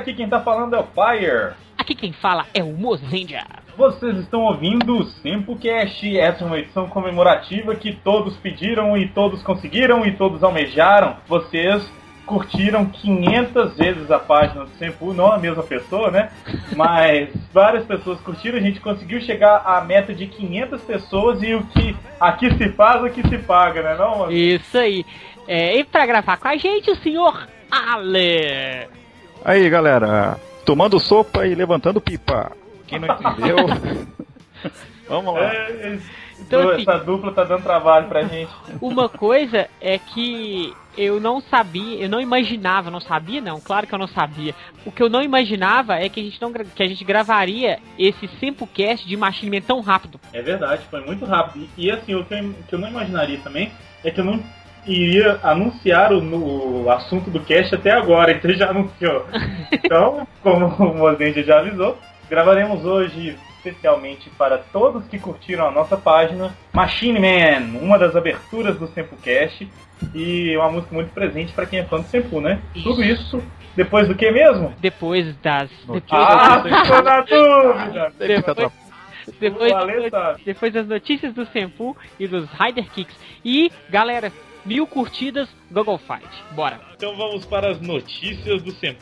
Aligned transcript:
aqui 0.00 0.14
quem 0.14 0.28
tá 0.28 0.40
falando 0.40 0.74
é 0.74 0.78
o 0.78 0.84
Fire. 0.84 1.54
Aqui 1.76 1.94
quem 1.94 2.12
fala 2.12 2.46
é 2.52 2.62
o 2.62 2.72
Mozendia. 2.72 3.44
Vocês 3.76 4.16
estão 4.18 4.42
ouvindo 4.42 4.98
o 4.98 5.04
SempoCast, 5.04 6.18
essa 6.18 6.44
é 6.44 6.46
uma 6.46 6.58
edição 6.58 6.88
comemorativa 6.88 7.74
que 7.74 7.92
todos 7.92 8.36
pediram 8.36 8.96
e 8.96 9.08
todos 9.08 9.42
conseguiram 9.42 10.04
e 10.04 10.12
todos 10.12 10.42
almejaram. 10.42 11.16
Vocês 11.26 11.90
curtiram 12.26 12.86
500 12.86 13.76
vezes 13.76 14.10
a 14.10 14.18
página 14.18 14.64
do 14.64 14.70
Sempo, 14.78 15.12
não 15.12 15.32
a 15.32 15.38
mesma 15.38 15.62
pessoa, 15.62 16.10
né? 16.10 16.30
Mas 16.76 17.30
várias 17.52 17.84
pessoas 17.84 18.20
curtiram, 18.20 18.58
a 18.58 18.62
gente 18.62 18.80
conseguiu 18.80 19.20
chegar 19.20 19.62
à 19.64 19.80
meta 19.80 20.14
de 20.14 20.26
500 20.26 20.82
pessoas 20.82 21.42
e 21.42 21.54
o 21.54 21.64
que 21.66 21.96
aqui 22.20 22.54
se 22.56 22.68
faz, 22.72 23.02
o 23.02 23.10
que 23.10 23.26
se 23.28 23.38
paga, 23.38 23.82
né 23.82 23.96
não? 23.98 24.18
Mano? 24.18 24.32
Isso 24.32 24.78
aí. 24.78 25.04
É, 25.48 25.76
e 25.76 25.84
pra 25.84 26.06
gravar 26.06 26.36
com 26.36 26.48
a 26.48 26.56
gente, 26.56 26.90
o 26.90 26.96
senhor 26.96 27.48
Ale. 27.70 28.99
Aí, 29.44 29.68
galera, 29.70 30.38
tomando 30.64 30.98
sopa 30.98 31.46
e 31.46 31.54
levantando 31.54 32.00
pipa. 32.00 32.52
Quem 32.86 32.98
não 32.98 33.08
entendeu? 33.08 33.56
Vamos 35.08 35.34
lá. 35.34 35.40
É, 35.40 35.70
é, 35.70 35.98
Então, 36.38 36.68
assim- 36.70 36.82
essa 36.82 36.98
dupla 36.98 37.32
tá 37.32 37.44
dando 37.44 37.62
trabalho 37.62 38.06
pra 38.08 38.22
gente. 38.22 38.50
Uma 38.80 39.08
coisa 39.08 39.68
é 39.80 39.98
que 39.98 40.72
eu 40.96 41.18
não 41.20 41.40
sabia, 41.40 41.96
eu 42.02 42.08
não 42.08 42.20
imaginava, 42.20 42.90
não 42.90 43.00
sabia 43.00 43.40
não, 43.40 43.60
claro 43.60 43.86
que 43.86 43.94
eu 43.94 43.98
não 43.98 44.06
sabia. 44.06 44.54
O 44.84 44.92
que 44.92 45.02
eu 45.02 45.08
não 45.08 45.22
imaginava 45.22 45.96
é 45.96 46.08
que 46.08 46.20
a 46.20 46.22
gente 46.22 46.40
não 46.40 46.52
que 46.52 46.82
a 46.82 46.86
gente 46.88 47.04
gravaria 47.04 47.78
esse 47.98 48.28
Sempocast 48.38 49.06
de 49.06 49.16
Machine 49.16 49.50
Man 49.58 49.66
tão 49.66 49.80
rápido. 49.80 50.20
É 50.32 50.42
verdade, 50.42 50.82
foi 50.90 51.00
muito 51.04 51.24
rápido. 51.24 51.66
E, 51.76 51.86
e, 51.86 51.90
assim, 51.90 52.14
o 52.14 52.24
que, 52.24 52.34
eu, 52.34 52.44
o 52.44 52.54
que 52.68 52.74
eu 52.74 52.78
não 52.78 52.88
imaginaria 52.88 53.38
também 53.42 53.72
é 54.04 54.10
que 54.10 54.20
eu 54.20 54.24
não 54.24 54.40
iria 54.86 55.38
anunciar 55.42 56.12
o, 56.12 56.20
no- 56.20 56.84
o 56.84 56.90
assunto 56.90 57.30
do 57.30 57.40
cast 57.40 57.74
até 57.74 57.90
agora, 57.90 58.32
então 58.36 58.50
já 58.52 58.70
anunciou. 58.70 59.26
Então, 59.72 60.26
como 60.42 60.66
o 60.66 60.96
Mozendia 60.98 61.42
já 61.44 61.58
avisou, 61.60 61.98
gravaremos 62.28 62.84
hoje 62.84 63.36
especialmente 63.58 64.30
para 64.30 64.56
todos 64.56 65.06
que 65.06 65.18
curtiram 65.18 65.66
a 65.68 65.70
nossa 65.70 65.94
página 65.94 66.54
Machine 66.72 67.20
Man, 67.20 67.78
uma 67.82 67.98
das 67.98 68.16
aberturas 68.16 68.78
do 68.78 68.86
Sempocast 68.86 69.68
e 70.14 70.56
uma 70.56 70.70
música 70.70 70.94
muito 70.94 71.10
presente 71.12 71.52
para 71.52 71.66
quem 71.66 71.80
é 71.80 71.84
fã 71.84 71.98
do 71.98 72.04
Sempu, 72.06 72.40
né? 72.40 72.58
Tudo 72.82 73.02
isso 73.04 73.42
depois 73.76 74.08
do 74.08 74.14
que 74.14 74.30
mesmo? 74.30 74.72
Depois 74.80 75.36
das 75.42 75.68
depois, 75.70 76.04
Ah, 76.10 76.56
das, 76.56 76.80
ficou 76.86 77.02
na 77.02 77.20
dúvida! 77.20 78.12
depois, 78.18 78.72
depois, 79.38 80.10
sabe. 80.10 80.42
depois 80.44 80.72
das 80.72 80.86
notícias 80.86 81.34
do 81.34 81.44
Senpu 81.46 81.94
e 82.18 82.26
dos 82.26 82.48
Rider 82.52 82.90
Kicks. 82.90 83.14
E, 83.44 83.70
galera, 83.90 84.32
mil 84.64 84.86
curtidas, 84.86 85.48
Google 85.70 85.98
Fight. 85.98 86.28
Bora. 86.54 86.80
Então 86.94 87.16
vamos 87.16 87.44
para 87.44 87.70
as 87.70 87.80
notícias 87.80 88.62
do 88.62 88.72
Sempu. 88.72 89.00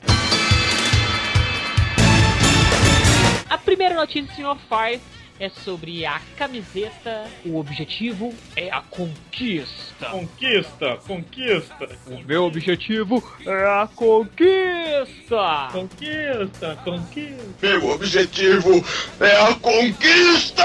A 3.48 3.56
primeira 3.56 3.94
notícia, 3.94 4.34
senhor 4.34 4.58
Fire, 4.68 5.00
é 5.40 5.48
sobre 5.48 6.04
a 6.04 6.20
camiseta. 6.36 7.24
O 7.44 7.58
objetivo 7.58 8.34
é 8.56 8.70
a 8.70 8.80
conquista. 8.82 10.06
Conquista, 10.10 10.96
conquista, 11.06 11.88
O 12.06 12.18
meu 12.24 12.44
objetivo 12.44 13.22
é 13.46 13.64
a 13.82 13.88
conquista. 13.94 15.68
conquista, 15.72 16.76
conquista. 16.84 17.56
Meu 17.62 17.90
objetivo 17.90 18.84
é 19.20 19.36
a 19.40 19.54
conquista! 19.54 20.64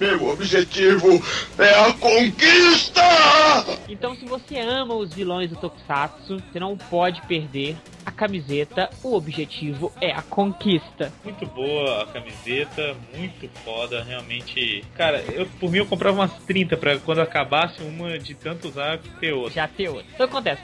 Meu 0.00 0.28
objetivo 0.28 1.22
é 1.58 1.74
a 1.74 1.92
conquista! 1.94 3.02
Então, 3.88 4.14
se 4.14 4.24
você 4.24 4.58
ama 4.58 4.94
os 4.94 5.12
vilões 5.12 5.50
do 5.50 5.56
Tokusatsu, 5.56 6.38
você 6.38 6.60
não 6.60 6.76
pode 6.76 7.20
perder 7.22 7.76
a 8.04 8.10
camiseta. 8.10 8.90
O 9.02 9.14
objetivo 9.14 9.92
é 10.00 10.12
a 10.12 10.22
conquista. 10.22 11.12
Muito 11.24 11.46
boa 11.46 12.02
a 12.02 12.06
camiseta, 12.06 12.94
muito 13.16 13.48
foda, 13.64 14.02
realmente. 14.02 14.84
Cara, 14.94 15.22
eu 15.32 15.46
por 15.60 15.70
mim 15.70 15.78
eu 15.78 15.86
comprava 15.86 16.16
umas 16.16 16.32
30 16.44 16.76
pra 16.76 16.98
quando 16.98 17.20
acabasse 17.20 17.82
uma 17.82 18.18
de 18.18 18.34
tanto 18.34 18.68
usar 18.68 18.98
ter 19.20 19.32
outra. 19.32 19.52
Já 19.52 19.68
tem 19.68 19.88
outra. 19.88 20.06
Então, 20.14 20.26
acontece? 20.26 20.62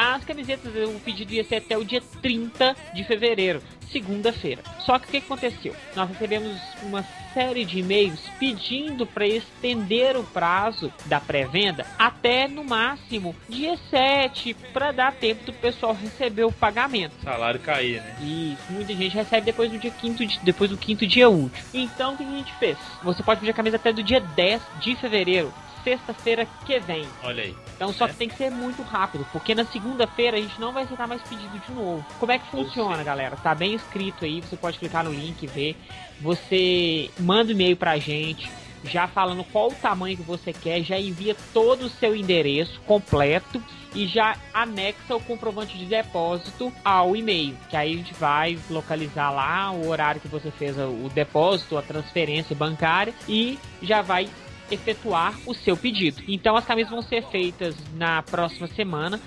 As 0.00 0.24
camisetas, 0.24 0.72
o 0.94 1.00
pedido 1.00 1.32
ia 1.32 1.42
ser 1.42 1.56
até 1.56 1.76
o 1.76 1.84
dia 1.84 2.00
30 2.22 2.76
de 2.94 3.02
fevereiro, 3.02 3.60
segunda-feira. 3.90 4.62
Só 4.78 4.96
que 4.96 5.08
o 5.08 5.10
que 5.10 5.16
aconteceu? 5.16 5.74
Nós 5.96 6.08
recebemos 6.08 6.56
uma 6.84 7.04
série 7.34 7.64
de 7.64 7.80
e-mails 7.80 8.20
pedindo 8.38 9.04
para 9.04 9.26
estender 9.26 10.16
o 10.16 10.22
prazo 10.22 10.92
da 11.06 11.18
pré-venda 11.18 11.84
até 11.98 12.46
no 12.46 12.62
máximo 12.62 13.34
dia 13.48 13.76
7, 13.90 14.54
para 14.72 14.92
dar 14.92 15.12
tempo 15.14 15.44
do 15.44 15.52
pessoal 15.52 15.94
receber 16.00 16.44
o 16.44 16.52
pagamento. 16.52 17.14
Salário 17.24 17.58
cair, 17.58 18.00
né? 18.00 18.16
E 18.22 18.56
muita 18.70 18.94
gente 18.94 19.16
recebe 19.16 19.46
depois 19.46 19.68
do 19.68 19.78
dia 19.78 19.90
quinto, 19.90 20.24
de- 20.24 20.38
depois 20.44 20.70
do 20.70 20.76
quinto 20.76 21.04
dia 21.08 21.28
útil. 21.28 21.64
Então 21.74 22.14
o 22.14 22.16
que 22.16 22.22
a 22.22 22.30
gente 22.30 22.52
fez? 22.54 22.78
Você 23.02 23.20
pode 23.24 23.40
pedir 23.40 23.50
a 23.50 23.54
camisa 23.54 23.74
até 23.74 23.92
do 23.92 24.02
dia 24.04 24.20
10 24.20 24.62
de 24.80 24.94
fevereiro, 24.94 25.52
sexta-feira 25.82 26.46
que 26.64 26.78
vem. 26.78 27.04
Olha 27.24 27.42
aí. 27.42 27.56
Então 27.78 27.92
só 27.92 28.06
É. 28.06 28.08
que 28.08 28.16
tem 28.16 28.28
que 28.28 28.36
ser 28.36 28.50
muito 28.50 28.82
rápido, 28.82 29.24
porque 29.30 29.54
na 29.54 29.64
segunda-feira 29.64 30.36
a 30.36 30.40
gente 30.40 30.60
não 30.60 30.72
vai 30.72 30.82
aceitar 30.82 31.06
mais 31.06 31.22
pedido 31.22 31.56
de 31.60 31.72
novo. 31.72 32.04
Como 32.18 32.32
é 32.32 32.38
que 32.38 32.50
funciona, 32.50 33.04
galera? 33.04 33.36
Tá 33.36 33.54
bem 33.54 33.72
escrito 33.72 34.24
aí, 34.24 34.40
você 34.40 34.56
pode 34.56 34.80
clicar 34.80 35.04
no 35.04 35.12
link 35.12 35.40
e 35.44 35.46
ver. 35.46 35.76
Você 36.20 37.08
manda 37.20 37.50
um 37.50 37.54
e-mail 37.54 37.76
pra 37.76 37.96
gente, 37.96 38.50
já 38.82 39.06
falando 39.06 39.44
qual 39.44 39.68
o 39.68 39.74
tamanho 39.74 40.16
que 40.16 40.24
você 40.24 40.52
quer, 40.52 40.82
já 40.82 40.98
envia 40.98 41.36
todo 41.54 41.82
o 41.82 41.88
seu 41.88 42.16
endereço 42.16 42.80
completo 42.80 43.62
e 43.94 44.08
já 44.08 44.36
anexa 44.52 45.14
o 45.14 45.20
comprovante 45.20 45.78
de 45.78 45.84
depósito 45.86 46.72
ao 46.84 47.14
e-mail, 47.14 47.56
que 47.70 47.76
aí 47.76 47.94
a 47.94 47.96
gente 47.96 48.14
vai 48.14 48.58
localizar 48.68 49.30
lá 49.30 49.70
o 49.70 49.88
horário 49.88 50.20
que 50.20 50.28
você 50.28 50.50
fez 50.50 50.76
o 50.76 51.08
depósito, 51.14 51.78
a 51.78 51.82
transferência 51.82 52.56
bancária 52.56 53.14
e 53.28 53.56
já 53.80 54.02
vai 54.02 54.28
efetuar 54.70 55.34
o 55.46 55.54
seu 55.54 55.76
pedido. 55.76 56.22
Então 56.28 56.56
as 56.56 56.64
camisas 56.64 56.90
vão 56.90 57.02
ser 57.02 57.22
feitas 57.28 57.74
na 57.94 58.22
próxima 58.22 58.66
semana, 58.68 59.20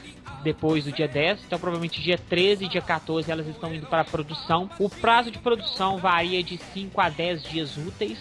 depois 0.44 0.86
do 0.86 0.92
dia 0.92 1.08
10, 1.08 1.44
então 1.46 1.60
provavelmente 1.60 2.02
dia 2.02 2.18
13 2.18 2.66
e 2.66 2.68
dia 2.68 2.82
14 2.82 3.32
elas 3.32 3.48
estão 3.48 3.74
indo 3.74 3.86
para 3.86 4.02
a 4.02 4.06
produção. 4.06 4.70
O 4.80 4.90
prazo 4.90 5.30
de 5.32 5.38
produção 5.40 5.98
varia 5.98 6.44
de 6.44 6.58
5 6.58 7.00
a 7.00 7.10
10 7.10 7.44
dias 7.44 7.78
úteis. 7.78 8.18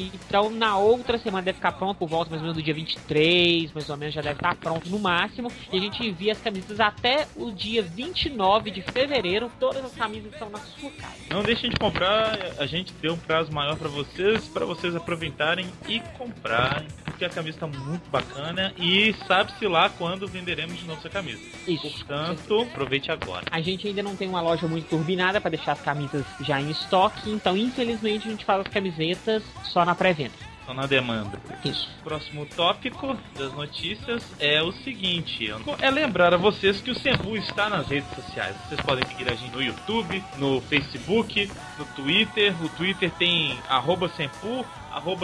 Então, 0.00 0.50
na 0.50 0.76
outra 0.78 1.18
semana 1.18 1.42
deve 1.42 1.56
ficar 1.56 1.72
pronto, 1.72 1.98
por 1.98 2.08
volta 2.08 2.30
mais 2.30 2.40
ou 2.42 2.48
menos 2.48 2.56
do 2.56 2.64
dia 2.64 2.74
23, 2.74 3.72
mais 3.72 3.88
ou 3.88 3.96
menos 3.96 4.14
já 4.14 4.20
deve 4.20 4.36
estar 4.36 4.54
pronto 4.56 4.88
no 4.88 4.98
máximo. 4.98 5.50
E 5.72 5.76
a 5.76 5.80
gente 5.80 6.04
envia 6.04 6.32
as 6.32 6.40
camisas 6.40 6.80
até 6.80 7.26
o 7.36 7.50
dia 7.50 7.82
29 7.82 8.70
de 8.70 8.82
fevereiro. 8.82 9.50
Todas 9.58 9.84
as 9.84 9.92
camisas 9.92 10.32
estão 10.32 10.48
na 10.50 10.58
sua 10.58 10.90
casa. 10.92 11.14
Não 11.30 11.42
deixem 11.42 11.70
de 11.70 11.76
comprar, 11.76 12.38
a 12.58 12.66
gente 12.66 12.92
deu 12.94 13.14
um 13.14 13.18
prazo 13.18 13.52
maior 13.52 13.76
pra 13.76 13.88
vocês, 13.88 14.46
pra 14.48 14.64
vocês 14.64 14.94
aproveitarem 14.94 15.66
e 15.88 16.00
comprarem, 16.18 16.88
porque 17.04 17.24
a 17.24 17.28
camisa 17.28 17.58
tá 17.58 17.66
muito 17.66 18.08
bacana 18.10 18.72
e 18.76 19.14
sabe-se 19.26 19.66
lá 19.66 19.88
quando 19.90 20.26
venderemos 20.26 20.78
de 20.78 20.84
novo 20.86 21.00
essa 21.00 21.08
camisa. 21.08 21.40
Isso. 21.66 21.82
Portanto, 21.82 22.62
aproveite 22.62 23.10
agora. 23.10 23.46
A 23.50 23.60
gente 23.60 23.86
ainda 23.86 24.02
não 24.02 24.16
tem 24.16 24.28
uma 24.28 24.40
loja 24.40 24.66
muito 24.66 24.88
turbinada 24.88 25.40
para 25.40 25.50
deixar 25.50 25.72
as 25.72 25.80
camisas 25.80 26.24
já 26.40 26.60
em 26.60 26.70
estoque, 26.70 27.30
então 27.30 27.56
infelizmente 27.56 28.26
a 28.26 28.30
gente 28.30 28.44
faz 28.44 28.60
as 28.60 28.68
camisetas 28.68 29.42
só 29.64 29.84
na 29.84 29.89
pré-venda. 29.94 30.50
Só 30.66 30.74
na 30.74 30.86
demanda. 30.86 31.38
Isso. 31.64 31.88
Próximo 32.04 32.46
tópico 32.46 33.16
das 33.36 33.52
notícias 33.54 34.22
é 34.38 34.62
o 34.62 34.70
seguinte: 34.70 35.52
é 35.80 35.90
lembrar 35.90 36.32
a 36.32 36.36
vocês 36.36 36.80
que 36.80 36.90
o 36.90 36.94
Sembu 36.94 37.36
está 37.36 37.68
nas 37.68 37.88
redes 37.88 38.08
sociais. 38.14 38.54
Vocês 38.68 38.80
podem 38.80 39.04
seguir 39.08 39.28
a 39.28 39.34
gente 39.34 39.52
no 39.52 39.62
YouTube, 39.62 40.22
no 40.38 40.60
Facebook, 40.60 41.50
no 41.78 41.84
Twitter. 41.86 42.54
O 42.62 42.68
Twitter 42.68 43.10
tem 43.18 43.58
arroba 43.68 44.08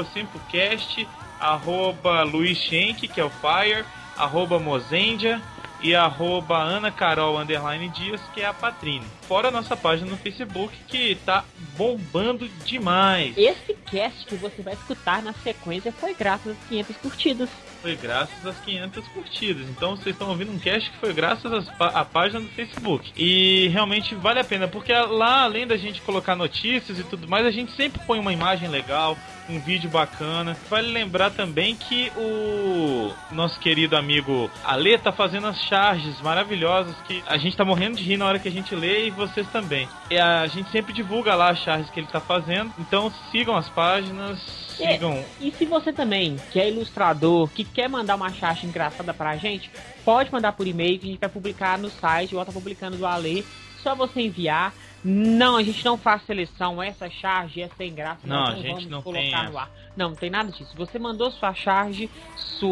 SempuCast, 0.05 1.07
arroba 1.39 2.23
Luiz 2.25 2.59
Schenck, 2.59 3.07
que 3.07 3.21
é 3.21 3.25
o 3.25 3.31
Fire, 3.31 3.85
arroba 4.17 4.59
Mozendia 4.59 5.41
e 5.83 5.95
arroba 5.95 6.59
Ana 6.59 6.91
Carol 6.91 7.39
Underline 7.39 7.89
Dias, 7.89 8.21
que 8.35 8.41
é 8.41 8.47
a 8.47 8.53
Patrine. 8.55 9.07
Fora 9.23 9.49
a 9.49 9.51
nossa 9.51 9.77
página 9.77 10.11
no 10.11 10.17
Facebook, 10.17 10.75
que 10.89 11.17
tá 11.27 11.45
bombando 11.77 12.49
demais. 12.65 13.37
Esse 13.37 13.75
cast 13.91 14.25
que 14.27 14.37
você 14.37 14.63
vai 14.63 14.75
escutar 14.75 15.23
na 15.23 15.33
sequência 15.33 15.93
foi 15.93 16.15
graças 16.15 16.53
às 16.53 16.69
500 16.69 16.97
curtidas. 16.97 17.49
foi 17.83 17.95
graças 17.97 18.45
às 18.45 18.59
500 18.61 19.07
curtidas. 19.09 19.69
Então 19.69 19.97
vocês 19.97 20.15
estão 20.15 20.29
ouvindo 20.29 20.53
um 20.53 20.59
cast 20.59 20.91
que 20.91 20.99
foi 20.99 21.13
graças 21.13 21.69
à 21.79 22.05
página 22.05 22.41
do 22.41 22.49
Facebook. 22.49 23.13
E 23.17 23.69
realmente 23.69 24.15
vale 24.15 24.41
a 24.41 24.45
pena, 24.45 24.67
porque 24.67 24.93
lá, 24.93 25.43
além 25.43 25.67
da 25.67 25.77
gente 25.77 26.01
colocar 26.03 26.35
notícias 26.35 26.99
e 26.99 27.05
tudo 27.05 27.29
mais, 27.29 27.47
a 27.47 27.51
gente 27.51 27.73
sempre 27.73 28.01
põe 28.07 28.19
uma 28.19 28.33
imagem 28.33 28.69
legal, 28.69 29.17
um 29.49 29.59
vídeo 29.59 29.89
bacana. 29.89 30.57
Vale 30.69 30.93
lembrar 30.93 31.31
também 31.31 31.75
que 31.75 32.11
o 32.17 33.13
nosso 33.33 33.59
querido 33.61 33.97
amigo 33.97 34.51
Ale 34.65 34.99
tá 34.99 35.13
fazendo 35.13 35.47
as 35.47 35.61
charges 35.63 36.21
maravilhosas 36.21 36.95
que 37.07 37.23
a 37.27 37.37
gente 37.37 37.57
tá 37.57 37.65
morrendo 37.65 37.97
de 37.97 38.03
rir 38.03 38.17
na 38.17 38.27
hora 38.27 38.39
que 38.39 38.49
a 38.49 38.53
gente 38.53 38.75
lê 38.75 39.07
e 39.07 39.11
vocês 39.11 39.47
também. 39.49 39.89
E 40.11 40.19
a 40.19 40.47
gente 40.47 40.71
sempre 40.71 40.93
divulga 40.93 41.35
lá 41.35 41.51
as 41.51 41.59
charges 41.59 41.91
que 41.91 42.01
ele 42.01 42.07
tá 42.07 42.21
fazendo. 42.21 42.73
Então 42.79 43.13
sigam 43.31 43.57
as 43.57 43.69
páginas, 43.69 44.39
sigam 44.77 45.25
E 45.41 45.51
se 45.51 45.65
você 45.65 45.93
também, 45.93 46.37
que 46.51 46.61
é 46.61 46.69
ilustrador, 46.69 47.49
que 47.49 47.65
quer 47.65 47.89
mandar 47.89 48.17
uma 48.17 48.33
charge 48.33 48.67
engraçada 48.67 49.15
pra 49.15 49.37
gente, 49.37 49.71
pode 50.05 50.31
mandar 50.33 50.53
por 50.53 50.67
e-mail 50.67 50.99
que 50.99 51.07
a 51.07 51.11
gente 51.11 51.21
vai 51.21 51.29
publicar 51.29 51.79
no 51.79 51.91
site, 51.91 52.31
igual 52.31 52.47
tá 52.47 52.53
publicando 52.53 52.97
do 52.97 53.07
Ale. 53.07 53.45
Só 53.83 53.95
você 53.95 54.21
enviar. 54.21 54.73
Não, 55.09 55.57
a 55.57 55.63
gente 55.63 55.85
não 55.85 55.97
faz 55.97 56.23
seleção. 56.27 56.83
Essa 56.83 57.09
charge 57.09 57.63
é 57.63 57.69
sem 57.77 57.95
graça. 57.95 58.27
Não, 58.27 58.45
a 58.45 58.57
gente 58.57 58.89
não 58.89 59.01
colocar 59.01 59.45
tem 59.45 59.51
no 59.53 59.59
ar. 59.59 59.71
Não, 59.97 60.09
não 60.09 60.17
tem 60.17 60.29
nada 60.29 60.51
disso. 60.51 60.77
Você 60.77 60.99
mandou 60.99 61.31
sua 61.31 61.55
charge, 61.55 62.11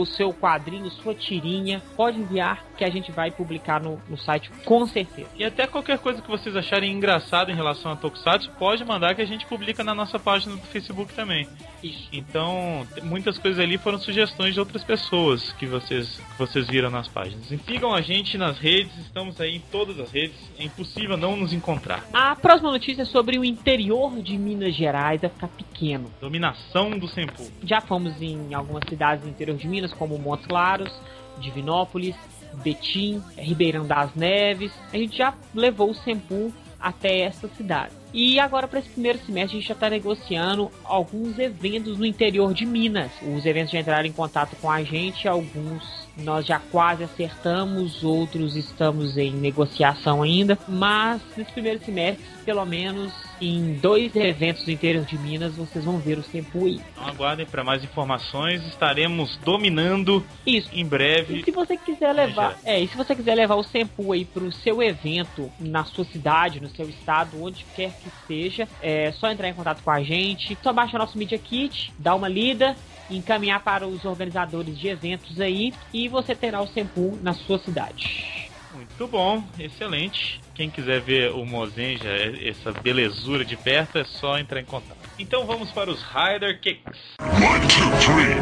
seu 0.05 0.35
quadrinho, 0.35 0.91
sua 0.91 1.15
tirinha, 1.15 1.81
pode 1.95 2.19
enviar 2.19 2.65
que 2.77 2.85
a 2.85 2.91
gente 2.91 3.11
vai 3.13 3.31
publicar 3.31 3.81
no, 3.81 4.01
no 4.09 4.17
site 4.19 4.51
com 4.65 4.87
certeza. 4.87 5.29
E 5.37 5.45
até 5.45 5.67
qualquer 5.67 5.99
coisa 5.99 6.21
que 6.21 6.29
vocês 6.29 6.55
acharem 6.57 6.93
engraçado 6.93 7.51
em 7.51 7.55
relação 7.55 7.93
a 7.93 7.97
Tokusatsu, 7.97 8.51
pode 8.59 8.85
mandar 8.85 9.15
que 9.15 9.23
a 9.23 9.27
gente 9.27 9.47
publica 9.47 9.83
na 9.85 9.95
nossa 9.95 10.19
página 10.19 10.57
do 10.57 10.63
Facebook 10.63 11.13
também. 11.15 11.49
Isso. 11.83 12.09
Então, 12.13 12.87
muitas 13.03 13.39
coisas 13.39 13.61
ali 13.61 13.77
foram 13.77 13.99
sugestões 13.99 14.55
de 14.55 14.61
outras 14.61 14.83
pessoas 14.83 15.53
que 15.53 15.67
vocês, 15.67 16.17
que 16.17 16.39
vocês 16.39 16.67
viram 16.67 16.91
nas 16.91 17.09
páginas. 17.09 17.51
E 17.51 17.59
sigam 17.59 17.95
a 17.95 18.01
gente 18.01 18.39
nas 18.39 18.59
redes, 18.59 18.97
estamos 18.99 19.41
aí 19.41 19.57
em 19.57 19.61
todas 19.61 19.99
as 20.01 20.11
redes, 20.11 20.37
é 20.59 20.65
impossível 20.65 21.17
não 21.17 21.37
nos 21.37 21.53
encontrar. 21.53 22.05
A 22.13 22.35
próxima 22.35 22.71
notícia 22.71 23.03
é 23.03 23.05
sobre 23.05 23.39
o 23.39 23.45
interior 23.45 24.21
de 24.23 24.37
Minas 24.39 24.75
Gerais, 24.75 25.21
vai 25.21 25.31
ficar 25.31 25.49
pequeno. 25.49 26.11
Dominação 26.21 26.91
do 26.99 27.07
Senpu. 27.07 27.51
Já 27.63 27.81
fomos 27.81 28.21
em 28.21 28.55
algumas 28.55 28.85
cidades 28.89 29.25
do 29.25 29.31
interior 29.31 29.57
de 29.57 29.69
Minas, 29.69 29.93
como 29.93 30.19
Montes 30.19 30.47
Claros, 30.47 30.93
Divinópolis, 31.39 32.17
Betim, 32.63 33.23
Ribeirão 33.37 33.87
das 33.87 34.15
Neves. 34.15 34.73
A 34.93 34.97
gente 34.97 35.17
já 35.17 35.35
levou 35.55 35.91
o 35.91 35.95
Sempu 35.95 36.53
até 36.81 37.21
essa 37.21 37.49
cidade. 37.49 37.95
E 38.13 38.39
agora, 38.39 38.69
para 38.69 38.79
esse 38.79 38.91
primeiro 38.91 39.19
semestre, 39.25 39.57
a 39.57 39.61
gente 39.61 39.69
já 39.69 39.75
está 39.75 39.89
negociando 39.89 40.71
alguns 40.85 41.39
eventos 41.39 41.99
no 41.99 42.05
interior 42.05 42.53
de 42.53 42.67
Minas. 42.67 43.11
Os 43.23 43.45
eventos 43.47 43.73
já 43.73 43.81
entraram 43.81 44.07
em 44.07 44.13
contato 44.13 44.55
com 44.61 44.71
a 44.71 44.83
gente, 44.85 45.27
alguns 45.27 46.04
nós 46.17 46.47
já 46.47 46.59
quase 46.59 47.05
acertamos, 47.05 48.05
outros 48.05 48.57
estamos 48.57 49.17
em 49.17 49.33
negociação 49.33 50.23
ainda. 50.23 50.59
Mas 50.69 51.21
nesse 51.37 51.53
primeiro 51.53 51.85
semestre, 51.85 52.25
pelo 52.45 52.65
menos 52.65 53.13
em 53.41 53.75
dois 53.75 54.15
eventos 54.15 54.65
do 54.65 54.71
interior 54.71 55.05
de 55.05 55.19
Minas, 55.19 55.57
vocês 55.57 55.85
vão 55.85 55.99
ver 55.99 56.19
o 56.19 56.23
Sempu 56.23 56.67
aí. 56.67 56.81
Então 56.93 57.07
aguardem 57.09 57.45
para 57.47 57.65
mais 57.65 57.83
informações, 57.83 58.65
estaremos 58.67 59.37
dominando 59.45 60.25
Isso. 60.47 60.69
em 60.73 60.81
E 60.81 60.85
breve. 60.85 61.43
se 61.45 61.51
você 61.51 61.77
quiser 61.77 62.13
levar, 62.13 62.59
é, 62.65 62.81
e 62.81 62.87
se 62.89 62.97
você 62.97 63.15
quiser 63.15 63.35
levar 63.35 63.57
o 63.57 63.63
Sempu 63.63 64.13
aí 64.13 64.25
pro 64.25 64.53
seu 64.53 64.83
evento 64.83 65.51
na 65.59 65.85
sua 65.85 66.05
cidade, 66.05 66.61
no 66.61 66.69
seu 66.69 66.89
estado, 66.89 67.43
onde 67.43 67.65
quer 67.75 67.91
que 67.91 68.09
seja, 68.27 68.69
é 68.81 69.13
só 69.13 69.31
entrar 69.31 69.49
em 69.49 69.55
contato 69.55 69.83
com 69.83 69.91
a 69.91 70.03
gente, 70.03 70.57
só 70.63 70.73
baixa 70.73 70.97
nosso 70.99 71.19
Media 71.19 71.39
Kit, 71.39 71.93
dá 71.99 72.15
uma 72.15 72.29
lida, 72.29 72.77
encaminhar 73.11 73.63
para 73.63 73.87
os 73.87 74.05
organizadores 74.05 74.79
de 74.79 74.89
eventos 74.89 75.41
aí 75.41 75.73
e 75.93 76.09
você 76.09 76.35
terá 76.35 76.61
o 76.61 76.67
Sempu 76.67 77.19
na 77.23 77.33
sua 77.33 77.59
cidade. 77.59 78.51
Muito 78.75 79.07
bom, 79.07 79.45
excelente. 79.59 80.41
Quem 80.55 80.69
quiser 80.69 81.01
ver 81.01 81.31
o 81.33 81.45
Mozenja, 81.45 82.11
essa 82.43 82.73
belezura 82.73 83.45
de 83.45 83.57
perto, 83.57 83.99
é 83.99 84.05
só 84.05 84.39
entrar 84.39 84.61
em 84.61 84.65
contato. 84.65 84.99
Então 85.19 85.47
vamos 85.47 85.71
para 85.71 85.91
os 85.91 86.03
Rider 86.03 86.61
Kicks. 86.61 86.99
One, 87.21 87.61
two, 87.69 87.91
three. 88.01 88.35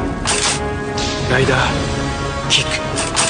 Rider 1.28 1.56
Kick. 2.50 3.21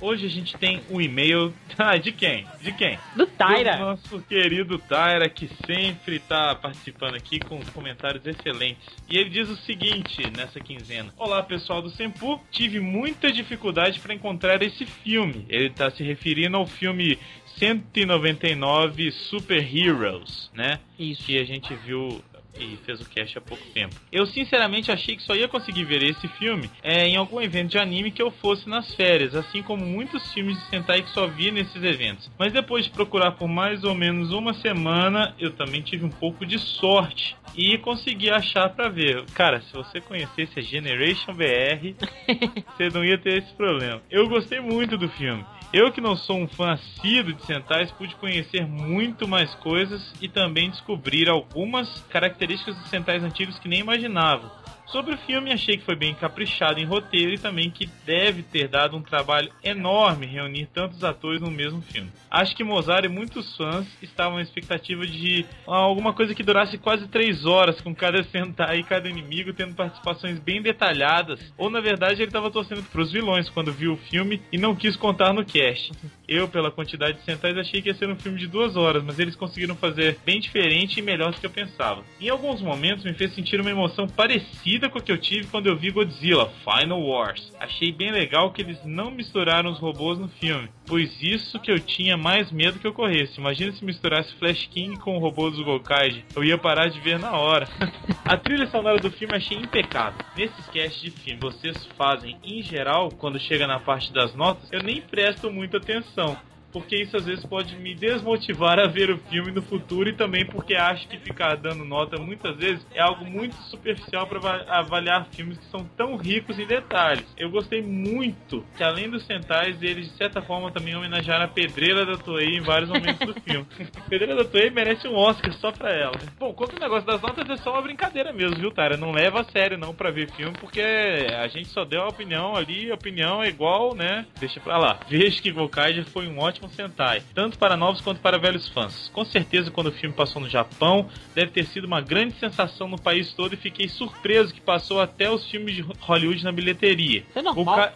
Hoje 0.00 0.26
a 0.26 0.30
gente 0.30 0.56
tem 0.56 0.80
um 0.90 1.00
e-mail. 1.00 1.52
Ah, 1.82 1.96
de 1.96 2.12
quem? 2.12 2.46
De 2.60 2.72
quem? 2.72 2.98
Do 3.16 3.24
Do 3.24 3.26
Tyra. 3.26 3.78
nosso 3.78 4.20
querido 4.28 4.78
Tyra, 4.78 5.30
que 5.30 5.48
sempre 5.64 6.16
está 6.16 6.54
participando 6.54 7.14
aqui 7.14 7.38
com 7.40 7.58
comentários 7.72 8.26
excelentes. 8.26 8.86
E 9.08 9.16
ele 9.16 9.30
diz 9.30 9.48
o 9.48 9.56
seguinte 9.56 10.20
nessa 10.36 10.60
quinzena: 10.60 11.10
Olá 11.16 11.42
pessoal 11.42 11.80
do 11.80 11.88
Sempu, 11.88 12.38
tive 12.50 12.80
muita 12.80 13.32
dificuldade 13.32 13.98
para 13.98 14.12
encontrar 14.12 14.60
esse 14.62 14.84
filme. 14.84 15.46
Ele 15.48 15.68
está 15.68 15.90
se 15.90 16.02
referindo 16.02 16.58
ao 16.58 16.66
filme 16.66 17.18
199 17.56 19.10
Super 19.10 19.64
Heroes, 19.74 20.50
né? 20.52 20.80
Isso. 20.98 21.24
que 21.24 21.38
a 21.38 21.44
gente 21.44 21.74
viu 21.76 22.22
e 22.58 22.76
fez 22.84 23.00
o 23.00 23.08
cast 23.08 23.38
há 23.38 23.40
pouco 23.40 23.62
tempo. 23.72 23.94
Eu 24.12 24.26
sinceramente 24.26 24.90
achei 24.90 25.16
que 25.16 25.22
só 25.22 25.34
ia 25.34 25.48
conseguir 25.48 25.84
ver 25.84 26.02
esse 26.02 26.28
filme 26.28 26.70
é, 26.82 27.06
em 27.06 27.16
algum 27.16 27.40
evento 27.40 27.70
de 27.70 27.78
anime 27.78 28.10
que 28.10 28.22
eu 28.22 28.30
fosse 28.30 28.68
nas 28.68 28.94
férias, 28.94 29.34
assim 29.34 29.62
como 29.62 29.84
muitos 29.84 30.32
filmes 30.32 30.58
de 30.58 30.64
Sentai 30.66 31.02
que 31.02 31.10
só 31.10 31.26
vi 31.26 31.50
nesses 31.50 31.82
eventos. 31.82 32.30
Mas 32.38 32.52
depois 32.52 32.84
de 32.84 32.90
procurar 32.90 33.32
por 33.32 33.48
mais 33.48 33.84
ou 33.84 33.94
menos 33.94 34.32
uma 34.32 34.54
semana, 34.54 35.34
eu 35.38 35.52
também 35.52 35.82
tive 35.82 36.04
um 36.04 36.10
pouco 36.10 36.44
de 36.44 36.58
sorte 36.58 37.36
e 37.56 37.76
consegui 37.78 38.30
achar 38.30 38.68
pra 38.70 38.88
ver. 38.88 39.24
Cara, 39.34 39.60
se 39.60 39.72
você 39.72 40.00
conhecesse 40.00 40.58
a 40.58 40.62
Generation 40.62 41.34
BR, 41.34 41.94
você 42.76 42.88
não 42.92 43.04
ia 43.04 43.18
ter 43.18 43.38
esse 43.38 43.52
problema. 43.54 44.02
Eu 44.10 44.28
gostei 44.28 44.60
muito 44.60 44.96
do 44.96 45.08
filme. 45.08 45.44
Eu 45.72 45.92
que 45.92 46.00
não 46.00 46.16
sou 46.16 46.36
um 46.36 46.48
fã 46.48 46.72
assíduo 46.72 47.32
de 47.32 47.46
Sentais, 47.46 47.92
pude 47.92 48.16
conhecer 48.16 48.66
muito 48.66 49.28
mais 49.28 49.54
coisas 49.54 50.12
e 50.20 50.28
também 50.28 50.68
descobrir 50.68 51.28
algumas 51.28 52.02
características 52.10 52.76
dos 52.76 52.88
Sentais 52.88 53.22
antigos 53.22 53.56
que 53.56 53.68
nem 53.68 53.78
imaginava. 53.78 54.50
Sobre 54.90 55.14
o 55.14 55.18
filme, 55.18 55.52
achei 55.52 55.76
que 55.76 55.84
foi 55.84 55.94
bem 55.94 56.12
caprichado 56.14 56.80
em 56.80 56.84
roteiro 56.84 57.32
e 57.32 57.38
também 57.38 57.70
que 57.70 57.88
deve 58.04 58.42
ter 58.42 58.66
dado 58.66 58.96
um 58.96 59.02
trabalho 59.02 59.52
enorme 59.62 60.26
reunir 60.26 60.66
tantos 60.66 61.04
atores 61.04 61.40
no 61.40 61.50
mesmo 61.50 61.80
filme. 61.80 62.10
Acho 62.28 62.56
que 62.56 62.64
Mozart 62.64 63.04
e 63.04 63.08
muitos 63.08 63.56
fãs 63.56 63.86
estavam 64.02 64.34
na 64.34 64.42
expectativa 64.42 65.06
de 65.06 65.46
alguma 65.64 66.12
coisa 66.12 66.34
que 66.34 66.42
durasse 66.42 66.76
quase 66.76 67.06
3 67.06 67.46
horas, 67.46 67.80
com 67.80 67.94
cada 67.94 68.24
Sentai 68.30 68.80
e 68.80 68.84
cada 68.84 69.08
inimigo 69.08 69.52
tendo 69.52 69.76
participações 69.76 70.40
bem 70.40 70.60
detalhadas, 70.60 71.52
ou 71.56 71.70
na 71.70 71.80
verdade 71.80 72.22
ele 72.22 72.28
estava 72.28 72.50
torcendo 72.50 72.82
para 72.82 73.00
os 73.00 73.12
vilões 73.12 73.48
quando 73.48 73.72
viu 73.72 73.92
o 73.92 73.96
filme 73.96 74.42
e 74.50 74.58
não 74.58 74.74
quis 74.74 74.96
contar 74.96 75.32
no 75.32 75.44
cast. 75.60 75.92
Eu, 76.26 76.48
pela 76.48 76.70
quantidade 76.70 77.18
de 77.18 77.24
Sentais, 77.24 77.56
achei 77.56 77.82
que 77.82 77.88
ia 77.88 77.94
ser 77.94 78.08
um 78.08 78.16
filme 78.16 78.38
de 78.38 78.46
duas 78.46 78.76
horas, 78.76 79.02
mas 79.02 79.18
eles 79.18 79.36
conseguiram 79.36 79.76
fazer 79.76 80.18
bem 80.24 80.40
diferente 80.40 80.98
e 80.98 81.02
melhor 81.02 81.32
do 81.32 81.40
que 81.40 81.46
eu 81.46 81.50
pensava. 81.50 82.02
Em 82.20 82.28
alguns 82.28 82.62
momentos 82.62 83.04
me 83.04 83.12
fez 83.12 83.34
sentir 83.34 83.60
uma 83.60 83.70
emoção 83.70 84.08
parecida 84.08 84.88
com 84.88 84.98
a 84.98 85.02
que 85.02 85.12
eu 85.12 85.18
tive 85.18 85.48
quando 85.48 85.66
eu 85.66 85.76
vi 85.76 85.90
Godzilla 85.90 86.50
Final 86.64 87.02
Wars. 87.02 87.52
Achei 87.58 87.92
bem 87.92 88.10
legal 88.10 88.52
que 88.52 88.62
eles 88.62 88.78
não 88.84 89.10
misturaram 89.10 89.70
os 89.70 89.78
robôs 89.78 90.18
no 90.18 90.28
filme, 90.28 90.68
pois 90.90 91.22
isso 91.22 91.60
que 91.60 91.70
eu 91.70 91.78
tinha 91.78 92.16
mais 92.16 92.50
medo 92.50 92.80
que 92.80 92.88
ocorresse. 92.88 93.38
Imagina 93.38 93.70
se 93.70 93.84
misturasse 93.84 94.34
Flash 94.34 94.66
King 94.66 94.98
com 94.98 95.16
o 95.16 95.20
robô 95.20 95.48
dos 95.48 95.64
Gokaiger. 95.64 96.24
Eu 96.34 96.42
ia 96.42 96.58
parar 96.58 96.88
de 96.88 96.98
ver 96.98 97.16
na 97.16 97.38
hora. 97.38 97.68
a 98.26 98.36
trilha 98.36 98.66
sonora 98.66 98.98
do 98.98 99.08
filme 99.08 99.36
achei 99.36 99.56
impecável. 99.56 100.18
Nesses 100.36 100.66
casts 100.66 101.00
de 101.00 101.12
filme 101.12 101.38
vocês 101.40 101.86
fazem, 101.96 102.36
em 102.42 102.60
geral, 102.60 103.08
quando 103.08 103.38
chega 103.38 103.68
na 103.68 103.78
parte 103.78 104.12
das 104.12 104.34
notas, 104.34 104.68
eu 104.72 104.82
nem 104.82 105.00
presto 105.00 105.48
muita 105.48 105.76
atenção 105.76 106.36
porque 106.72 106.96
isso 106.96 107.16
às 107.16 107.24
vezes 107.24 107.44
pode 107.44 107.76
me 107.76 107.94
desmotivar 107.94 108.78
a 108.78 108.86
ver 108.86 109.10
o 109.10 109.18
filme 109.18 109.50
no 109.50 109.62
futuro 109.62 110.08
e 110.08 110.14
também 110.14 110.44
porque 110.46 110.74
acho 110.74 111.08
que 111.08 111.18
ficar 111.18 111.56
dando 111.56 111.84
nota 111.84 112.20
muitas 112.20 112.56
vezes 112.56 112.86
é 112.94 113.00
algo 113.00 113.24
muito 113.24 113.54
superficial 113.64 114.26
para 114.26 114.64
avaliar 114.68 115.28
filmes 115.32 115.58
que 115.58 115.66
são 115.66 115.84
tão 115.96 116.16
ricos 116.16 116.58
em 116.58 116.66
detalhes. 116.66 117.26
Eu 117.36 117.50
gostei 117.50 117.82
muito 117.82 118.64
que 118.76 118.82
além 118.82 119.08
dos 119.08 119.24
centais, 119.26 119.82
eles 119.82 120.10
de 120.10 120.16
certa 120.16 120.42
forma 120.42 120.70
também 120.70 120.94
homenagearam 120.96 121.44
a 121.44 121.48
Pedreira 121.48 122.04
da 122.04 122.16
Toei 122.16 122.56
em 122.56 122.60
vários 122.60 122.88
momentos 122.88 123.26
do 123.26 123.40
filme. 123.40 123.66
Pedreira 124.08 124.36
da 124.36 124.44
Toei 124.44 124.70
merece 124.70 125.08
um 125.08 125.16
Oscar 125.16 125.52
só 125.54 125.72
pra 125.72 125.90
ela. 125.90 126.14
Bom, 126.38 126.52
quanto 126.52 126.74
ao 126.74 126.80
negócio 126.80 127.06
das 127.06 127.20
notas 127.20 127.48
é 127.48 127.56
só 127.56 127.72
uma 127.72 127.82
brincadeira 127.82 128.32
mesmo, 128.32 128.56
viu, 128.56 128.70
Tara? 128.70 128.96
Não 128.96 129.12
leva 129.12 129.40
a 129.40 129.44
sério 129.44 129.78
não 129.78 129.94
pra 129.94 130.10
ver 130.10 130.30
filme, 130.32 130.56
porque 130.58 130.80
a 130.80 131.48
gente 131.48 131.68
só 131.68 131.84
deu 131.84 132.02
a 132.02 132.08
opinião 132.08 132.56
ali, 132.56 132.90
a 132.90 132.94
opinião 132.94 133.42
é 133.42 133.48
igual, 133.48 133.94
né? 133.94 134.26
Deixa 134.38 134.60
pra 134.60 134.78
lá. 134.78 135.00
Vejo 135.08 135.42
que 135.42 135.50
Gokaiger 135.50 136.04
foi 136.06 136.26
um 136.26 136.38
ótimo 136.38 136.59
Sentai, 136.68 137.22
tanto 137.34 137.58
para 137.58 137.76
novos 137.76 138.00
quanto 138.00 138.20
para 138.20 138.38
velhos 138.38 138.68
fãs. 138.68 139.08
Com 139.12 139.24
certeza, 139.24 139.70
quando 139.70 139.88
o 139.88 139.92
filme 139.92 140.14
passou 140.14 140.40
no 140.42 140.48
Japão, 140.48 141.08
deve 141.34 141.50
ter 141.50 141.64
sido 141.64 141.84
uma 141.86 142.00
grande 142.00 142.34
sensação 142.34 142.88
no 142.88 143.00
país 143.00 143.32
todo 143.32 143.54
e 143.54 143.56
fiquei 143.56 143.88
surpreso 143.88 144.52
que 144.52 144.60
passou 144.60 145.00
até 145.00 145.30
os 145.30 145.48
filmes 145.50 145.74
de 145.76 145.82
Hollywood 146.00 146.44
na 146.44 146.52
bilheteria. 146.52 147.24
É 147.34 147.42
normal. 147.42 147.64
Goka- 147.64 147.94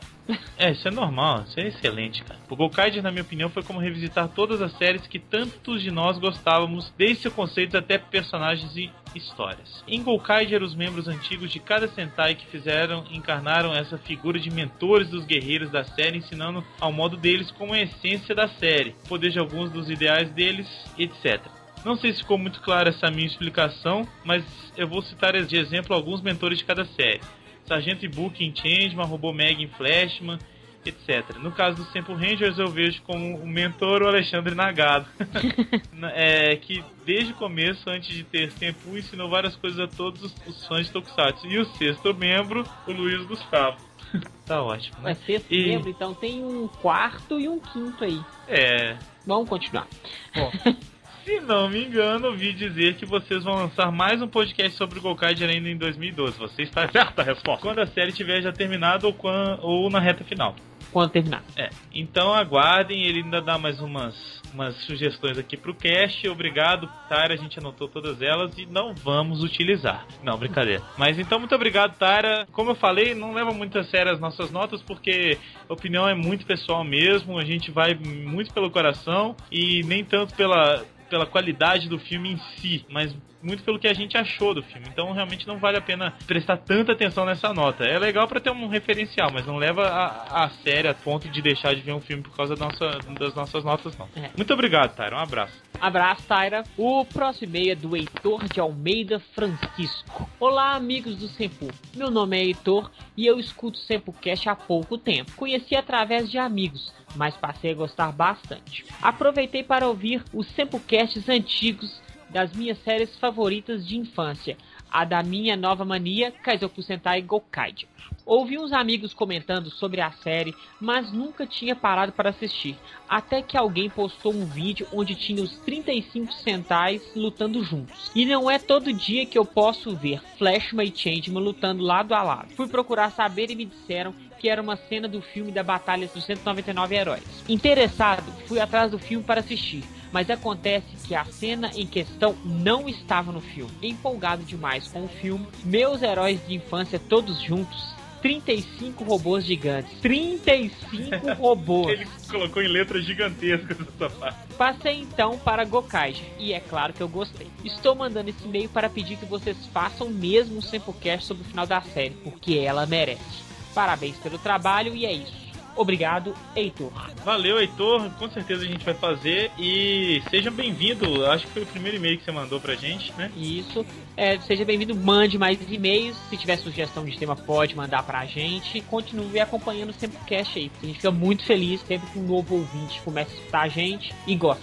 É, 0.56 0.70
isso 0.70 0.88
é 0.88 0.90
normal, 0.90 1.44
isso 1.46 1.60
é 1.60 1.68
excelente, 1.68 2.22
cara. 2.22 2.40
O 2.48 2.56
Gokaiger, 2.56 3.02
na 3.02 3.10
minha 3.10 3.22
opinião, 3.22 3.50
foi 3.50 3.62
como 3.62 3.80
revisitar 3.80 4.28
todas 4.28 4.62
as 4.62 4.72
séries 4.78 5.06
que 5.06 5.18
tantos 5.18 5.82
de 5.82 5.90
nós 5.90 6.18
gostávamos, 6.18 6.92
desde 6.96 7.22
seus 7.22 7.34
conceitos 7.34 7.74
até 7.74 7.98
personagens 7.98 8.76
e 8.76 8.90
histórias. 9.14 9.84
Em 9.86 10.02
Gokaiger, 10.02 10.62
os 10.62 10.74
membros 10.74 11.08
antigos 11.08 11.50
de 11.50 11.60
cada 11.60 11.88
Sentai 11.88 12.34
que 12.34 12.46
fizeram 12.46 13.04
encarnaram 13.10 13.74
essa 13.74 13.98
figura 13.98 14.38
de 14.38 14.50
mentores 14.50 15.08
dos 15.08 15.24
guerreiros 15.24 15.70
da 15.70 15.84
série, 15.84 16.18
ensinando 16.18 16.64
ao 16.80 16.92
modo 16.92 17.16
deles 17.16 17.50
como 17.50 17.74
a 17.74 17.80
essência 17.80 18.34
da 18.34 18.48
série, 18.48 18.96
o 19.04 19.08
poder 19.08 19.30
de 19.30 19.38
alguns 19.38 19.70
dos 19.70 19.90
ideais 19.90 20.30
deles, 20.30 20.66
etc. 20.98 21.40
Não 21.84 21.96
sei 21.96 22.12
se 22.12 22.20
ficou 22.20 22.38
muito 22.38 22.62
clara 22.62 22.88
essa 22.88 23.10
minha 23.10 23.26
explicação, 23.26 24.08
mas 24.24 24.42
eu 24.76 24.88
vou 24.88 25.02
citar 25.02 25.34
de 25.44 25.56
exemplo 25.56 25.94
alguns 25.94 26.22
mentores 26.22 26.58
de 26.58 26.64
cada 26.64 26.84
série. 26.86 27.20
Sargento 27.66 28.04
Ibuki 28.04 28.44
em 28.44 28.54
Changeman, 28.54 29.06
Robô 29.06 29.32
Meg 29.32 29.62
em 29.62 29.68
Flashman, 29.68 30.38
etc. 30.84 31.36
No 31.38 31.50
caso 31.50 31.78
do 31.82 31.90
Temple 31.92 32.14
Rangers 32.14 32.58
eu 32.58 32.68
vejo 32.68 33.00
como 33.02 33.36
o 33.38 33.46
mentor 33.46 34.02
o 34.02 34.06
Alexandre 34.08 34.54
Nagado, 34.54 35.06
é, 36.14 36.56
que 36.56 36.84
desde 37.06 37.32
o 37.32 37.36
começo, 37.36 37.88
antes 37.88 38.08
de 38.14 38.22
ter 38.24 38.52
Temple, 38.52 38.98
ensinou 38.98 39.28
várias 39.30 39.56
coisas 39.56 39.80
a 39.80 39.86
todos 39.86 40.22
os, 40.22 40.34
os 40.46 40.66
fãs 40.66 40.86
de 40.86 40.92
Tokusatsu. 40.92 41.46
E 41.46 41.58
o 41.58 41.64
sexto 41.64 42.12
membro, 42.14 42.64
o 42.86 42.92
Luiz 42.92 43.24
Gustavo. 43.26 43.78
tá 44.44 44.62
ótimo, 44.62 44.98
É 45.00 45.02
né? 45.08 45.14
sexto 45.14 45.50
E- 45.50 45.68
membro, 45.68 45.88
então 45.88 46.12
tem 46.14 46.44
um 46.44 46.68
quarto 46.68 47.40
e 47.40 47.48
um 47.48 47.58
quinto 47.58 48.04
aí. 48.04 48.20
É, 48.46 48.96
Vamos 49.26 49.48
continuar. 49.48 49.86
Bom, 50.34 50.50
se 51.24 51.40
não 51.40 51.68
me 51.68 51.84
engano, 51.84 52.26
ouvi 52.28 52.52
dizer 52.52 52.94
que 52.96 53.06
vocês 53.06 53.42
vão 53.44 53.54
lançar 53.54 53.90
mais 53.90 54.20
um 54.20 54.28
podcast 54.28 54.76
sobre 54.76 54.98
o 54.98 55.02
Gokaiger 55.02 55.48
ainda 55.48 55.68
em 55.70 55.76
2012. 55.76 56.38
Você 56.38 56.62
está 56.62 56.86
certa 56.92 57.22
a 57.22 57.24
resposta. 57.24 57.62
Quando 57.62 57.78
a 57.80 57.86
série 57.86 58.12
tiver 58.12 58.42
já 58.42 58.52
terminado 58.52 59.06
ou, 59.06 59.12
quan- 59.14 59.58
ou 59.62 59.88
na 59.88 59.98
reta 60.00 60.22
final. 60.24 60.54
Quando 60.92 61.10
terminar. 61.10 61.42
É, 61.56 61.70
então 61.92 62.32
aguardem, 62.34 63.04
ele 63.04 63.20
ainda 63.22 63.40
dá 63.40 63.58
mais 63.58 63.80
umas, 63.80 64.14
umas 64.52 64.74
sugestões 64.84 65.38
aqui 65.38 65.56
pro 65.56 65.74
cast. 65.74 66.28
Obrigado, 66.28 66.88
Tara, 67.08 67.32
a 67.34 67.36
gente 67.36 67.58
anotou 67.58 67.88
todas 67.88 68.20
elas 68.22 68.56
e 68.58 68.66
não 68.66 68.94
vamos 68.94 69.42
utilizar. 69.42 70.06
Não, 70.22 70.36
brincadeira. 70.36 70.82
Mas 70.98 71.18
então, 71.18 71.38
muito 71.40 71.54
obrigado, 71.54 71.96
Tara. 71.96 72.46
Como 72.52 72.70
eu 72.70 72.74
falei, 72.76 73.14
não 73.14 73.32
leva 73.32 73.50
muito 73.50 73.78
a 73.78 73.84
sério 73.84 74.12
as 74.12 74.20
nossas 74.20 74.50
notas, 74.52 74.82
porque 74.82 75.38
a 75.68 75.72
opinião 75.72 76.06
é 76.08 76.14
muito 76.14 76.44
pessoal 76.46 76.84
mesmo, 76.84 77.38
a 77.38 77.44
gente 77.44 77.70
vai 77.70 77.94
muito 77.94 78.52
pelo 78.52 78.70
coração 78.70 79.34
e 79.50 79.82
nem 79.84 80.04
tanto 80.04 80.34
pela, 80.34 80.84
pela 81.08 81.26
qualidade 81.26 81.88
do 81.88 81.98
filme 81.98 82.32
em 82.32 82.38
si, 82.56 82.84
mas 82.88 83.14
muito 83.44 83.62
pelo 83.62 83.78
que 83.78 83.86
a 83.86 83.92
gente 83.94 84.16
achou 84.16 84.54
do 84.54 84.62
filme. 84.62 84.86
Então 84.90 85.12
realmente 85.12 85.46
não 85.46 85.58
vale 85.58 85.76
a 85.76 85.80
pena 85.82 86.14
prestar 86.26 86.56
tanta 86.56 86.92
atenção 86.92 87.24
nessa 87.24 87.52
nota. 87.52 87.84
É 87.84 87.98
legal 87.98 88.26
pra 88.26 88.40
ter 88.40 88.50
um 88.50 88.66
referencial, 88.68 89.30
mas 89.32 89.46
não 89.46 89.56
leva 89.56 89.86
a, 89.86 90.44
a 90.44 90.48
sério 90.64 90.90
a 90.90 90.94
ponto 90.94 91.28
de 91.28 91.42
deixar 91.42 91.74
de 91.74 91.80
ver 91.82 91.92
um 91.92 92.00
filme 92.00 92.22
por 92.22 92.34
causa 92.36 92.56
da 92.56 92.64
nossa- 92.66 92.98
das 93.18 93.34
nossas 93.34 93.62
notas, 93.64 93.96
não. 93.98 94.08
É. 94.16 94.30
Muito 94.36 94.52
obrigado, 94.52 94.94
Tyra. 94.96 95.16
Um 95.16 95.20
abraço. 95.20 95.52
Abraço, 95.80 96.22
Taira. 96.26 96.64
O 96.78 97.04
próximo 97.04 97.48
e-mail 97.54 97.72
é 97.72 97.74
do 97.74 97.94
Heitor 97.96 98.44
de 98.48 98.58
Almeida 98.60 99.20
Francisco. 99.34 100.28
Olá, 100.40 100.74
amigos 100.74 101.16
do 101.16 101.28
Sempu. 101.28 101.68
Meu 101.94 102.10
nome 102.10 102.38
é 102.38 102.44
Heitor 102.44 102.90
e 103.16 103.26
eu 103.26 103.38
escuto 103.38 103.78
o 103.78 103.82
SempuCast 103.82 104.48
há 104.48 104.54
pouco 104.56 104.96
tempo. 104.96 105.32
Conheci 105.36 105.76
através 105.76 106.30
de 106.30 106.38
amigos, 106.38 106.92
mas 107.16 107.36
passei 107.36 107.72
a 107.72 107.74
gostar 107.74 108.12
bastante. 108.12 108.84
Aproveitei 109.02 109.62
para 109.62 109.86
ouvir 109.86 110.22
os 110.32 110.46
SempuCasts 110.54 111.28
antigos 111.28 112.00
das 112.30 112.52
minhas 112.52 112.78
séries 112.82 113.16
favoritas 113.16 113.86
de 113.86 113.96
infância, 113.96 114.56
a 114.90 115.04
da 115.04 115.22
minha 115.22 115.56
nova 115.56 115.84
mania, 115.84 116.30
Kaizoku 116.30 116.82
Sentai 116.82 117.20
Gokaiger. 117.20 117.88
Ouvi 118.26 118.58
uns 118.58 118.72
amigos 118.72 119.12
comentando 119.12 119.70
sobre 119.70 120.00
a 120.00 120.10
série, 120.10 120.54
mas 120.80 121.12
nunca 121.12 121.46
tinha 121.46 121.76
parado 121.76 122.12
para 122.12 122.30
assistir. 122.30 122.76
Até 123.06 123.42
que 123.42 123.56
alguém 123.56 123.90
postou 123.90 124.32
um 124.32 124.46
vídeo 124.46 124.86
onde 124.92 125.14
tinha 125.14 125.42
os 125.42 125.58
35 125.58 126.32
Sentais 126.32 127.02
lutando 127.14 127.62
juntos. 127.62 128.10
E 128.14 128.24
não 128.24 128.50
é 128.50 128.58
todo 128.58 128.94
dia 128.94 129.26
que 129.26 129.38
eu 129.38 129.44
posso 129.44 129.94
ver 129.94 130.22
Flashman 130.38 130.86
e 130.86 130.96
Changeman 130.96 131.42
lutando 131.42 131.82
lado 131.82 132.14
a 132.14 132.22
lado. 132.22 132.54
Fui 132.54 132.66
procurar 132.66 133.10
saber 133.10 133.50
e 133.50 133.56
me 133.56 133.66
disseram 133.66 134.14
que 134.38 134.48
era 134.48 134.60
uma 134.60 134.76
cena 134.76 135.08
do 135.08 135.20
filme 135.20 135.52
da 135.52 135.62
Batalha 135.62 136.06
dos 136.06 136.24
199 136.24 136.94
Heróis. 136.94 137.44
Interessado, 137.48 138.30
fui 138.46 138.60
atrás 138.60 138.90
do 138.90 138.98
filme 138.98 139.24
para 139.24 139.40
assistir. 139.40 139.84
Mas 140.14 140.30
acontece 140.30 140.86
que 141.08 141.12
a 141.12 141.24
cena 141.24 141.72
em 141.74 141.88
questão 141.88 142.36
não 142.44 142.88
estava 142.88 143.32
no 143.32 143.40
filme. 143.40 143.72
Empolgado 143.82 144.44
demais 144.44 144.86
com 144.86 145.06
o 145.06 145.08
filme, 145.08 145.44
meus 145.64 146.02
heróis 146.02 146.38
de 146.46 146.54
infância 146.54 147.00
todos 147.00 147.42
juntos, 147.42 147.92
35 148.22 149.02
robôs 149.02 149.44
gigantes. 149.44 149.92
35 150.00 151.32
robôs. 151.34 151.98
Ele 151.98 152.06
colocou 152.30 152.62
em 152.62 152.68
letras 152.68 153.04
gigantescas 153.04 153.76
essa 153.80 154.08
parte. 154.08 154.54
Passei 154.56 155.00
então 155.00 155.36
para 155.36 155.64
Gokaiger 155.64 156.24
e 156.38 156.52
é 156.52 156.60
claro 156.60 156.92
que 156.92 157.02
eu 157.02 157.08
gostei. 157.08 157.48
Estou 157.64 157.96
mandando 157.96 158.30
esse 158.30 158.44
e-mail 158.44 158.68
para 158.68 158.88
pedir 158.88 159.16
que 159.16 159.26
vocês 159.26 159.56
façam 159.72 160.08
mesmo 160.10 160.58
um 160.58 160.62
Sempocast 160.62 161.26
sobre 161.26 161.42
o 161.42 161.46
final 161.46 161.66
da 161.66 161.80
série, 161.80 162.14
porque 162.22 162.54
ela 162.54 162.86
merece. 162.86 163.42
Parabéns 163.74 164.16
pelo 164.18 164.38
trabalho 164.38 164.94
e 164.94 165.04
é 165.04 165.12
isso. 165.12 165.43
Obrigado, 165.76 166.34
Heitor. 166.54 166.92
Valeu, 167.24 167.58
Heitor. 167.58 168.10
Com 168.18 168.28
certeza 168.30 168.62
a 168.62 168.66
gente 168.66 168.84
vai 168.84 168.94
fazer. 168.94 169.50
E 169.58 170.22
seja 170.30 170.50
bem-vindo. 170.50 171.26
Acho 171.26 171.46
que 171.46 171.52
foi 171.52 171.62
o 171.62 171.66
primeiro 171.66 171.96
e-mail 171.96 172.18
que 172.18 172.24
você 172.24 172.32
mandou 172.32 172.60
pra 172.60 172.74
gente, 172.74 173.12
né? 173.14 173.30
Isso. 173.36 173.84
É, 174.16 174.38
seja 174.40 174.64
bem-vindo, 174.64 174.94
mande 174.94 175.36
mais 175.36 175.58
e-mails. 175.68 176.16
Se 176.30 176.36
tiver 176.36 176.56
sugestão 176.56 177.04
de 177.04 177.18
tema, 177.18 177.34
pode 177.34 177.74
mandar 177.74 178.02
pra 178.04 178.24
gente. 178.26 178.80
Continue 178.82 179.40
acompanhando 179.40 179.90
o 179.90 179.92
Sempocast 179.92 180.58
aí, 180.58 180.70
a 180.82 180.86
gente 180.86 180.96
fica 180.96 181.10
muito 181.10 181.44
feliz 181.44 181.80
sempre 181.80 182.08
que 182.10 182.18
um 182.18 182.26
novo 182.26 182.56
ouvinte 182.56 183.00
começa 183.02 183.32
a 183.32 183.34
escutar 183.34 183.60
a 183.62 183.68
gente 183.68 184.14
e 184.26 184.36
gosta. 184.36 184.62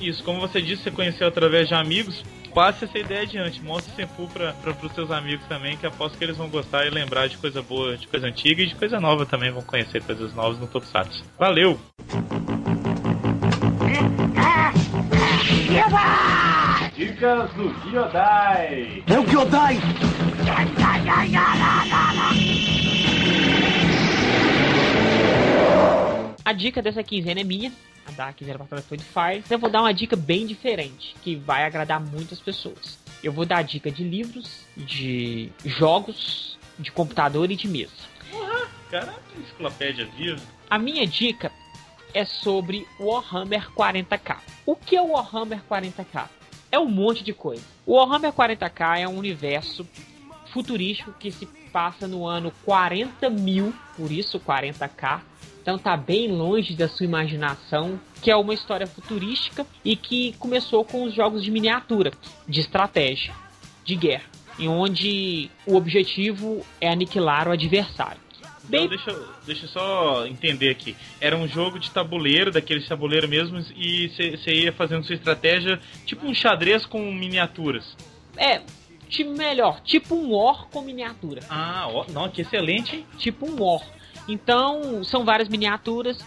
Isso, 0.00 0.22
como 0.24 0.40
você 0.40 0.60
disse, 0.60 0.82
você 0.82 0.90
conheceu 0.90 1.26
através 1.28 1.68
de 1.68 1.74
amigos. 1.74 2.24
Passe 2.54 2.84
essa 2.84 2.98
ideia 2.98 3.22
adiante, 3.22 3.62
mostre 3.62 3.90
o 3.92 3.96
Senpu 3.96 4.28
pra, 4.28 4.52
pra, 4.52 4.74
pros 4.74 4.92
seus 4.92 5.10
amigos 5.10 5.44
também, 5.46 5.74
que 5.76 5.86
aposto 5.86 6.18
que 6.18 6.24
eles 6.24 6.36
vão 6.36 6.50
gostar 6.50 6.86
e 6.86 6.90
lembrar 6.90 7.26
de 7.26 7.38
coisa 7.38 7.62
boa, 7.62 7.96
de 7.96 8.06
coisa 8.06 8.26
antiga 8.26 8.62
e 8.62 8.66
de 8.66 8.74
coisa 8.74 9.00
nova 9.00 9.24
também, 9.24 9.50
vão 9.50 9.62
conhecer 9.62 10.02
coisas 10.02 10.34
novas 10.34 10.58
no 10.58 10.66
Tokusatsu. 10.66 11.24
Valeu! 11.38 11.80
Dicas 16.94 17.50
do 17.54 17.90
Giodai! 17.90 19.02
É 19.06 19.18
o 19.18 19.24
Kyodai! 19.24 19.78
A 26.44 26.52
dica 26.52 26.82
dessa 26.82 27.02
quinzena 27.02 27.40
é 27.40 27.44
minha. 27.44 27.72
Quinzena 28.36 28.58
passada 28.58 28.82
foi 28.82 28.96
de 28.96 29.04
Fire. 29.04 29.38
Então 29.38 29.56
eu 29.56 29.58
vou 29.58 29.70
dar 29.70 29.80
uma 29.80 29.92
dica 29.92 30.16
bem 30.16 30.46
diferente, 30.46 31.14
que 31.22 31.36
vai 31.36 31.64
agradar 31.64 32.00
muitas 32.00 32.40
pessoas. 32.40 32.98
Eu 33.22 33.32
vou 33.32 33.44
dar 33.46 33.62
dica 33.62 33.90
de 33.90 34.02
livros, 34.02 34.64
de 34.76 35.50
jogos, 35.64 36.58
de 36.78 36.90
computador 36.90 37.50
e 37.50 37.56
de 37.56 37.68
mesa. 37.68 37.92
Caraca, 38.90 39.22
enciclopédia 39.38 40.04
viva. 40.04 40.40
A 40.68 40.78
minha 40.78 41.06
dica 41.06 41.50
é 42.12 42.24
sobre 42.24 42.86
Warhammer 43.00 43.70
40k. 43.72 44.38
O 44.66 44.76
que 44.76 44.96
é 44.96 45.00
o 45.00 45.12
Warhammer 45.12 45.62
40k? 45.70 46.28
É 46.70 46.78
um 46.78 46.88
monte 46.88 47.24
de 47.24 47.32
coisa. 47.32 47.62
O 47.86 47.94
Warhammer 47.94 48.32
40k 48.32 48.98
é 49.00 49.08
um 49.08 49.16
universo 49.16 49.86
futurístico 50.52 51.12
que 51.12 51.30
se 51.30 51.46
passa 51.72 52.06
no 52.06 52.26
ano 52.26 52.52
40 52.64 53.30
mil, 53.30 53.74
por 53.96 54.12
isso 54.12 54.38
40k. 54.38 55.20
Então 55.62 55.78
tá 55.78 55.96
bem 55.96 56.26
longe 56.26 56.74
da 56.74 56.88
sua 56.88 57.06
imaginação, 57.06 57.98
que 58.20 58.30
é 58.30 58.36
uma 58.36 58.52
história 58.52 58.86
futurística 58.86 59.64
e 59.84 59.94
que 59.94 60.32
começou 60.38 60.84
com 60.84 61.04
os 61.04 61.14
jogos 61.14 61.42
de 61.44 61.52
miniatura, 61.52 62.10
de 62.48 62.60
estratégia, 62.60 63.32
de 63.84 63.94
guerra, 63.94 64.24
em 64.58 64.66
onde 64.66 65.48
o 65.64 65.76
objetivo 65.76 66.66
é 66.80 66.88
aniquilar 66.90 67.46
o 67.46 67.52
adversário. 67.52 68.20
Bem, 68.64 68.84
Então, 68.86 68.96
deixa, 68.96 69.10
eu- 69.10 69.28
deixa 69.46 69.64
eu 69.64 69.68
só 69.68 70.26
entender 70.26 70.70
aqui. 70.70 70.96
Era 71.20 71.36
um 71.36 71.46
jogo 71.48 71.78
de 71.78 71.90
tabuleiro, 71.90 72.50
daqueles 72.50 72.86
tabuleiro 72.88 73.28
mesmo, 73.28 73.58
e 73.76 74.08
você 74.08 74.52
ia 74.54 74.72
fazendo 74.72 75.04
sua 75.04 75.14
estratégia, 75.14 75.80
tipo 76.06 76.26
um 76.26 76.34
xadrez 76.34 76.84
com 76.86 77.00
miniaturas. 77.12 77.96
É, 78.36 78.62
tipo 79.08 79.30
melhor, 79.36 79.80
tipo 79.80 80.14
um 80.14 80.32
War 80.34 80.66
com 80.72 80.80
miniatura. 80.80 81.42
Ah, 81.50 81.86
ó, 81.88 82.04
não, 82.12 82.28
que 82.28 82.42
excelente? 82.42 83.04
Tipo 83.18 83.46
um 83.50 83.60
War. 83.62 83.82
Então, 84.28 85.02
são 85.04 85.24
várias 85.24 85.48
miniaturas, 85.48 86.18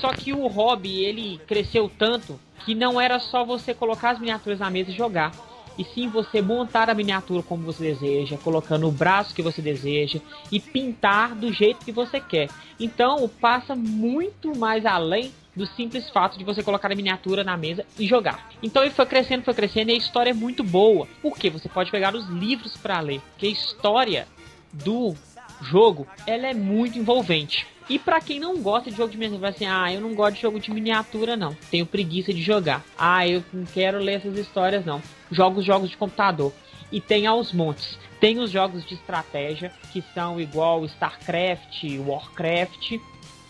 só 0.00 0.12
que 0.12 0.32
o 0.32 0.46
hobby, 0.46 1.04
ele 1.04 1.40
cresceu 1.46 1.90
tanto 1.98 2.38
que 2.64 2.74
não 2.74 3.00
era 3.00 3.18
só 3.18 3.44
você 3.44 3.74
colocar 3.74 4.10
as 4.10 4.18
miniaturas 4.18 4.60
na 4.60 4.70
mesa 4.70 4.90
e 4.90 4.96
jogar. 4.96 5.32
E 5.78 5.84
sim 5.84 6.08
você 6.08 6.42
montar 6.42 6.90
a 6.90 6.94
miniatura 6.94 7.42
como 7.42 7.64
você 7.64 7.82
deseja, 7.82 8.36
colocando 8.36 8.86
o 8.86 8.92
braço 8.92 9.34
que 9.34 9.42
você 9.42 9.62
deseja 9.62 10.20
e 10.50 10.60
pintar 10.60 11.34
do 11.34 11.50
jeito 11.52 11.84
que 11.84 11.92
você 11.92 12.20
quer. 12.20 12.48
Então 12.78 13.28
passa 13.40 13.74
muito 13.74 14.56
mais 14.56 14.84
além 14.84 15.32
do 15.56 15.66
simples 15.66 16.08
fato 16.10 16.38
de 16.38 16.44
você 16.44 16.62
colocar 16.62 16.90
a 16.92 16.94
miniatura 16.94 17.42
na 17.42 17.56
mesa 17.56 17.86
e 17.98 18.06
jogar. 18.06 18.50
Então 18.62 18.82
ele 18.82 18.92
foi 18.92 19.06
crescendo, 19.06 19.44
foi 19.44 19.54
crescendo 19.54 19.90
e 19.90 19.94
a 19.94 19.98
história 19.98 20.30
é 20.30 20.34
muito 20.34 20.62
boa. 20.62 21.08
Porque 21.22 21.48
você 21.48 21.68
pode 21.68 21.90
pegar 21.90 22.14
os 22.14 22.26
livros 22.28 22.76
para 22.76 23.00
ler, 23.00 23.20
que 23.38 23.46
a 23.46 23.50
história 23.50 24.28
do 24.72 25.14
jogo, 25.62 26.06
ela 26.26 26.46
é 26.46 26.54
muito 26.54 26.98
envolvente. 26.98 27.66
E 27.88 27.98
pra 27.98 28.20
quem 28.20 28.38
não 28.38 28.58
gosta 28.58 28.90
de 28.90 28.96
jogo 28.96 29.10
de 29.10 29.18
miniatura, 29.18 29.50
assim, 29.50 29.66
ah, 29.66 29.92
eu 29.92 30.00
não 30.00 30.14
gosto 30.14 30.36
de 30.36 30.42
jogo 30.42 30.60
de 30.60 30.70
miniatura 30.70 31.36
não, 31.36 31.54
tenho 31.70 31.84
preguiça 31.84 32.32
de 32.32 32.42
jogar. 32.42 32.84
Ah, 32.96 33.26
eu 33.26 33.42
não 33.52 33.64
quero 33.64 33.98
ler 33.98 34.14
essas 34.14 34.36
histórias 34.36 34.84
não. 34.84 35.02
Jogo 35.30 35.60
os 35.60 35.66
jogos 35.66 35.90
de 35.90 35.96
computador. 35.96 36.52
E 36.90 37.00
tem 37.00 37.26
aos 37.26 37.52
montes. 37.52 37.98
Tem 38.20 38.38
os 38.38 38.50
jogos 38.50 38.86
de 38.86 38.94
estratégia, 38.94 39.72
que 39.92 40.02
são 40.14 40.40
igual 40.40 40.84
StarCraft, 40.84 41.82
Warcraft, 42.06 43.00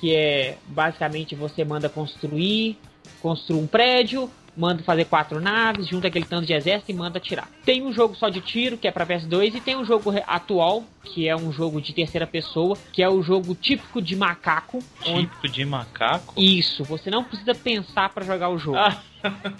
que 0.00 0.14
é 0.14 0.56
basicamente 0.66 1.34
você 1.34 1.64
manda 1.64 1.88
construir, 1.88 2.78
construir 3.20 3.60
um 3.60 3.66
prédio, 3.66 4.30
manda 4.56 4.82
fazer 4.82 5.06
quatro 5.06 5.40
naves, 5.40 5.86
junta 5.88 6.08
aquele 6.08 6.24
tanto 6.24 6.46
de 6.46 6.52
exército 6.52 6.90
e 6.90 6.94
manda 6.94 7.18
atirar. 7.18 7.48
Tem 7.64 7.82
um 7.82 7.92
jogo 7.92 8.14
só 8.14 8.28
de 8.28 8.40
tiro, 8.40 8.76
que 8.76 8.86
é 8.86 8.90
pra 8.90 9.06
PS2, 9.06 9.54
e 9.54 9.60
tem 9.60 9.76
um 9.76 9.84
jogo 9.84 10.12
atual, 10.26 10.84
que 11.04 11.26
é 11.28 11.34
um 11.34 11.50
jogo 11.52 11.80
de 11.80 11.92
terceira 11.94 12.26
pessoa, 12.26 12.76
que 12.92 13.02
é 13.02 13.08
o 13.08 13.22
jogo 13.22 13.54
típico 13.54 14.00
de 14.02 14.14
macaco. 14.16 14.78
onde- 15.06 15.22
Típico 15.26 15.48
de 15.48 15.64
macaco. 15.64 16.34
Isso, 16.36 16.84
você 16.84 17.10
não 17.10 17.24
precisa 17.24 17.54
pensar 17.54 18.08
pra 18.10 18.24
jogar 18.24 18.48
o 18.50 18.58
jogo. 18.58 18.76
Ah, 18.78 19.00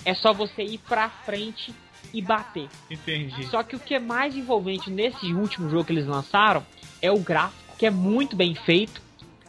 É 0.04 0.12
só 0.12 0.32
você 0.32 0.62
ir 0.62 0.78
pra 0.78 1.08
frente 1.08 1.72
e 2.12 2.20
bater. 2.20 2.68
entendi. 2.90 3.46
Só 3.46 3.62
que 3.62 3.76
o 3.76 3.78
que 3.80 3.94
é 3.94 3.99
mais 4.00 4.37
envolvente 4.37 4.90
nesse 4.90 5.32
último 5.32 5.70
jogo 5.70 5.84
que 5.84 5.92
eles 5.92 6.06
lançaram 6.06 6.62
é 7.00 7.11
o 7.11 7.18
gráfico, 7.18 7.76
que 7.78 7.87
é 7.87 7.90
muito 7.90 8.37
bem 8.37 8.54
feito, 8.54 9.00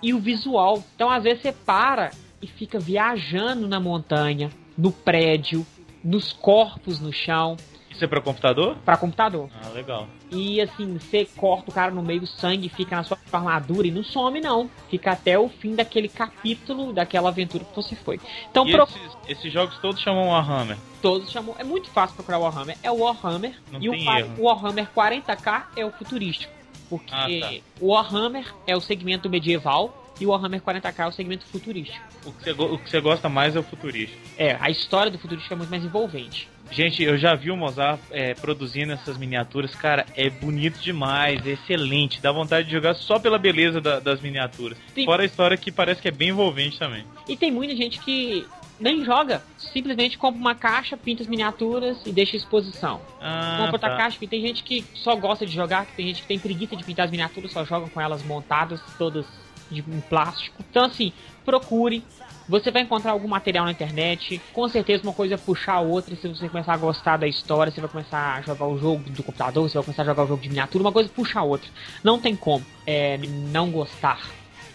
e 0.01 0.13
o 0.13 0.19
visual. 0.19 0.83
Então 0.95 1.09
às 1.09 1.23
vezes 1.23 1.41
você 1.41 1.51
para 1.51 2.11
e 2.41 2.47
fica 2.47 2.77
viajando 2.79 3.67
na 3.67 3.79
montanha, 3.79 4.49
no 4.77 4.91
prédio, 4.91 5.65
nos 6.03 6.33
corpos 6.33 6.99
no 6.99 7.11
chão. 7.11 7.55
Isso 7.89 8.03
é 8.03 8.07
pra 8.07 8.19
computador? 8.19 8.75
Pra 8.83 8.97
computador. 8.97 9.49
Ah, 9.63 9.69
legal. 9.69 10.07
E 10.31 10.59
assim, 10.59 10.97
você 10.97 11.25
corta 11.25 11.69
o 11.69 11.73
cara 11.73 11.91
no 11.91 12.01
meio, 12.01 12.23
o 12.23 12.27
sangue 12.27 12.67
fica 12.67 12.95
na 12.95 13.03
sua 13.03 13.19
armadura 13.31 13.87
e 13.87 13.91
não 13.91 14.03
some, 14.03 14.41
não. 14.41 14.67
Fica 14.89 15.11
até 15.11 15.37
o 15.37 15.47
fim 15.47 15.75
daquele 15.75 16.09
capítulo, 16.09 16.91
daquela 16.91 17.29
aventura 17.29 17.63
que 17.63 17.75
você 17.75 17.95
foi. 17.95 18.19
Então, 18.49 18.65
pro... 18.65 18.83
esses, 18.83 19.17
esses, 19.27 19.53
jogos 19.53 19.77
todos 19.77 20.01
chamam 20.01 20.29
Warhammer? 20.29 20.75
Todos 21.03 21.31
chamam. 21.31 21.55
É 21.59 21.63
muito 21.63 21.89
fácil 21.91 22.15
procurar 22.15 22.39
Warhammer. 22.39 22.77
É 22.81 22.89
o 22.89 22.97
Warhammer. 22.97 23.59
Não 23.71 23.79
e 23.79 23.89
o, 23.89 24.41
o 24.41 24.45
Warhammer 24.45 24.87
40k 24.95 25.65
é 25.77 25.85
o 25.85 25.91
futurístico. 25.91 26.51
Porque 26.89 27.13
ah, 27.13 27.27
tá. 27.27 27.53
o 27.79 27.91
Warhammer 27.91 28.53
é 28.65 28.75
o 28.75 28.81
segmento 28.81 29.29
medieval 29.29 30.02
e 30.19 30.25
o 30.25 30.29
Warhammer 30.29 30.61
40k 30.61 30.99
é 30.99 31.07
o 31.07 31.11
segmento 31.11 31.45
futurístico. 31.45 32.05
O 32.25 32.31
que, 32.31 32.43
você, 32.43 32.51
o 32.51 32.77
que 32.77 32.89
você 32.89 33.01
gosta 33.01 33.29
mais 33.29 33.55
é 33.55 33.59
o 33.59 33.63
futurístico. 33.63 34.21
É, 34.37 34.57
a 34.59 34.69
história 34.69 35.11
do 35.11 35.17
futurístico 35.17 35.53
é 35.53 35.57
muito 35.57 35.69
mais 35.69 35.83
envolvente. 35.83 36.49
Gente, 36.71 37.03
eu 37.03 37.17
já 37.17 37.35
vi 37.35 37.51
o 37.51 37.57
Mozart 37.57 37.99
é, 38.09 38.33
produzindo 38.33 38.93
essas 38.93 39.17
miniaturas, 39.17 39.75
cara, 39.75 40.05
é 40.15 40.29
bonito 40.29 40.79
demais, 40.79 41.45
é 41.45 41.51
excelente, 41.51 42.21
dá 42.21 42.31
vontade 42.31 42.67
de 42.67 42.73
jogar 42.73 42.95
só 42.95 43.19
pela 43.19 43.37
beleza 43.37 43.79
da, 43.79 43.99
das 43.99 44.21
miniaturas. 44.21 44.77
Sim. 44.93 45.05
Fora 45.05 45.23
a 45.23 45.25
história 45.25 45.57
que 45.57 45.71
parece 45.71 46.01
que 46.01 46.07
é 46.07 46.11
bem 46.11 46.29
envolvente 46.29 46.79
também. 46.79 47.03
E 47.27 47.37
tem 47.37 47.51
muita 47.51 47.75
gente 47.75 47.99
que 47.99 48.45
nem 48.79 49.05
joga, 49.05 49.43
simplesmente 49.57 50.17
compra 50.17 50.39
uma 50.39 50.55
caixa, 50.55 50.97
pinta 50.97 51.21
as 51.21 51.27
miniaturas 51.27 51.97
e 52.05 52.11
deixa 52.11 52.35
exposição. 52.35 53.01
Ah, 53.21 53.57
compra 53.57 53.73
outra 53.73 53.89
tá. 53.91 53.97
caixa, 53.97 54.17
e 54.21 54.27
tem 54.27 54.41
gente 54.41 54.63
que 54.63 54.83
só 54.95 55.15
gosta 55.15 55.45
de 55.45 55.53
jogar, 55.53 55.85
tem 55.85 56.07
gente 56.07 56.21
que 56.21 56.27
tem 56.27 56.39
preguiça 56.39 56.75
de 56.75 56.83
pintar 56.83 57.05
as 57.05 57.11
miniaturas, 57.11 57.51
só 57.51 57.63
jogam 57.63 57.87
com 57.87 58.01
elas 58.01 58.23
montadas, 58.23 58.81
todas 58.97 59.25
de 59.69 59.81
um 59.81 60.01
plástico. 60.01 60.63
Então 60.69 60.85
assim, 60.85 61.11
procure, 61.45 62.03
você 62.47 62.71
vai 62.71 62.81
encontrar 62.81 63.11
algum 63.11 63.27
material 63.27 63.65
na 63.65 63.71
internet. 63.71 64.41
Com 64.51 64.67
certeza 64.67 65.03
uma 65.03 65.13
coisa 65.13 65.35
é 65.35 65.37
puxar 65.37 65.73
a 65.73 65.81
outra. 65.81 66.15
Se 66.15 66.27
você 66.27 66.49
começar 66.49 66.73
a 66.73 66.77
gostar 66.77 67.17
da 67.17 67.27
história, 67.27 67.71
você 67.71 67.81
vai 67.81 67.89
começar 67.89 68.35
a 68.35 68.41
jogar 68.41 68.67
o 68.67 68.77
jogo 68.77 69.09
do 69.09 69.23
computador, 69.23 69.69
você 69.69 69.75
vai 69.75 69.83
começar 69.83 70.03
a 70.03 70.05
jogar 70.05 70.23
o 70.23 70.27
jogo 70.27 70.41
de 70.41 70.49
miniatura. 70.49 70.83
Uma 70.83 70.91
coisa 70.91 71.09
puxa 71.09 71.39
a 71.39 71.43
outra. 71.43 71.69
Não 72.03 72.19
tem 72.19 72.35
como 72.35 72.65
é, 72.85 73.17
não 73.51 73.71
gostar. 73.71 74.19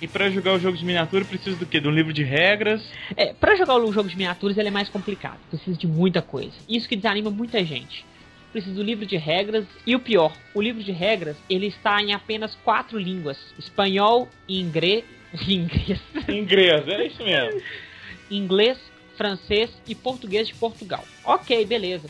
E 0.01 0.07
para 0.07 0.31
jogar 0.31 0.55
o 0.55 0.61
jogo 0.61 0.77
de 0.77 0.85
miniatura 0.85 1.25
precisa 1.25 1.57
do 1.57 1.67
quê? 1.67 1.81
De 1.81 1.89
um 1.89 1.91
livro 1.91 2.13
de 2.13 2.23
regras? 2.23 2.83
É, 3.17 3.33
para 3.33 3.57
jogar 3.57 3.77
o 3.77 3.93
jogo 3.93 4.09
de 4.09 4.17
miniaturas 4.17 4.57
ele 4.57 4.69
é 4.69 4.71
mais 4.71 4.89
complicado. 4.89 5.39
Precisa 5.51 5.77
de 5.77 5.89
muita 5.89 6.23
coisa. 6.23 6.53
Isso 6.69 6.89
que 6.89 6.95
desanima 6.95 7.31
muita 7.31 7.65
gente. 7.65 8.05
Precisa 8.53 8.75
do 8.75 8.83
livro 8.83 9.05
de 9.05 9.17
regras 9.17 9.67
e 9.87 9.95
o 9.95 10.01
pior, 10.01 10.33
o 10.55 10.63
livro 10.63 10.83
de 10.83 10.93
regras 10.93 11.37
ele 11.51 11.67
está 11.67 12.01
em 12.03 12.13
apenas 12.13 12.55
quatro 12.65 12.99
línguas: 12.99 13.39
espanhol, 13.59 14.29
inglês, 14.49 15.05
inglês, 15.47 16.01
inglês, 16.29 16.89
é 16.89 17.07
isso 17.07 17.23
mesmo. 17.23 17.61
inglês, 18.31 18.79
francês 19.17 19.71
e 19.87 19.95
português 19.95 20.49
de 20.49 20.55
Portugal. 20.55 21.05
Ok, 21.25 21.65
beleza. 21.67 22.09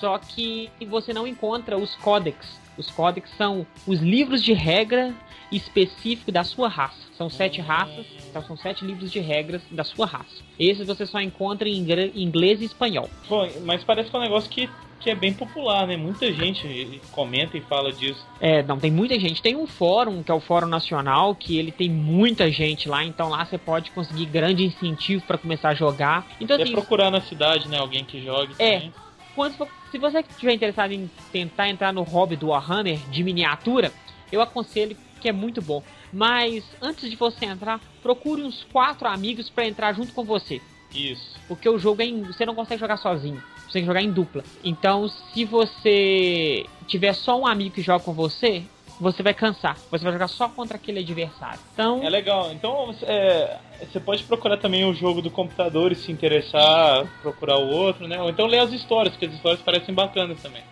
Só 0.00 0.18
que 0.18 0.70
você 0.88 1.12
não 1.12 1.26
encontra 1.26 1.76
os 1.76 1.94
códex. 1.96 2.58
Os 2.76 2.90
códex 2.90 3.30
são 3.36 3.66
os 3.86 4.00
livros 4.00 4.42
de 4.42 4.52
regra 4.52 5.14
específico 5.50 6.32
da 6.32 6.42
sua 6.42 6.68
raça. 6.68 6.98
São 7.16 7.30
sete 7.30 7.60
raças, 7.60 8.06
então 8.28 8.42
são 8.42 8.56
sete 8.56 8.84
livros 8.84 9.10
de 9.10 9.20
regras 9.20 9.62
da 9.70 9.84
sua 9.84 10.06
raça. 10.06 10.42
Esses 10.58 10.86
você 10.86 11.06
só 11.06 11.20
encontra 11.20 11.68
em 11.68 11.78
inglês 12.14 12.60
e 12.60 12.64
espanhol. 12.64 13.08
Bom, 13.28 13.48
mas 13.64 13.84
parece 13.84 14.10
que 14.10 14.16
é 14.16 14.18
um 14.18 14.22
negócio 14.22 14.50
que 14.50 14.68
que 15.04 15.10
é 15.10 15.14
bem 15.14 15.34
popular, 15.34 15.86
né? 15.86 15.98
Muita 15.98 16.32
gente 16.32 16.98
comenta 17.12 17.58
e 17.58 17.60
fala 17.60 17.92
disso. 17.92 18.26
É, 18.40 18.62
não, 18.62 18.78
tem 18.78 18.90
muita 18.90 19.20
gente. 19.20 19.42
Tem 19.42 19.54
um 19.54 19.66
fórum, 19.66 20.22
que 20.22 20.30
é 20.30 20.34
o 20.34 20.40
Fórum 20.40 20.66
Nacional, 20.66 21.34
que 21.34 21.58
ele 21.58 21.70
tem 21.70 21.90
muita 21.90 22.50
gente 22.50 22.88
lá, 22.88 23.04
então 23.04 23.28
lá 23.28 23.44
você 23.44 23.58
pode 23.58 23.90
conseguir 23.90 24.24
grande 24.24 24.64
incentivo 24.64 25.22
para 25.26 25.36
começar 25.36 25.68
a 25.68 25.74
jogar. 25.74 26.26
Então, 26.40 26.56
é 26.56 26.62
assim, 26.62 26.72
procurar 26.72 27.10
na 27.10 27.20
cidade, 27.20 27.68
né? 27.68 27.78
Alguém 27.78 28.02
que 28.02 28.24
jogue 28.24 28.54
é, 28.58 28.76
também. 28.76 28.94
Quando, 29.34 29.68
se 29.90 29.98
você 29.98 30.20
estiver 30.20 30.54
interessado 30.54 30.92
em 30.92 31.10
tentar 31.30 31.68
entrar 31.68 31.92
no 31.92 32.02
hobby 32.02 32.34
do 32.34 32.48
Warhammer 32.48 32.98
de 33.10 33.22
miniatura, 33.22 33.92
eu 34.32 34.40
aconselho 34.40 34.96
que 35.20 35.28
é 35.28 35.32
muito 35.32 35.60
bom. 35.60 35.82
Mas 36.10 36.64
antes 36.80 37.10
de 37.10 37.16
você 37.16 37.44
entrar, 37.44 37.78
procure 38.02 38.42
uns 38.42 38.64
quatro 38.72 39.06
amigos 39.06 39.50
para 39.50 39.66
entrar 39.66 39.92
junto 39.92 40.14
com 40.14 40.24
você. 40.24 40.62
Isso. 40.94 41.38
Porque 41.46 41.68
o 41.68 41.78
jogo 41.78 42.00
é 42.00 42.06
em, 42.06 42.22
você 42.22 42.46
não 42.46 42.54
consegue 42.54 42.80
jogar 42.80 42.96
sozinho. 42.96 43.42
Você 43.74 43.80
tem 43.80 43.82
que 43.82 43.88
jogar 43.88 44.02
em 44.02 44.12
dupla. 44.12 44.44
Então, 44.62 45.08
se 45.08 45.44
você 45.44 46.64
tiver 46.86 47.12
só 47.12 47.40
um 47.40 47.44
amigo 47.44 47.74
que 47.74 47.82
joga 47.82 48.04
com 48.04 48.12
você, 48.12 48.62
você 49.00 49.20
vai 49.20 49.34
cansar. 49.34 49.76
Você 49.90 50.04
vai 50.04 50.12
jogar 50.12 50.28
só 50.28 50.48
contra 50.48 50.76
aquele 50.76 51.00
adversário. 51.00 51.58
Então. 51.72 52.00
É 52.00 52.08
legal. 52.08 52.52
Então 52.52 52.94
é, 53.02 53.58
você 53.80 53.98
pode 53.98 54.22
procurar 54.22 54.58
também 54.58 54.84
o 54.84 54.94
jogo 54.94 55.20
do 55.20 55.28
computador 55.28 55.90
e 55.90 55.96
se 55.96 56.12
interessar, 56.12 57.04
procurar 57.20 57.58
o 57.58 57.68
outro, 57.68 58.06
né? 58.06 58.22
Ou 58.22 58.30
então 58.30 58.46
ler 58.46 58.60
as 58.60 58.72
histórias, 58.72 59.12
porque 59.14 59.26
as 59.26 59.34
histórias 59.34 59.60
parecem 59.60 59.92
bacanas 59.92 60.40
também. 60.40 60.62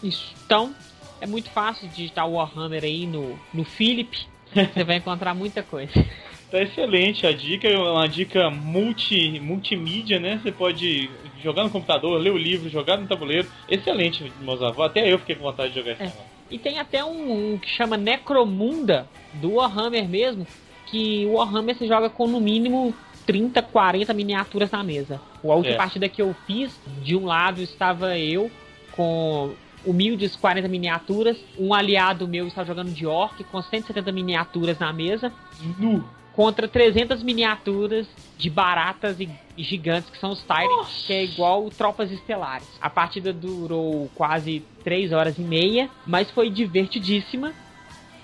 Isso. 0.00 0.32
Então, 0.46 0.72
é 1.20 1.26
muito 1.26 1.50
fácil 1.50 1.88
digitar 1.88 2.30
Warhammer 2.30 2.84
aí 2.84 3.08
no, 3.08 3.36
no 3.52 3.64
Philip. 3.64 4.16
Você 4.54 4.84
vai 4.84 4.98
encontrar 4.98 5.34
muita 5.34 5.64
coisa. 5.64 5.92
Tá 6.52 6.60
excelente 6.60 7.26
a 7.26 7.32
dica, 7.32 7.66
é 7.66 7.78
uma 7.78 8.06
dica 8.06 8.50
multi, 8.50 9.40
multimídia, 9.40 10.20
né? 10.20 10.38
Você 10.42 10.52
pode 10.52 11.08
jogar 11.42 11.64
no 11.64 11.70
computador, 11.70 12.20
ler 12.20 12.30
o 12.30 12.36
livro, 12.36 12.68
jogar 12.68 12.98
no 12.98 13.06
tabuleiro. 13.06 13.48
Excelente, 13.66 14.30
Mozart. 14.42 14.78
Até 14.78 15.10
eu 15.10 15.18
fiquei 15.18 15.34
com 15.34 15.44
vontade 15.44 15.72
de 15.72 15.78
jogar 15.78 15.92
esse 15.92 16.02
é. 16.02 16.12
E 16.50 16.58
tem 16.58 16.78
até 16.78 17.02
um, 17.02 17.54
um, 17.54 17.58
que 17.58 17.70
chama 17.70 17.96
Necromunda, 17.96 19.08
do 19.32 19.54
Warhammer 19.54 20.06
mesmo, 20.06 20.46
que 20.88 21.24
o 21.24 21.36
Warhammer 21.36 21.74
você 21.74 21.88
joga 21.88 22.10
com 22.10 22.26
no 22.26 22.38
mínimo 22.38 22.94
30, 23.24 23.62
40 23.62 24.12
miniaturas 24.12 24.70
na 24.70 24.84
mesa. 24.84 25.18
A 25.42 25.54
última 25.54 25.74
é. 25.74 25.78
partida 25.78 26.06
que 26.06 26.20
eu 26.20 26.36
fiz, 26.46 26.78
de 27.02 27.16
um 27.16 27.24
lado 27.24 27.62
estava 27.62 28.18
eu 28.18 28.50
com 28.94 29.54
humildes 29.86 30.36
40 30.36 30.68
miniaturas, 30.68 31.38
um 31.58 31.72
aliado 31.72 32.28
meu 32.28 32.46
estava 32.46 32.66
jogando 32.66 32.92
de 32.92 33.06
orc 33.06 33.42
com 33.44 33.62
170 33.62 34.12
miniaturas 34.12 34.78
na 34.78 34.92
mesa. 34.92 35.32
Nu! 35.78 36.04
Contra 36.32 36.66
300 36.66 37.22
miniaturas 37.22 38.06
de 38.36 38.50
baratas 38.50 39.20
e 39.20 39.28
gigantes 39.56 40.10
que 40.10 40.18
são 40.18 40.30
os 40.30 40.42
Tyrants, 40.42 41.04
que 41.06 41.12
é 41.12 41.24
igual 41.24 41.70
Tropas 41.70 42.10
Estelares. 42.10 42.68
A 42.80 42.90
partida 42.90 43.32
durou 43.32 44.10
quase 44.14 44.64
3 44.82 45.12
horas 45.12 45.38
e 45.38 45.42
meia, 45.42 45.88
mas 46.06 46.30
foi 46.30 46.50
divertidíssima. 46.50 47.52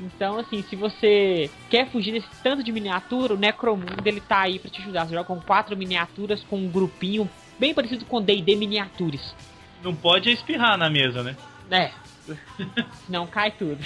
Então, 0.01 0.39
assim, 0.39 0.63
se 0.63 0.77
você 0.77 1.51
quer 1.69 1.91
fugir 1.91 2.13
desse 2.13 2.29
tanto 2.43 2.63
de 2.63 2.73
miniatura, 2.73 3.35
o 3.35 3.37
Necromundo 3.37 4.03
ele 4.05 4.21
tá 4.21 4.41
aí 4.43 4.59
para 4.59 4.71
te 4.71 4.81
ajudar. 4.81 5.07
Você 5.07 5.15
joga 5.15 5.27
com 5.27 5.41
quatro 5.41 5.77
miniaturas, 5.77 6.43
com 6.45 6.57
um 6.57 6.69
grupinho 6.69 7.29
bem 7.59 7.75
parecido 7.75 8.05
com 8.05 8.23
D&D 8.23 8.55
Miniatures. 8.55 9.35
Não 9.83 9.95
pode 9.95 10.31
espirrar 10.31 10.79
na 10.79 10.89
mesa, 10.89 11.23
né? 11.23 11.37
É. 11.71 11.91
Não 13.09 13.27
cai 13.27 13.51
tudo. 13.51 13.79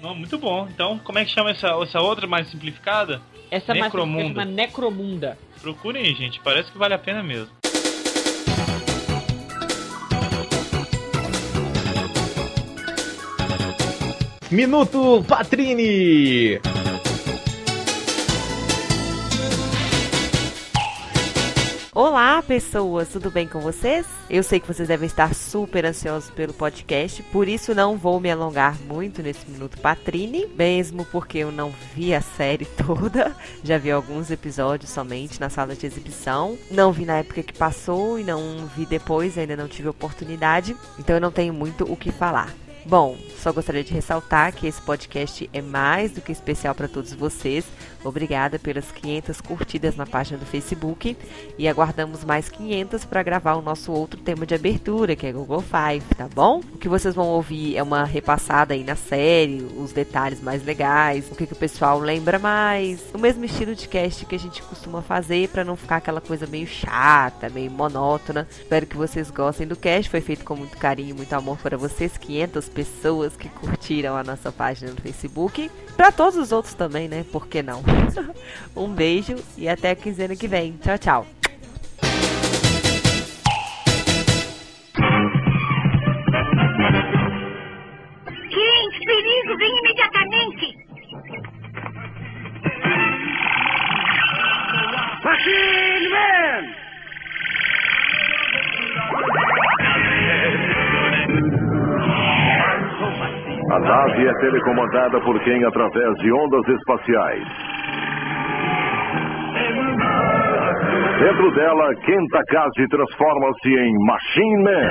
Não, 0.00 0.14
muito 0.14 0.38
bom. 0.38 0.68
Então, 0.72 0.98
como 0.98 1.18
é 1.18 1.24
que 1.24 1.30
chama 1.30 1.50
essa, 1.50 1.68
essa 1.82 2.00
outra 2.00 2.26
mais 2.26 2.48
simplificada? 2.48 3.22
Essa 3.54 3.72
Necromunda. 3.72 4.40
chama 4.40 4.44
Necromunda. 4.44 5.38
Procurem 5.62 6.02
aí, 6.04 6.14
gente. 6.14 6.40
Parece 6.40 6.72
que 6.72 6.76
vale 6.76 6.94
a 6.94 6.98
pena 6.98 7.22
mesmo. 7.22 7.50
Minuto 14.50 15.24
Patrini! 15.26 16.60
Olá, 21.96 22.42
pessoas, 22.42 23.08
tudo 23.10 23.30
bem 23.30 23.46
com 23.46 23.60
vocês? 23.60 24.04
Eu 24.28 24.42
sei 24.42 24.58
que 24.58 24.66
vocês 24.66 24.88
devem 24.88 25.06
estar 25.06 25.32
super 25.32 25.86
ansiosos 25.86 26.28
pelo 26.28 26.52
podcast, 26.52 27.22
por 27.22 27.46
isso 27.46 27.72
não 27.72 27.96
vou 27.96 28.18
me 28.18 28.28
alongar 28.28 28.76
muito 28.80 29.22
nesse 29.22 29.48
minuto 29.48 29.78
Patrine, 29.78 30.44
mesmo 30.58 31.04
porque 31.04 31.38
eu 31.38 31.52
não 31.52 31.72
vi 31.94 32.12
a 32.12 32.20
série 32.20 32.64
toda, 32.84 33.32
já 33.62 33.78
vi 33.78 33.92
alguns 33.92 34.28
episódios 34.28 34.90
somente 34.90 35.40
na 35.40 35.48
sala 35.48 35.76
de 35.76 35.86
exibição. 35.86 36.58
Não 36.68 36.90
vi 36.90 37.04
na 37.04 37.18
época 37.18 37.44
que 37.44 37.52
passou 37.52 38.18
e 38.18 38.24
não 38.24 38.66
vi 38.76 38.86
depois, 38.86 39.38
ainda 39.38 39.54
não 39.54 39.68
tive 39.68 39.86
oportunidade, 39.86 40.76
então 40.98 41.14
eu 41.14 41.20
não 41.20 41.30
tenho 41.30 41.54
muito 41.54 41.84
o 41.84 41.96
que 41.96 42.10
falar. 42.10 42.52
Bom, 42.86 43.16
só 43.38 43.50
gostaria 43.50 43.82
de 43.82 43.94
ressaltar 43.94 44.52
que 44.52 44.66
esse 44.66 44.80
podcast 44.80 45.48
é 45.52 45.62
mais 45.62 46.12
do 46.12 46.20
que 46.20 46.32
especial 46.32 46.74
para 46.74 46.86
todos 46.86 47.14
vocês. 47.14 47.64
Obrigada 48.04 48.58
pelas 48.58 48.92
500 48.92 49.40
curtidas 49.40 49.96
na 49.96 50.04
página 50.04 50.38
do 50.38 50.44
Facebook 50.44 51.16
e 51.56 51.66
aguardamos 51.66 52.22
mais 52.24 52.50
500 52.50 53.06
para 53.06 53.22
gravar 53.22 53.54
o 53.54 53.62
nosso 53.62 53.90
outro 53.90 54.20
tema 54.20 54.44
de 54.44 54.54
abertura, 54.54 55.16
que 55.16 55.26
é 55.26 55.32
Google 55.32 55.62
Five, 55.62 56.04
tá 56.14 56.28
bom? 56.34 56.60
O 56.74 56.78
que 56.78 56.88
vocês 56.88 57.14
vão 57.14 57.26
ouvir 57.28 57.76
é 57.76 57.82
uma 57.82 58.04
repassada 58.04 58.74
aí 58.74 58.84
na 58.84 58.96
série, 58.96 59.66
os 59.78 59.92
detalhes 59.92 60.42
mais 60.42 60.62
legais, 60.62 61.30
o 61.30 61.34
que, 61.34 61.46
que 61.46 61.54
o 61.54 61.56
pessoal 61.56 61.98
lembra 61.98 62.38
mais, 62.38 63.00
o 63.14 63.18
mesmo 63.18 63.46
estilo 63.46 63.74
de 63.74 63.88
cast 63.88 64.26
que 64.26 64.34
a 64.34 64.38
gente 64.38 64.62
costuma 64.62 65.00
fazer 65.00 65.48
para 65.48 65.64
não 65.64 65.76
ficar 65.76 65.96
aquela 65.96 66.20
coisa 66.20 66.46
meio 66.46 66.66
chata, 66.66 67.48
meio 67.48 67.70
monótona. 67.70 68.46
Espero 68.50 68.86
que 68.86 68.96
vocês 68.96 69.30
gostem 69.30 69.66
do 69.66 69.76
cast, 69.76 70.10
foi 70.10 70.20
feito 70.20 70.44
com 70.44 70.54
muito 70.54 70.76
carinho, 70.76 71.16
muito 71.16 71.32
amor 71.32 71.56
para 71.56 71.78
vocês, 71.78 72.18
500 72.18 72.68
pessoas 72.74 73.36
que 73.36 73.48
curtiram 73.48 74.16
a 74.16 74.24
nossa 74.24 74.50
página 74.50 74.90
no 74.90 75.00
Facebook. 75.00 75.70
Para 75.96 76.10
todos 76.10 76.36
os 76.36 76.50
outros 76.52 76.74
também, 76.74 77.08
né? 77.08 77.24
Por 77.30 77.46
que 77.46 77.62
não? 77.62 77.82
um 78.74 78.88
beijo 78.88 79.36
e 79.56 79.68
até 79.68 79.90
a 79.90 79.96
quinzena 79.96 80.34
que 80.34 80.48
vem. 80.48 80.76
Tchau, 80.82 80.98
tchau. 80.98 81.43
Telecomandada 104.44 105.18
por 105.20 105.40
quem 105.40 105.64
através 105.64 106.14
de 106.18 106.30
ondas 106.30 106.68
espaciais. 106.68 107.42
Dentro 111.18 111.50
dela, 111.52 111.94
Kenta 112.04 112.42
Kazi 112.48 112.86
transforma-se 112.88 113.74
em 113.74 113.94
Machine 114.04 114.62
Man. 114.62 114.90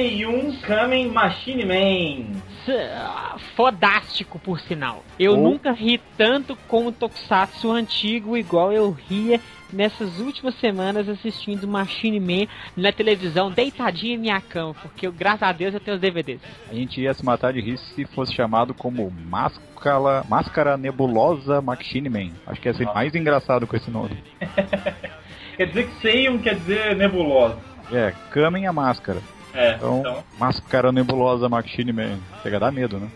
Tem 0.00 0.52
Kamen 0.62 1.08
Machine 1.08 1.66
Man. 1.66 2.40
Fodástico, 3.54 4.38
por 4.38 4.58
sinal. 4.58 5.04
Eu 5.18 5.34
Oh. 5.34 5.36
nunca 5.36 5.72
ri 5.72 6.00
tanto 6.16 6.56
com 6.66 6.86
o 6.86 6.92
Tokusatsu 6.92 7.70
antigo, 7.70 8.34
igual 8.34 8.72
eu 8.72 8.90
ria 8.90 9.38
nessas 9.70 10.18
últimas 10.18 10.54
semanas 10.54 11.06
assistindo 11.06 11.68
Machine 11.68 12.18
Man 12.18 12.46
na 12.74 12.90
televisão, 12.90 13.50
deitadinho 13.50 14.14
em 14.14 14.18
minha 14.18 14.40
cama, 14.40 14.72
porque 14.80 15.06
eu, 15.06 15.12
graças 15.12 15.42
a 15.42 15.52
Deus 15.52 15.74
eu 15.74 15.80
tenho 15.80 15.96
os 15.96 16.00
DVDs. 16.00 16.40
A 16.70 16.74
gente 16.74 16.98
ia 16.98 17.12
se 17.12 17.22
matar 17.22 17.52
de 17.52 17.60
rir 17.60 17.76
se 17.76 18.06
fosse 18.06 18.34
chamado 18.34 18.72
como 18.72 19.10
Máscara, 19.10 20.24
Máscara 20.30 20.78
Nebulosa 20.78 21.60
Machine 21.60 22.08
Man. 22.08 22.30
Acho 22.46 22.58
que 22.58 22.68
ia 22.68 22.74
ser 22.74 22.86
mais 22.86 23.14
engraçado 23.14 23.66
com 23.66 23.76
esse 23.76 23.90
nome. 23.90 24.16
Quer 25.58 25.66
dizer 25.66 25.88
que 25.88 26.00
Seion 26.00 26.38
quer 26.38 26.54
dizer 26.54 26.96
nebulosa. 26.96 27.58
É, 27.92 28.14
Kamen 28.30 28.66
a 28.66 28.72
Máscara. 28.72 29.20
É, 29.54 29.74
Então, 29.74 30.00
então. 30.00 30.24
Máscara 30.38 30.92
Nebulosa 30.92 31.48
Machine 31.48 31.92
Man. 31.92 32.18
Chega 32.42 32.56
a 32.56 32.60
dar 32.60 32.72
medo, 32.72 32.98
né? 32.98 33.08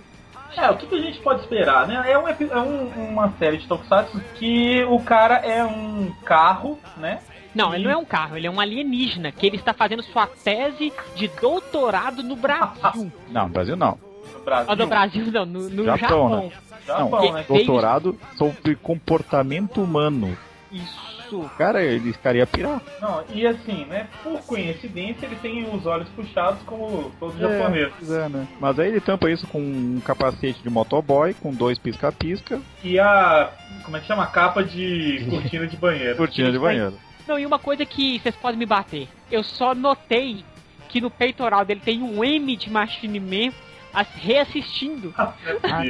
É, 0.57 0.71
o 0.71 0.77
que, 0.77 0.87
que 0.87 0.95
a 0.95 1.01
gente 1.01 1.19
pode 1.21 1.41
esperar, 1.41 1.87
né? 1.89 2.05
É, 2.11 2.17
um 2.19 2.29
é 2.29 2.37
um- 2.61 3.09
uma 3.11 3.33
série 3.39 3.57
de 3.59 3.67
Tokusatsu 3.67 4.21
que 4.37 4.85
o 4.85 5.01
cara 5.01 5.37
é 5.37 5.65
um 5.65 6.13
carro, 6.25 6.79
né? 6.97 7.21
Não, 7.55 7.73
ele 7.75 7.85
não 7.85 7.91
é 7.91 7.97
um 7.97 8.05
carro, 8.05 8.37
ele 8.37 8.47
é 8.47 8.51
um 8.51 8.61
alienígena, 8.61 9.31
que 9.33 9.47
ele 9.47 9.57
está 9.57 9.73
fazendo 9.73 10.03
sua 10.03 10.27
tese 10.27 10.93
de 11.15 11.29
doutorado 11.41 12.23
no 12.23 12.35
Brasil. 12.37 13.13
Não, 13.31 13.47
no 13.47 13.53
Brasil 13.53 13.77
não. 13.77 13.99
No 14.33 14.41
Brasil. 14.45 14.67
Ah, 14.73 14.77
no 14.77 14.87
Brasil 14.87 15.27
não, 15.33 15.47
no, 15.47 15.69
no 15.71 15.85
Japão, 15.85 15.99
Japão. 15.99 16.41
né? 16.41 16.53
Japão, 16.87 17.11
não, 17.11 17.33
né? 17.33 17.45
doutorado 17.49 18.19
sobre 18.37 18.75
comportamento 18.77 19.81
humano. 19.83 20.37
Isso. 20.71 21.14
Cara, 21.57 21.83
ele 21.83 22.13
ficaria 22.13 22.47
pirar. 22.47 22.81
Não, 23.01 23.25
e 23.33 23.47
assim, 23.47 23.85
né? 23.87 24.09
Por 24.23 24.41
coincidência, 24.43 25.27
ele 25.27 25.37
tem 25.37 25.69
os 25.75 25.87
olhos 25.87 26.09
puxados 26.11 26.63
como 26.65 27.11
todos 27.19 27.35
os 27.35 27.41
japoneses. 27.41 27.93
Pois 27.99 28.11
é, 28.11 28.29
né? 28.29 28.47
Mas 28.61 28.79
aí 28.79 28.89
ele 28.89 29.01
tampa 29.01 29.31
isso 29.31 29.47
com 29.47 29.59
um 29.61 30.01
capacete 30.05 30.63
de 30.63 30.71
motoboy, 30.71 31.35
com 31.35 31.53
dois 31.53 31.79
pisca-pisca, 31.79 32.61
E 32.83 32.99
a. 32.99 33.51
Como 33.85 33.97
é 33.97 34.01
que 34.01 34.07
chama? 34.07 34.23
A 34.25 34.27
capa 34.29 34.63
de 34.65 35.27
cortina 35.31 35.67
de 35.67 35.77
banheiro. 35.77 36.17
cortina 36.17 36.51
de 36.53 36.59
banheiro. 36.59 36.95
Não, 37.27 37.39
e 37.39 37.47
uma 37.47 37.59
coisa 37.59 37.85
que 37.87 38.19
vocês 38.19 38.37
podem 38.37 38.59
me 38.59 38.67
bater. 38.67 39.09
Eu 39.31 39.43
só 39.43 39.75
notei 39.75 40.45
que 40.89 41.01
no 41.01 41.11
peitoral 41.11 41.65
dele 41.65 41.81
tem 41.85 42.03
um 42.03 42.23
M 42.23 42.55
de 42.57 42.71
Machine 42.71 43.19
Man 43.19 43.49
as- 43.49 43.55
reassistindo. 44.03 45.15
Ah, 45.17 45.35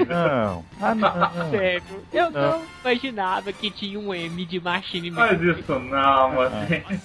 não. 0.07 0.64
Ah, 0.81 0.95
não. 0.95 1.51
Sério, 1.51 1.83
eu 2.12 2.31
Não. 2.31 2.51
não 2.59 2.62
imaginava 2.83 3.53
que 3.53 3.71
tinha 3.71 3.99
um 3.99 4.12
M 4.14 4.45
de 4.45 4.61
Machine 4.61 5.11
Man. 5.11 5.27
Faz 5.29 5.40
isso 5.40 5.79
não, 5.79 6.33
mano. 6.35 6.55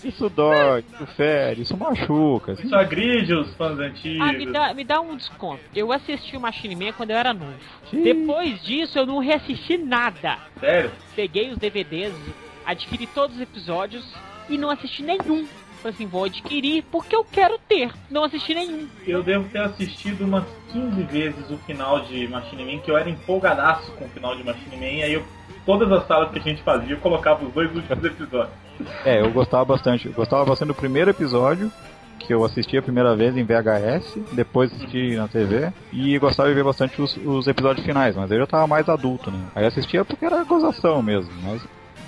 Isso 0.03 0.29
dói, 0.29 0.83
isso 0.93 1.05
fere, 1.15 1.61
isso 1.61 1.77
machuca. 1.77 2.53
Isso 2.53 2.75
agride 2.75 3.33
os 3.33 3.53
fãs 3.55 3.79
antigos. 3.79 4.27
Ah, 4.27 4.33
me 4.33 4.45
dá, 4.45 4.73
me 4.73 4.83
dá 4.83 4.99
um 5.01 5.15
desconto. 5.15 5.61
Eu 5.75 5.91
assisti 5.91 6.35
o 6.35 6.39
Machine 6.41 6.75
Man 6.75 6.91
quando 6.93 7.11
eu 7.11 7.17
era 7.17 7.33
novo. 7.33 7.53
Depois 7.91 8.61
disso, 8.63 8.97
eu 8.99 9.05
não 9.05 9.19
reassisti 9.19 9.77
nada. 9.77 10.37
Sério? 10.59 10.91
Peguei 11.15 11.49
os 11.51 11.57
DVDs, 11.57 12.13
adquiri 12.65 13.07
todos 13.07 13.35
os 13.37 13.41
episódios 13.41 14.05
e 14.49 14.57
não 14.57 14.69
assisti 14.69 15.03
nenhum. 15.03 15.47
Falei 15.81 15.95
assim, 15.95 16.05
vou 16.05 16.25
adquirir 16.25 16.83
porque 16.91 17.15
eu 17.15 17.23
quero 17.23 17.57
ter. 17.67 17.91
Não 18.11 18.23
assisti 18.23 18.53
nenhum. 18.53 18.87
Eu 19.07 19.23
devo 19.23 19.47
ter 19.49 19.59
assistido 19.59 20.25
umas 20.25 20.43
15 20.71 21.03
vezes 21.03 21.49
o 21.49 21.57
final 21.59 22.01
de 22.01 22.27
Machine 22.27 22.65
Man, 22.65 22.81
que 22.81 22.91
eu 22.91 22.97
era 22.97 23.09
empolgadaço 23.09 23.91
com 23.93 24.05
o 24.05 24.09
final 24.09 24.35
de 24.35 24.43
Machine 24.43 24.75
Man, 24.75 24.85
e 24.85 25.03
aí 25.03 25.13
eu, 25.13 25.23
todas 25.65 25.89
as 25.91 26.05
salas 26.05 26.31
que 26.31 26.39
a 26.39 26.41
gente 26.41 26.61
fazia, 26.63 26.93
eu 26.93 26.99
colocava 26.99 27.45
os 27.45 27.53
dois 27.53 27.73
últimos 27.73 28.03
episódios. 28.03 28.53
É, 29.05 29.21
eu 29.21 29.31
gostava 29.31 29.63
bastante. 29.63 30.07
Eu 30.07 30.13
gostava 30.13 30.45
bastante 30.45 30.67
do 30.69 30.75
primeiro 30.75 31.09
episódio, 31.09 31.71
que 32.19 32.33
eu 32.33 32.43
assisti 32.43 32.77
a 32.77 32.81
primeira 32.81 33.15
vez 33.15 33.35
em 33.35 33.43
VHS, 33.43 34.17
depois 34.33 34.71
assisti 34.73 35.15
na 35.15 35.27
TV, 35.27 35.71
e 35.91 36.17
gostava 36.19 36.49
de 36.49 36.55
ver 36.55 36.63
bastante 36.63 37.01
os, 37.01 37.17
os 37.17 37.47
episódios 37.47 37.85
finais, 37.85 38.15
mas 38.15 38.29
aí 38.29 38.37
eu 38.37 38.41
já 38.41 38.47
tava 38.47 38.67
mais 38.67 38.87
adulto, 38.89 39.31
né? 39.31 39.39
Aí 39.55 39.65
assistia 39.65 40.03
porque 40.03 40.25
era 40.25 40.43
gozação 40.43 41.01
mesmo, 41.01 41.31
mas, 41.41 41.61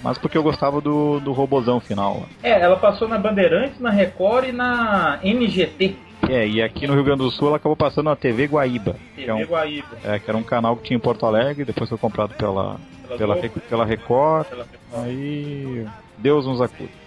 mas 0.03 0.17
porque 0.17 0.37
eu 0.37 0.43
gostava 0.43 0.79
do, 0.81 1.19
do 1.19 1.31
robozão 1.31 1.79
final. 1.79 2.23
É, 2.43 2.59
ela 2.59 2.75
passou 2.77 3.07
na 3.07 3.17
Bandeirantes, 3.17 3.79
na 3.79 3.89
Record 3.89 4.49
e 4.49 4.51
na 4.51 5.19
NGT, 5.23 5.95
É, 6.29 6.47
e 6.47 6.61
aqui 6.61 6.87
no 6.87 6.93
Rio 6.93 7.03
Grande 7.03 7.23
do 7.23 7.31
Sul 7.31 7.47
ela 7.49 7.57
acabou 7.57 7.75
passando 7.75 8.05
na 8.05 8.15
TV 8.15 8.45
Guaíba, 8.45 8.95
que, 9.15 9.23
é 9.23 9.25
TV 9.25 9.43
um, 9.43 9.47
Guaíba. 9.47 9.97
é, 10.03 10.19
que 10.19 10.29
era 10.29 10.37
um 10.37 10.43
canal 10.43 10.75
que 10.77 10.83
tinha 10.83 10.97
em 10.97 10.99
Porto 11.01 11.25
Alegre, 11.25 11.65
depois 11.65 11.89
foi 11.89 11.97
comprado 11.97 12.33
pela, 12.35 12.77
Pela 13.07 13.17
pela, 13.17 13.35
pela 13.35 13.35
Record, 13.35 13.63
pela 13.67 13.85
Record. 13.85 14.47
aí 14.93 15.85
Deus 16.17 16.45
nos 16.45 16.61
acuda. 16.61 17.00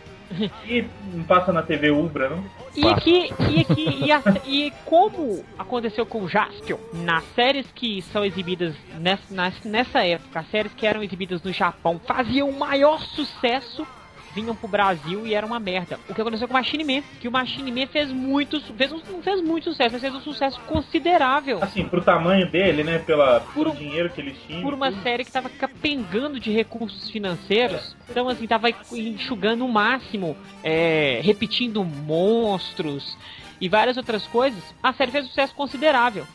E 0.66 0.85
não 1.12 1.25
passa 1.25 1.53
na 1.53 1.62
TV 1.62 1.90
Ubra, 1.90 2.29
não? 2.31 2.44
E 2.77 2.87
aqui, 2.88 3.31
e 3.51 3.61
aqui, 3.61 4.05
e, 4.07 4.12
a- 4.12 4.23
e 4.47 4.73
como 4.85 5.44
aconteceu 5.59 6.05
com 6.05 6.23
o 6.23 6.29
Jaspion, 6.29 6.79
nas 6.92 7.25
séries 7.35 7.66
que 7.75 8.03
são 8.03 8.25
exibidas 8.25 8.75
nessa, 8.99 9.53
nessa 9.64 10.05
época, 10.05 10.40
as 10.40 10.51
séries 10.51 10.73
que 10.75 10.87
eram 10.87 11.03
exibidas 11.03 11.42
no 11.42 11.53
Japão 11.53 12.01
faziam 12.05 12.49
o 12.51 12.59
maior 12.59 13.01
sucesso, 13.01 13.87
vinham 14.35 14.55
pro 14.55 14.66
Brasil 14.68 15.27
e 15.27 15.35
era 15.35 15.47
uma 15.47 15.61
merda. 15.61 15.99
O 16.09 16.14
que 16.14 16.20
aconteceu 16.20 16.49
com 16.49 16.55
o 16.55 16.57
Machine 16.57 16.85
Man, 16.85 17.03
que 17.20 17.29
o 17.29 17.33
Machine 17.33 17.70
Man 17.70 17.87
fez 17.87 18.11
muito, 18.11 18.61
fez 18.75 18.92
um, 18.92 19.01
não 19.11 19.23
fez 19.23 19.40
muito 19.40 19.70
sucesso, 19.70 19.90
mas 19.92 20.01
fez 20.01 20.14
um 20.14 20.20
sucesso 20.20 20.61
considerável. 20.66 21.59
Assim, 21.62 21.85
pro 21.85 22.03
tamanho 22.03 22.51
dele, 22.51 22.83
né? 22.85 22.99
Pela, 22.99 23.40
Por 23.40 23.64
pelo 23.70 23.77
dinheiro 23.77 24.11
que 24.11 24.20
eles 24.20 24.37
tinham. 24.47 24.62
por 24.62 24.75
uma 24.75 24.90
tudo. 24.90 25.03
série 25.03 25.25
que 25.25 25.31
tava 25.33 25.49
capengando 25.49 26.38
de 26.40 26.51
recursos 26.51 27.09
financeiros. 27.11 27.97
Então, 28.11 28.29
assim, 28.29 28.47
tava 28.47 28.68
enxugando 28.92 29.64
o 29.64 29.68
máximo, 29.68 30.37
é, 30.62 31.20
repetindo 31.23 31.85
monstros 31.85 33.16
e 33.61 33.68
várias 33.68 33.97
outras 33.97 34.27
coisas. 34.27 34.62
A 34.83 34.92
série 34.92 35.11
fez 35.11 35.25
um 35.25 35.29
sucesso 35.29 35.55
considerável. 35.55 36.27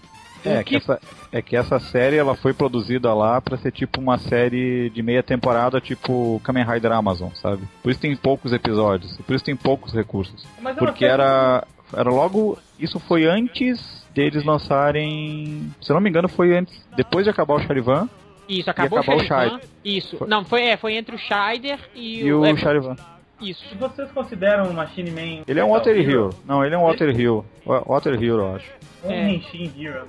É 0.46 0.60
O 0.62 0.64
que, 0.64 0.76
essa, 0.78 1.00
é 1.32 1.42
que 1.42 1.56
essa 1.56 1.80
série 1.80 2.16
ela 2.18 2.36
foi 2.36 2.54
produzida 2.54 3.14
lá 3.14 3.42
pra 3.42 3.58
ser 3.58 3.72
tipo 3.72 4.00
uma 4.00 4.18
série 4.18 4.90
de 4.90 5.02
meia 5.04 5.22
temporada, 5.22 5.82
tipo 5.82 6.40
Kamen 6.44 6.64
Rider 6.66 6.92
Amazon, 6.92 7.30
sabe? 7.34 7.64
Por 7.84 7.92
isso 7.92 8.00
tem 8.00 8.16
poucos 8.16 8.54
episódios, 8.54 9.18
por 9.18 9.36
isso 9.36 9.44
tem 9.46 9.56
poucos 9.56 9.94
recursos. 9.94 10.46
Mas 10.62 10.76
é 10.78 10.80
Porque 10.80 11.06
série- 11.06 11.14
era, 11.22 11.68
era 11.94 12.10
logo. 12.10 12.58
Isso 12.80 13.00
foi 13.00 13.26
antes 13.26 14.06
deles 14.14 14.44
lançarem. 14.46 15.70
Se 15.82 15.92
eu 15.92 15.94
não 15.96 16.02
me 16.02 16.10
engano, 16.10 16.30
foi 16.30 16.58
antes. 16.58 16.82
Depois 16.96 17.26
de 17.26 17.30
acabar 17.30 17.56
o 17.56 17.60
Charivan 17.60 18.10
Isso, 18.48 18.70
acabou 18.70 19.00
acabar 19.00 19.18
o 19.18 19.22
o 19.22 19.26
Charivan. 19.26 19.60
Isso. 19.84 20.18
Foi. 20.18 20.28
Não, 20.28 20.44
foi, 20.46 20.64
é, 20.64 20.78
foi 20.78 20.96
entre 20.96 21.16
o 21.16 21.20
Scheider 21.20 21.80
e, 21.94 22.22
e 22.22 22.34
o 22.34 22.46
é, 22.46 22.56
Charivan. 22.56 22.96
Isso. 23.42 23.64
Se 23.70 23.76
vocês 23.76 24.12
consideram 24.12 24.70
o 24.70 24.74
Machine 24.74 25.12
Man. 25.12 25.44
Ele 25.48 25.60
é 25.60 25.64
um 25.64 25.70
Water 25.70 25.96
Hero. 25.98 26.30
Não, 26.46 26.64
ele 26.66 26.76
é 26.76 26.78
um 26.78 26.84
Water 26.84 27.10
Hero. 27.10 27.46
Wa- 27.66 27.84
Water 27.88 28.14
Hero, 28.16 28.40
eu 28.42 28.56
acho. 28.56 28.70
Um 29.04 29.12
É. 29.12 29.30
Henshin 29.32 29.72
Hero. 29.78 30.06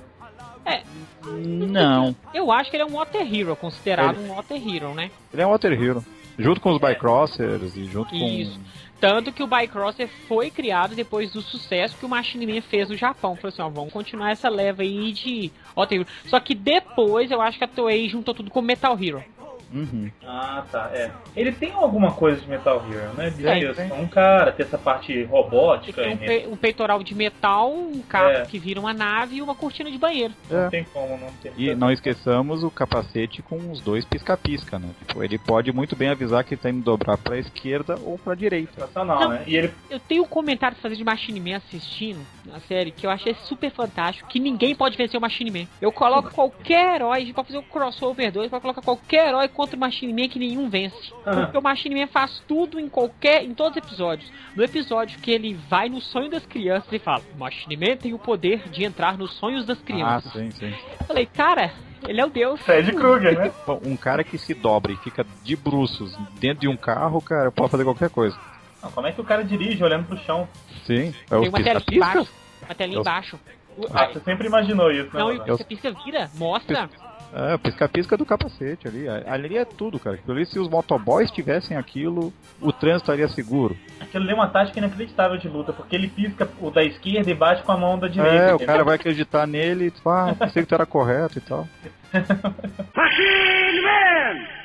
Não. 1.25 2.15
Eu 2.33 2.51
acho 2.51 2.71
que 2.71 2.77
ele 2.77 2.83
é 2.83 2.87
um 2.87 2.97
Water 2.97 3.35
Hero, 3.35 3.57
considerado 3.57 4.19
um 4.19 4.35
Water 4.35 4.57
Hero, 4.57 4.95
né? 4.95 5.11
Ele 5.33 5.43
é 5.43 5.47
um 5.47 5.51
Water 5.51 5.73
Hero. 5.73 6.05
Junto 6.39 6.61
com 6.61 6.71
os 6.73 6.79
Bycrossers 6.79 7.77
e 7.77 7.85
junto 7.85 8.15
Isso. 8.15 8.59
com. 8.59 8.65
Tanto 9.01 9.33
que 9.33 9.43
o 9.43 9.47
Bycrosser 9.47 10.09
foi 10.29 10.51
criado 10.51 10.95
depois 10.95 11.33
do 11.33 11.41
sucesso 11.41 11.97
que 11.97 12.05
o 12.05 12.09
Machine 12.09 12.47
Man 12.47 12.61
fez 12.61 12.91
no 12.91 12.97
Japão. 12.97 13.35
Falou 13.35 13.49
assim, 13.49 13.63
ó, 13.63 13.69
vamos 13.69 13.93
continuar 13.93 14.31
essa 14.31 14.49
leva 14.51 14.83
aí 14.83 15.13
de 15.13 15.51
Water 15.75 16.01
Hero. 16.01 16.09
Só 16.27 16.39
que 16.39 16.55
depois 16.55 17.31
eu 17.31 17.41
acho 17.41 17.57
que 17.57 17.65
a 17.65 17.69
Toei 17.69 18.09
juntou 18.09 18.35
tudo 18.35 18.51
com 18.51 18.61
Metal 18.61 18.97
Hero. 19.03 19.25
Uhum. 19.73 20.11
Ah, 20.27 20.65
tá, 20.71 20.91
é. 20.93 21.11
Ele 21.37 21.53
tem 21.53 21.73
alguma 21.73 22.13
coisa 22.13 22.41
de 22.41 22.49
Metal 22.49 22.85
Hero, 22.91 23.15
né? 23.15 23.31
De 23.31 23.43
Tem, 23.43 23.75
ser 23.75 23.93
um 23.93 24.07
cara, 24.07 24.53
ter 24.53 24.65
essa 24.65 24.77
parte 24.79 25.23
robótica. 25.25 26.03
Tem 26.03 26.15
um, 26.15 26.17
pe- 26.17 26.47
um 26.51 26.57
peitoral 26.57 27.03
de 27.03 27.15
metal, 27.15 27.73
um 27.73 28.01
carro 28.03 28.31
É. 28.31 28.47
que 28.47 28.59
vira 28.59 28.81
uma 28.81 28.93
nave 28.93 29.37
e 29.37 29.43
uma 29.43 29.55
cortina 29.55 29.91
de 29.91 29.99
banheiro. 29.99 30.35
Não 30.51 30.65
É. 30.67 30.71
tem 30.71 30.85
como 30.93 31.17
não 31.17 31.29
ter. 31.43 31.53
E 31.57 31.75
não 31.75 31.91
esqueçamos 31.91 32.63
o 32.65 32.71
capacete 32.71 33.43
com 33.43 33.57
os 33.71 33.81
dois 33.81 34.05
pisca-pisca, 34.05 34.79
né? 34.79 34.89
Tipo, 35.07 35.23
ele 35.23 35.39
pode 35.39 35.73
muito 35.73 35.95
bem 35.95 36.09
avisar 36.09 36.43
que 36.45 36.55
ele 36.55 36.61
tá 36.61 36.71
indo 36.71 36.83
dobrar 36.83 37.17
pra 37.17 37.39
esquerda 37.39 37.97
ou 38.05 38.19
pra 38.19 38.35
direita. 38.35 38.73
Sensacional, 38.75 39.21
Não. 39.21 39.29
né? 39.31 39.45
E 39.47 39.57
ele 39.57 39.73
Eu 39.89 39.99
tenho 40.01 40.23
um 40.25 40.27
comentário 40.29 40.75
pra 40.77 40.83
fazer 40.83 40.97
de 40.97 41.05
Machine 41.05 41.41
Man 41.41 41.57
assistindo 41.57 42.21
a 42.53 42.61
série 42.61 42.91
que 42.91 43.07
eu 43.07 43.11
achei 43.11 43.35
super 43.45 43.71
fantástico, 43.71 44.29
que 44.29 44.41
ninguém 44.41 44.75
pode 44.75 44.97
vencer 44.97 45.17
o 45.17 45.21
Machine 45.21 45.51
Man. 45.51 45.67
Eu 45.81 45.93
coloco 45.93 46.31
qualquer 46.33 46.97
herói, 46.97 47.17
a 47.19 47.21
gente 47.21 47.33
pode 47.35 47.49
fazer 47.49 47.59
um 47.59 47.63
crossover 47.63 48.33
2, 48.33 48.51
pode 48.51 48.63
colocar 48.63 48.83
qualquer 48.83 49.29
herói 49.29 49.49
contra 49.61 49.77
o 49.77 49.81
Machine 49.81 50.13
Man 50.15 50.29
que 50.29 50.39
nenhum 50.39 50.71
vence. 50.71 51.13
Aham. 51.27 51.43
Porque 51.43 51.59
o 51.59 51.63
Machine 51.63 52.01
Man 52.01 52.07
faz 52.07 52.43
tudo 52.49 52.81
em 52.81 52.89
qualquer, 52.89 53.45
em 53.45 53.53
todos 53.53 53.73
os 53.73 53.77
episódios. 53.77 54.33
No 54.57 54.65
episódio 54.65 55.19
que 55.21 55.31
ele 55.31 55.53
vai 55.69 55.91
no 55.91 56.01
sonho 56.01 56.31
das 56.31 56.47
crianças, 56.47 56.89
ele 56.91 56.99
fala: 56.99 57.23
"O 57.35 57.39
Machine 57.39 57.77
Man 57.77 57.97
tem 57.99 58.15
o 58.15 58.19
poder 58.19 58.69
de 58.71 58.85
entrar 58.85 59.19
nos 59.19 59.35
sonhos 59.35 59.67
das 59.67 59.79
Ah, 59.79 59.85
crianças". 59.85 60.33
sim, 60.33 60.51
sim. 60.51 60.73
Eu 61.01 61.07
falei: 61.07 61.27
"Cara, 61.27 61.73
ele 62.09 62.19
é 62.21 62.25
o 62.25 62.31
Deus". 62.31 62.59
Fred 62.63 62.91
Krueger, 62.93 63.39
né? 63.39 63.53
Um 63.85 63.97
cara 63.97 64.25
que 64.25 64.39
se 64.39 64.55
dobra 64.55 64.93
e 64.93 64.97
fica 64.97 65.27
de 65.45 65.55
bruços 65.57 66.17
dentro 66.41 66.61
de 66.61 66.69
um 66.69 66.77
carro, 66.77 67.21
cara, 67.21 67.53
pode 67.53 67.71
fazer 67.71 67.85
qualquer 67.85 68.09
coisa. 68.09 68.39
Não, 68.83 68.91
como 68.91 69.07
é 69.07 69.13
que 69.13 69.21
o 69.21 69.25
cara 69.25 69.45
dirige 69.45 69.85
olhando 69.85 70.07
pro 70.07 70.17
chão? 70.25 70.49
Sim. 70.87 71.15
É 71.27 71.29
Tem 71.29 71.39
o 71.39 71.43
uma 71.43 71.53
telinha 71.53 71.75
pisca-pisca? 71.75 71.95
embaixo. 72.13 72.33
Uma 72.65 72.75
telinha 72.75 72.97
Eu- 72.97 73.01
embaixo. 73.03 73.39
O- 73.77 73.87
Ah, 73.93 74.07
você 74.07 74.21
sempre 74.21 74.47
imaginou 74.49 74.91
isso, 74.91 75.15
né? 75.15 75.21
Não, 75.21 75.33
e 75.33 75.39
você 75.39 75.65
pisca 75.65 75.93
vira, 76.05 76.31
mostra. 76.35 76.89
É, 77.33 77.55
o 77.55 77.59
pisca-pisca 77.59 78.17
do 78.17 78.27
capacete 78.27 78.89
ali. 78.89 79.09
Ali 79.09 79.57
é 79.57 79.65
tudo, 79.65 79.99
cara. 79.99 80.19
Ali, 80.29 80.47
se 80.47 80.59
os 80.59 80.69
motoboys 80.69 81.31
tivessem 81.31 81.77
aquilo, 81.77 82.33
o 82.61 82.73
trânsito 82.73 83.03
estaria 83.03 83.29
seguro. 83.29 83.77
Aquilo 84.01 84.25
ali 84.25 84.33
é 84.33 84.35
uma 84.35 84.49
tática 84.49 84.79
inacreditável 84.79 85.39
de 85.39 85.49
luta, 85.49 85.73
porque 85.73 85.95
ele 85.95 86.09
pisca 86.09 86.49
o 86.61 86.71
da 86.71 86.83
esquerda 86.83 87.31
e 87.31 87.35
bate 87.35 87.63
com 87.63 87.73
a 87.73 87.77
mão 87.77 87.99
da 87.99 88.09
direita. 88.09 88.35
É, 88.35 88.53
o 88.53 88.57
entendeu? 88.57 88.67
cara 88.67 88.85
vai 88.85 88.97
acreditar 88.97 89.47
nele 89.47 89.87
e 89.87 90.03
fala, 90.03 90.33
ah, 90.33 90.35
pensei 90.35 90.63
que 90.63 90.69
tu 90.69 90.75
era 90.75 90.87
correto 90.87 91.39
e 91.39 91.41
tal. 91.41 91.69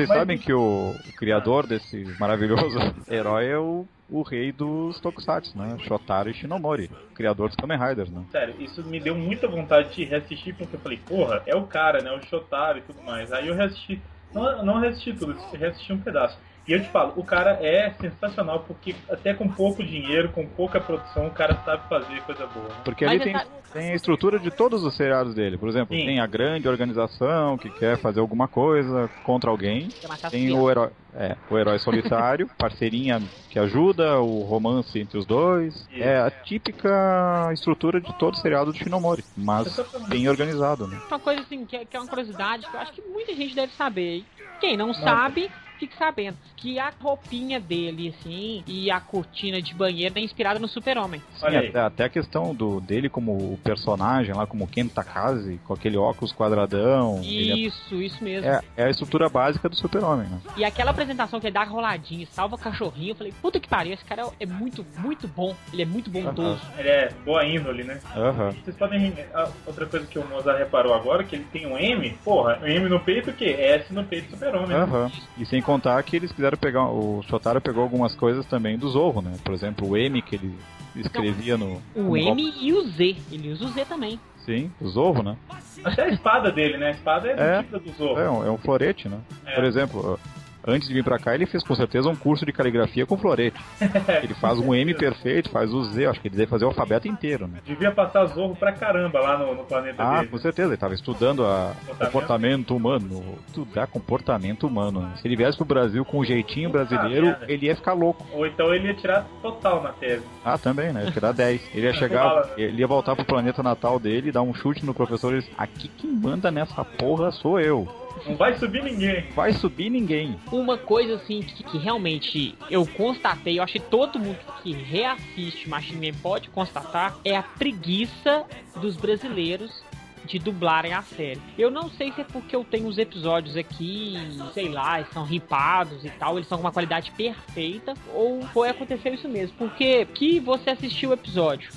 Vocês 0.00 0.08
Mas- 0.08 0.18
sabem 0.18 0.38
que 0.38 0.52
o, 0.52 0.94
o 1.08 1.12
criador 1.12 1.66
desse 1.66 2.04
maravilhoso 2.18 2.78
herói 3.06 3.48
é 3.48 3.58
o, 3.58 3.86
o 4.08 4.22
rei 4.22 4.50
dos 4.50 4.98
Tokusatsu, 4.98 5.58
né? 5.58 5.76
Shotaro 5.80 6.32
Shinomori, 6.32 6.90
criador 7.14 7.48
dos 7.48 7.56
Kamen 7.56 7.78
Riders, 7.78 8.08
né? 8.08 8.24
Sério, 8.32 8.54
isso 8.58 8.82
me 8.82 8.98
deu 8.98 9.14
muita 9.14 9.46
vontade 9.46 9.94
de 9.94 10.04
reassistir, 10.04 10.54
porque 10.56 10.76
eu 10.76 10.80
falei, 10.80 10.98
porra, 11.06 11.42
é 11.46 11.54
o 11.54 11.66
cara, 11.66 12.00
né? 12.02 12.10
O 12.12 12.22
Shotaro 12.22 12.78
e 12.78 12.80
tudo 12.80 13.02
mais. 13.02 13.30
Aí 13.30 13.48
eu 13.48 13.54
reassisti, 13.54 14.00
não, 14.32 14.64
não 14.64 14.80
reassisti 14.80 15.12
tudo, 15.12 15.36
reassisti 15.52 15.92
um 15.92 16.00
pedaço. 16.00 16.38
E 16.68 16.72
eu 16.72 16.82
te 16.82 16.88
falo, 16.90 17.14
o 17.16 17.24
cara 17.24 17.58
é 17.60 17.90
sensacional, 17.94 18.60
porque 18.60 18.94
até 19.08 19.34
com 19.34 19.48
pouco 19.48 19.82
dinheiro, 19.82 20.30
com 20.30 20.46
pouca 20.46 20.80
produção, 20.80 21.26
o 21.26 21.30
cara 21.30 21.54
sabe 21.64 21.88
fazer 21.88 22.20
coisa 22.22 22.46
boa. 22.46 22.68
Né? 22.68 22.74
Porque 22.84 23.04
ali 23.04 23.18
tem, 23.18 23.34
essa- 23.34 23.50
tem 23.72 23.90
a 23.92 23.94
estrutura 23.94 24.38
de 24.38 24.50
todos 24.50 24.84
os 24.84 24.94
seriados 24.94 25.34
dele. 25.34 25.56
Por 25.58 25.68
exemplo, 25.68 25.96
Sim. 25.96 26.04
tem 26.04 26.20
a 26.20 26.26
grande 26.26 26.68
organização 26.68 27.56
que 27.58 27.70
quer 27.70 27.98
fazer 27.98 28.20
alguma 28.20 28.46
coisa 28.46 29.10
contra 29.22 29.50
alguém. 29.50 29.90
Tem 30.30 30.52
o 30.52 30.70
herói, 30.70 30.90
é, 31.14 31.36
o 31.48 31.58
herói 31.58 31.78
solitário, 31.78 32.48
parceirinha 32.58 33.20
que 33.48 33.58
ajuda, 33.58 34.20
o 34.20 34.42
romance 34.44 34.98
entre 35.00 35.18
os 35.18 35.26
dois. 35.26 35.74
Isso. 35.90 36.02
É 36.02 36.20
a 36.20 36.30
típica 36.30 37.50
estrutura 37.52 38.00
de 38.00 38.12
todo 38.18 38.36
seriado 38.36 38.70
do 38.72 38.78
Shinomori, 38.78 39.24
mas 39.36 39.76
bem 40.08 40.28
organizado, 40.28 40.86
né? 40.86 41.00
Uma 41.10 41.18
coisa 41.18 41.40
assim, 41.42 41.64
que 41.64 41.76
é, 41.76 41.84
que 41.84 41.96
é 41.96 42.00
uma 42.00 42.06
curiosidade 42.08 42.68
que 42.68 42.76
eu 42.76 42.80
acho 42.80 42.92
que 42.92 43.02
muita 43.02 43.34
gente 43.34 43.54
deve 43.54 43.72
saber. 43.72 44.16
hein? 44.18 44.26
Quem 44.60 44.76
não 44.76 44.92
sabe, 44.92 45.50
fique 45.80 45.96
sabendo. 45.96 46.36
Que 46.56 46.78
a 46.78 46.92
roupinha 47.00 47.58
dele, 47.58 48.14
assim, 48.16 48.62
e 48.66 48.90
a 48.90 49.00
cortina 49.00 49.60
de 49.60 49.74
banheiro 49.74 50.14
é 50.16 50.20
inspirada 50.20 50.60
no 50.60 50.68
super-homem. 50.68 51.20
Até, 51.42 51.80
até 51.80 52.04
a 52.04 52.08
questão 52.08 52.54
do, 52.54 52.80
dele 52.80 53.08
como 53.08 53.32
o 53.32 53.58
personagem 53.64 54.34
lá, 54.34 54.46
como 54.46 54.66
Ken 54.68 54.86
Takase, 54.86 55.58
com 55.66 55.72
aquele 55.74 55.96
óculos 55.96 56.32
quadradão. 56.32 57.20
ele 57.24 57.66
Isso, 57.66 57.94
isso 57.96 58.22
mesmo. 58.22 58.46
é, 58.48 58.60
é 58.76 58.84
a 58.84 58.90
estrutura 58.90 59.28
básica 59.28 59.68
do 59.68 59.74
super-homem, 59.76 60.28
né? 60.28 60.38
E 60.56 60.64
aquela 60.64 60.90
apresentação 60.90 61.40
que 61.40 61.46
ele 61.46 61.54
dá 61.54 61.64
roladinha, 61.64 62.26
salva 62.26 62.58
cachorrinho, 62.58 63.12
eu 63.12 63.14
falei, 63.14 63.32
puta 63.40 63.58
que 63.58 63.68
pariu, 63.68 63.94
esse 63.94 64.04
cara 64.04 64.26
é 64.38 64.46
muito, 64.46 64.84
muito 64.98 65.26
bom. 65.26 65.56
Ele 65.72 65.82
é 65.82 65.86
muito 65.86 66.10
bondoso. 66.10 66.60
Ele 66.78 66.88
é 66.88 67.10
boa 67.24 67.44
índole, 67.46 67.84
né? 67.84 67.98
Aham. 68.14 68.50
Vocês 68.62 68.76
podem. 68.76 69.14
ah, 69.34 69.48
Outra 69.66 69.86
coisa 69.86 70.06
que 70.06 70.18
o 70.18 70.26
Mozart 70.28 70.58
reparou 70.58 70.92
agora, 70.92 71.24
que 71.24 71.36
ele 71.36 71.46
tem 71.52 71.66
um 71.66 71.78
M, 71.78 72.10
porra, 72.24 72.58
um 72.62 72.66
M 72.66 72.88
no 72.88 73.00
peito 73.00 73.30
o 73.30 73.32
quê? 73.32 73.56
S 73.58 73.92
no 73.92 74.04
peito 74.04 74.26
do 74.30 74.32
super-homem. 74.32 74.68
né? 74.68 74.76
Aham. 74.76 75.10
E 75.38 75.46
sem 75.46 75.62
contar 75.70 76.02
que 76.02 76.16
eles 76.16 76.32
quiseram 76.32 76.58
pegar. 76.58 76.86
O 76.88 77.22
Shotaro 77.28 77.60
pegou 77.60 77.82
algumas 77.82 78.14
coisas 78.14 78.44
também 78.46 78.76
do 78.78 78.88
Zorro, 78.88 79.22
né? 79.22 79.32
Por 79.44 79.54
exemplo, 79.54 79.88
o 79.88 79.96
M 79.96 80.20
que 80.22 80.34
ele 80.36 80.54
escrevia 80.96 81.56
no. 81.56 81.80
O 81.94 82.16
M 82.16 82.52
e 82.60 82.72
o 82.72 82.82
Z. 82.88 83.16
Ele 83.30 83.52
usa 83.52 83.64
o 83.64 83.68
Z 83.68 83.84
também. 83.84 84.18
Sim, 84.44 84.70
o 84.80 84.88
Zorro, 84.88 85.22
né? 85.22 85.36
Até 85.84 86.04
a 86.04 86.08
espada 86.08 86.50
dele, 86.50 86.76
né? 86.78 86.88
A 86.88 86.90
espada 86.90 87.28
é 87.28 87.34
do 87.34 87.40
É. 87.42 87.62
tipo 87.62 87.78
do 87.78 87.92
Zorro. 87.92 88.20
É 88.20 88.30
um, 88.30 88.46
é 88.46 88.50
um 88.50 88.58
florete, 88.58 89.08
né? 89.08 89.18
É. 89.46 89.54
Por 89.54 89.64
exemplo, 89.64 90.18
antes 90.66 90.88
de 90.88 90.94
vir 90.94 91.04
pra 91.04 91.18
cá, 91.18 91.34
ele 91.34 91.46
fez 91.46 91.62
com 91.64 91.74
certeza 91.74 92.08
um 92.08 92.16
curso 92.16 92.44
de 92.46 92.52
caligrafia 92.52 93.06
com 93.06 93.16
florete. 93.16 93.60
Ele 94.22 94.34
faz 94.34 94.58
um 94.58 94.74
M 94.74 94.94
perfeito, 94.94 95.50
faz 95.50 95.72
o 95.72 95.84
Z, 95.84 96.06
acho 96.06 96.20
que 96.20 96.28
ele 96.28 96.36
deve 96.36 96.50
fazer 96.50 96.64
o 96.64 96.68
alfabeto 96.68 97.08
inteiro, 97.08 97.46
né? 97.46 97.58
Devia 97.64 97.90
passar 97.90 98.26
Zorro 98.26 98.54
pra 98.56 98.72
caramba 98.72 99.18
lá 99.20 99.38
no, 99.38 99.54
no 99.54 99.64
planeta 99.64 100.02
Ah, 100.02 100.18
dele. 100.18 100.28
com 100.28 100.38
certeza, 100.38 100.68
ele 100.68 100.74
estava 100.74 100.94
estudando 100.94 101.44
a 101.46 101.72
comportamento 101.98 102.76
humano, 102.76 103.38
estudar 103.46 103.86
comportamento 103.86 104.66
humano. 104.66 105.00
né? 105.02 105.12
Se 105.20 105.26
ele 105.28 105.36
viesse 105.36 105.56
pro 105.56 105.64
Brasil 105.66 106.04
com 106.04 106.18
um 106.20 106.24
jeitinho 106.24 106.70
brasileiro, 106.70 107.26
merda. 107.26 107.46
ele 107.48 107.66
ia 107.66 107.76
ficar 107.76 107.92
louco. 107.92 108.26
Ou 108.32 108.46
então 108.46 108.74
ele 108.74 108.88
ia 108.88 108.94
tirar 108.94 109.26
total 109.42 109.82
na 109.82 109.90
tese. 109.92 110.24
Ah, 110.44 110.58
também, 110.58 110.92
né? 110.92 111.04
Ia 111.04 111.10
tirar 111.12 111.32
10. 111.32 111.70
Ele 111.74 111.86
ia 111.86 111.94
chegar, 111.94 112.50
ele 112.56 112.80
ia 112.80 112.86
voltar 112.86 113.14
pro 113.16 113.24
planeta 113.24 113.62
natal 113.62 113.98
dele, 113.98 114.32
dar 114.32 114.42
um 114.42 114.52
chute 114.54 114.84
no 114.84 114.94
professor 114.94 115.34
e 115.34 115.40
dizer, 115.40 115.52
aqui 115.56 115.88
quem 115.96 116.10
manda 116.10 116.50
nessa 116.50 116.84
porra 116.84 117.30
sou 117.30 117.60
eu. 117.60 117.88
Não 118.26 118.36
vai 118.36 118.56
subir 118.56 118.82
ninguém. 118.82 119.24
Vai 119.34 119.52
subir 119.52 119.90
ninguém. 119.90 120.38
Uma 120.52 120.78
coisa 120.78 121.14
assim 121.14 121.40
que, 121.40 121.62
que 121.62 121.78
realmente 121.78 122.54
eu 122.70 122.86
constatei, 122.86 123.58
eu 123.58 123.62
acho 123.62 123.74
que 123.74 123.80
todo 123.80 124.18
mundo 124.18 124.38
que 124.62 124.72
reassiste 124.72 125.68
Machine 125.68 126.10
Man 126.10 126.18
pode 126.22 126.48
constatar, 126.50 127.16
é 127.24 127.36
a 127.36 127.42
preguiça 127.42 128.44
dos 128.80 128.96
brasileiros 128.96 129.82
de 130.24 130.38
dublarem 130.38 130.92
a 130.92 131.02
série. 131.02 131.40
Eu 131.58 131.70
não 131.70 131.90
sei 131.90 132.12
se 132.12 132.20
é 132.20 132.24
porque 132.24 132.54
eu 132.54 132.64
tenho 132.64 132.86
os 132.86 132.98
episódios 132.98 133.56
aqui, 133.56 134.16
sei 134.52 134.68
lá, 134.68 135.02
são 135.12 135.24
ripados 135.24 136.04
e 136.04 136.10
tal, 136.10 136.36
eles 136.36 136.48
são 136.48 136.58
com 136.58 136.64
uma 136.64 136.72
qualidade 136.72 137.10
perfeita, 137.12 137.94
ou 138.14 138.42
foi 138.48 138.68
acontecer 138.68 139.10
isso 139.10 139.28
mesmo. 139.28 139.56
Porque 139.56 140.04
que 140.06 140.38
você 140.38 140.70
assistiu 140.70 141.10
o 141.10 141.14
episódio 141.14 141.70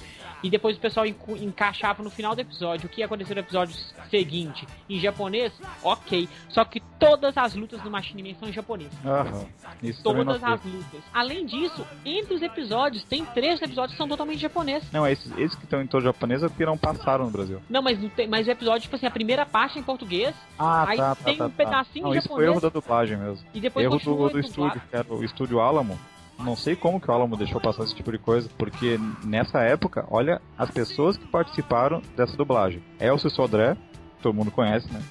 e 0.44 0.50
depois 0.50 0.78
o 0.78 0.80
pessoal 0.80 1.06
encaixava 1.06 2.04
no 2.04 2.10
final 2.10 2.36
do 2.36 2.42
episódio 2.42 2.86
o 2.86 2.90
que 2.90 3.00
ia 3.02 3.06
acontecer 3.06 3.34
no 3.34 3.40
episódio 3.40 3.76
seguinte 4.12 4.68
em 4.90 5.00
japonês, 5.00 5.52
ok. 5.82 6.28
Só 6.50 6.64
que 6.66 6.80
todas 7.00 7.36
as 7.38 7.56
lutas 7.56 7.82
do 7.82 7.90
Machine 7.90 8.22
Man 8.24 8.38
são 8.40 8.50
em 8.50 8.54
japonês. 8.54 8.92
Aham. 9.06 9.46
Isso 9.82 10.04
Todas 10.04 10.44
as 10.44 10.64
lutas. 10.64 11.02
Além 11.14 11.46
disso, 11.46 11.86
entre 12.06 12.34
os 12.36 12.42
episódios, 12.42 13.04
tem 13.04 13.26
três 13.26 13.62
episódios 13.62 13.94
que 13.94 13.98
são 13.98 14.08
totalmente 14.08 14.40
japonês. 14.40 14.84
Não, 14.92 15.08
esses, 15.08 15.32
esses 15.38 15.56
que 15.56 15.64
estão 15.64 15.82
em 15.82 15.88
todo 15.88 16.04
japonês 16.04 16.44
é 16.44 16.48
porque 16.50 16.66
não 16.66 16.78
passaram 16.78 17.26
no 17.26 17.32
Brasil. 17.32 17.62
Não, 17.70 17.82
mas, 17.82 18.00
não 18.02 18.10
tem, 18.10 18.28
mas 18.28 18.46
o 18.48 18.52
episódio, 18.52 18.82
tipo 18.82 18.96
assim, 18.96 19.06
a 19.06 19.12
primeira 19.12 19.46
parte 19.46 19.78
é 19.78 19.82
em 19.82 19.84
português, 19.84 20.36
Ah, 20.60 20.86
Aí 20.88 20.98
tá, 20.98 21.16
tá, 21.16 21.24
tem 21.24 21.38
tá, 21.38 21.46
um 21.46 21.50
tá. 21.50 21.56
pedacinho 21.58 22.06
Não, 22.06 22.14
em 22.16 22.18
isso 22.18 22.28
foi 22.28 22.44
japonês. 22.46 22.52
erro 22.52 22.62
da 22.62 22.70
dublagem 22.70 23.18
mesmo. 23.18 23.46
e 23.54 23.60
depois 23.60 23.86
erro 23.86 24.00
do, 24.00 24.30
do 24.30 24.40
estúdio, 24.40 24.82
que 24.90 24.96
era 24.96 25.14
o 25.14 25.24
estúdio 25.24 25.60
Alamo. 25.60 25.98
Não 26.40 26.56
sei 26.56 26.76
como 26.76 27.00
que 27.00 27.10
o 27.10 27.14
Alamo 27.14 27.38
deixou 27.38 27.62
passar 27.62 27.84
esse 27.84 27.96
tipo 27.96 28.12
de 28.12 28.18
coisa, 28.18 28.50
porque 28.58 29.00
nessa 29.24 29.62
época, 29.62 30.06
olha 30.10 30.42
as 30.58 30.70
pessoas 30.70 31.18
que 31.18 31.26
participaram 31.28 32.02
dessa 32.16 32.36
dublagem. 32.36 32.84
Elcio 33.00 33.30
Sodré, 33.30 33.78
todo 34.22 34.34
mundo 34.34 34.52
conhece, 34.52 34.92
né? 34.92 35.02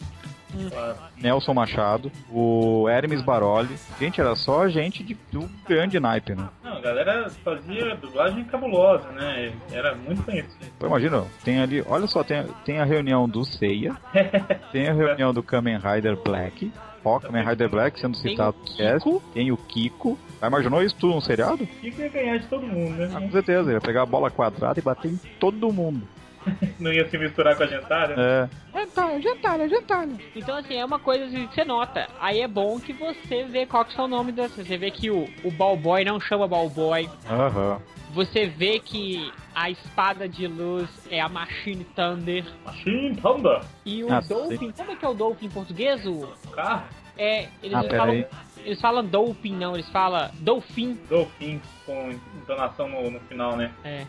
Claro. 0.71 0.97
Nelson 1.17 1.55
Machado, 1.55 2.13
o 2.31 2.89
Hermes 2.89 3.23
Baroli. 3.23 3.75
Gente, 3.99 4.21
era 4.21 4.35
só 4.35 4.69
gente 4.69 5.03
de, 5.03 5.17
do 5.31 5.49
grande 5.67 5.99
naipe, 5.99 6.35
né? 6.35 6.49
Não, 6.63 6.77
a 6.77 6.81
galera 6.81 7.31
fazia 7.43 7.97
dublagem 7.97 8.45
cabulosa, 8.45 9.09
né? 9.13 9.53
Era 9.71 9.95
muito 9.95 10.23
conhecido. 10.23 10.67
Imagina, 10.81 11.25
tem 11.45 11.61
ali, 11.61 11.83
olha 11.89 12.07
só, 12.07 12.23
tem, 12.23 12.45
tem 12.65 12.81
a 12.81 12.85
reunião 12.85 13.29
do 13.29 13.45
Seiya, 13.45 13.97
tem 14.73 14.89
a 14.89 14.93
reunião 14.93 15.33
do 15.33 15.43
Kamen 15.43 15.79
Rider 15.79 16.17
Black, 16.23 16.71
ó, 17.05 17.19
Kamen 17.21 17.45
Rider 17.45 17.69
Black 17.69 18.01
sendo 18.01 18.21
Tem 18.21 18.31
citado 18.33 18.57
o 18.57 18.61
no 18.71 18.77
cast, 18.77 18.99
Kiko. 19.09 19.23
tem 19.35 19.53
o 19.53 19.57
Kiko. 19.57 20.19
Já 20.41 20.47
imaginou 20.49 20.83
isso 20.83 20.95
tudo 20.97 21.15
num 21.15 21.21
seriado? 21.21 21.67
Que 21.67 21.88
ia 21.88 22.09
ganhar 22.09 22.38
de 22.38 22.47
todo 22.47 22.67
mundo, 22.67 22.95
Ah, 23.03 23.07
né? 23.07 23.21
com 23.27 23.31
certeza, 23.33 23.73
ia 23.73 23.81
pegar 23.81 24.03
a 24.03 24.07
bola 24.07 24.31
quadrada 24.31 24.79
e 24.79 24.83
bater 24.83 25.11
em 25.12 25.17
todo 25.38 25.73
mundo. 25.73 26.03
Não 26.78 26.92
ia 26.92 27.09
se 27.09 27.16
misturar 27.18 27.57
com 27.57 27.62
a 27.62 27.66
gentalha? 27.66 28.14
É. 28.18 28.48
Gentalha, 28.81 29.20
gentalha, 29.20 29.68
gentalha. 29.68 30.12
Então, 30.35 30.57
assim, 30.57 30.74
é 30.76 30.85
uma 30.85 30.98
coisa 30.98 31.26
que 31.26 31.55
você 31.55 31.64
nota. 31.64 32.09
Aí 32.20 32.40
é 32.40 32.48
bom 32.48 32.78
que 32.81 32.92
você 32.92 33.44
vê 33.44 33.66
qual 33.66 33.85
que 33.85 33.98
é 33.98 34.02
o 34.02 34.09
nome 34.09 34.33
das. 34.33 34.52
Você 34.57 34.76
vê 34.76 34.90
que 34.90 35.11
o, 35.11 35.28
o 35.44 35.50
Ballboy 35.50 36.05
não 36.05 36.20
chama 36.20 36.48
Ballboy. 36.48 37.09
Aham. 37.31 37.81
Você 38.12 38.46
vê 38.46 38.78
que 38.78 39.33
a 39.55 39.70
espada 39.70 40.28
de 40.28 40.46
luz 40.46 40.88
é 41.11 41.18
a 41.20 41.28
Machine 41.28 41.85
Thunder. 41.96 42.44
Machine 42.66 43.16
Thunder. 43.16 43.61
E 43.87 44.05
o 44.05 44.12
Ah, 44.12 44.20
Dolphin, 44.20 44.70
como 44.72 44.90
é 44.92 44.96
que 44.96 45.05
é 45.05 45.09
o 45.09 45.14
Dolphin 45.14 45.46
em 45.46 45.50
português? 45.50 46.05
O, 46.07 46.28
Carro. 46.55 46.85
é, 47.16 47.48
eles 47.62 47.74
Ah, 47.78 47.85
falam. 47.96 48.11
aí. 48.14 48.26
Eles 48.64 48.81
falam 48.81 49.05
Dolphin, 49.05 49.57
não, 49.57 49.74
eles 49.74 49.88
falam 49.88 50.31
Dolphin. 50.40 50.96
Dolphin 51.09 51.61
com 51.87 52.11
entonação 52.37 52.87
no, 52.88 53.11
no 53.11 53.18
final, 53.20 53.57
né? 53.57 53.72
É. 53.83 54.07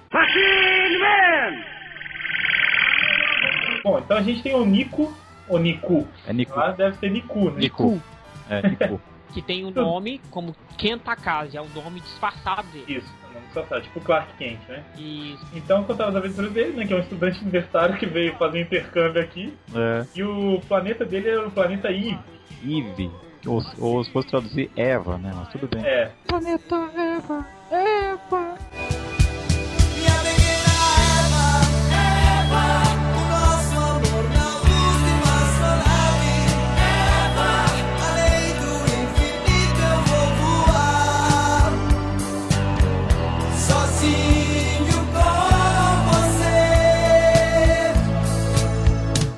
Bom, 3.83 3.99
então 3.99 4.17
a 4.17 4.21
gente 4.21 4.41
tem 4.41 4.55
o 4.55 4.65
Nico. 4.65 5.13
O 5.47 5.57
Niku. 5.57 6.07
É 6.25 6.33
Niku. 6.33 6.57
Lá 6.57 6.71
deve 6.71 6.97
ser 6.97 7.11
Niku, 7.11 7.51
né? 7.51 7.59
Niku. 7.59 8.01
É, 8.49 8.67
Niku. 8.67 9.01
Que 9.33 9.41
tem 9.41 9.65
o 9.65 9.71
nome 9.71 10.21
como 10.29 10.55
Kentakaze, 10.77 11.57
é 11.57 11.61
o 11.61 11.67
nome 11.69 11.99
disfarçado 12.01 12.67
dele. 12.67 12.99
Isso, 12.99 13.11
é 13.23 13.27
o 13.27 13.33
nome 13.33 13.67
só 13.67 13.81
tipo 13.81 13.99
Clark 13.99 14.31
Kent, 14.37 14.59
né? 14.69 14.83
E 14.95 15.35
Então 15.55 15.83
contava 15.83 16.11
as 16.11 16.15
aventuras 16.17 16.51
dele, 16.51 16.73
né? 16.73 16.85
Que 16.85 16.93
é 16.93 16.97
um 16.97 16.99
estudante 16.99 17.41
universitário 17.41 17.97
que 17.97 18.05
veio 18.05 18.35
fazer 18.35 18.59
um 18.59 18.61
intercâmbio 18.61 19.19
aqui. 19.19 19.51
É. 19.73 20.05
E 20.15 20.23
o 20.23 20.61
planeta 20.67 21.03
dele 21.03 21.29
era 21.29 21.47
o 21.47 21.51
planeta 21.51 21.89
Eve. 21.89 22.19
Eve. 22.63 23.09
Ou, 23.47 23.61
ou 23.79 24.03
se 24.03 24.11
fosse 24.11 24.27
traduzir 24.27 24.69
Eva, 24.75 25.17
né? 25.17 25.31
Mas 25.35 25.49
tudo 25.49 25.67
bem. 25.67 25.83
É. 25.83 26.11
Planeta 26.27 26.75
Eva, 26.95 27.47
Eva. 27.71 29.02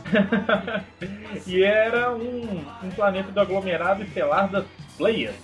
e 1.47 1.63
era 1.63 2.13
um, 2.13 2.65
um 2.83 2.89
planeta 2.91 3.31
do 3.31 3.39
aglomerado 3.39 4.03
estelar 4.03 4.49
das 4.49 4.65
Pleias. 4.97 5.35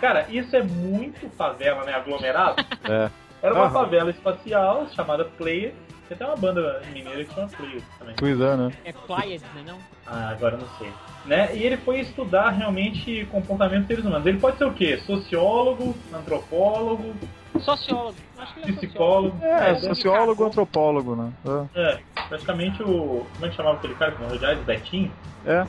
Cara, 0.00 0.26
isso 0.28 0.54
é 0.54 0.62
muito 0.62 1.28
favela, 1.30 1.84
né? 1.84 1.94
Aglomerado. 1.94 2.56
É. 2.88 3.10
Era 3.42 3.54
uma 3.54 3.64
Aham. 3.64 3.72
favela 3.72 4.10
espacial 4.10 4.86
chamada 4.94 5.24
Pleias. 5.24 5.74
Tem 6.08 6.14
até 6.14 6.24
uma 6.24 6.36
banda 6.36 6.82
mineira 6.92 7.24
que 7.24 7.34
chama 7.34 7.48
Pleias 7.48 7.82
também. 7.98 8.14
Pois 8.16 8.40
é, 8.40 8.56
né? 8.56 8.72
É 8.84 8.92
Pleiades, 8.92 9.42
né 9.54 9.64
não? 9.66 9.78
Ah, 10.06 10.30
agora 10.30 10.54
eu 10.54 10.60
não 10.60 10.68
sei. 10.78 10.90
Né? 11.24 11.54
E 11.54 11.62
ele 11.64 11.76
foi 11.78 12.00
estudar 12.00 12.50
realmente 12.50 13.26
comportamento 13.30 13.80
dos 13.80 13.88
seres 13.88 14.04
humanos. 14.04 14.26
Ele 14.26 14.38
pode 14.38 14.56
ser 14.58 14.64
o 14.64 14.72
quê? 14.72 14.98
Sociólogo, 14.98 15.96
antropólogo, 16.14 17.14
Sociólogo. 17.60 18.16
Acho 18.38 18.54
que 18.54 18.60
ele 18.60 18.72
é 18.72 18.74
psicólogo. 18.76 19.44
É, 19.44 19.66
deve- 19.74 19.80
sociólogo, 19.80 20.44
antropólogo, 20.44 21.16
né? 21.16 21.32
É, 21.74 21.98
praticamente 22.28 22.82
o. 22.82 23.26
Como 23.34 23.46
é 23.46 23.48
que 23.48 23.56
chamava 23.56 23.76
aquele 23.76 23.94
cara 23.94 24.12
que 24.12 24.22
morreu? 24.22 24.64
Betinho? 24.64 25.12
É. 25.44 25.66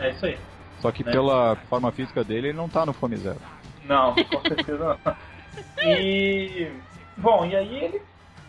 é. 0.00 0.06
É 0.06 0.10
isso 0.10 0.26
aí. 0.26 0.38
Só 0.80 0.92
que 0.92 1.02
Né? 1.02 1.10
pela 1.10 1.56
forma 1.68 1.90
física 1.90 2.22
dele, 2.22 2.48
ele 2.48 2.56
não 2.56 2.68
tá 2.68 2.84
no 2.84 2.92
Fome 2.92 3.16
Zero. 3.16 3.40
Não, 3.84 4.14
com 4.14 4.40
certeza 4.42 4.98
não. 5.04 5.16
E. 5.82 6.70
Bom, 7.16 7.46
e 7.46 7.56
aí 7.56 7.74
ele 7.84 8.02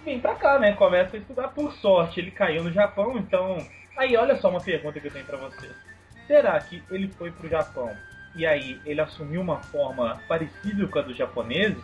vem 0.03 0.19
pra 0.19 0.35
cá, 0.35 0.59
né? 0.59 0.73
Começa 0.73 1.15
a 1.15 1.19
estudar 1.19 1.49
por 1.49 1.71
sorte. 1.73 2.19
Ele 2.19 2.31
caiu 2.31 2.63
no 2.63 2.71
Japão, 2.71 3.17
então. 3.17 3.57
Aí, 3.97 4.15
olha 4.17 4.35
só 4.37 4.49
uma 4.49 4.59
pergunta 4.61 4.99
que 4.99 5.07
eu 5.07 5.11
tenho 5.11 5.25
pra 5.25 5.37
você. 5.37 5.69
Será 6.27 6.59
que 6.59 6.83
ele 6.91 7.07
foi 7.17 7.31
pro 7.31 7.47
Japão 7.49 7.91
e 8.35 8.45
aí 8.45 8.79
ele 8.85 8.99
assumiu 9.01 9.39
uma 9.41 9.57
forma 9.71 10.21
parecida 10.27 10.85
com 10.87 10.99
a 10.99 11.01
dos 11.01 11.15
japoneses? 11.15 11.83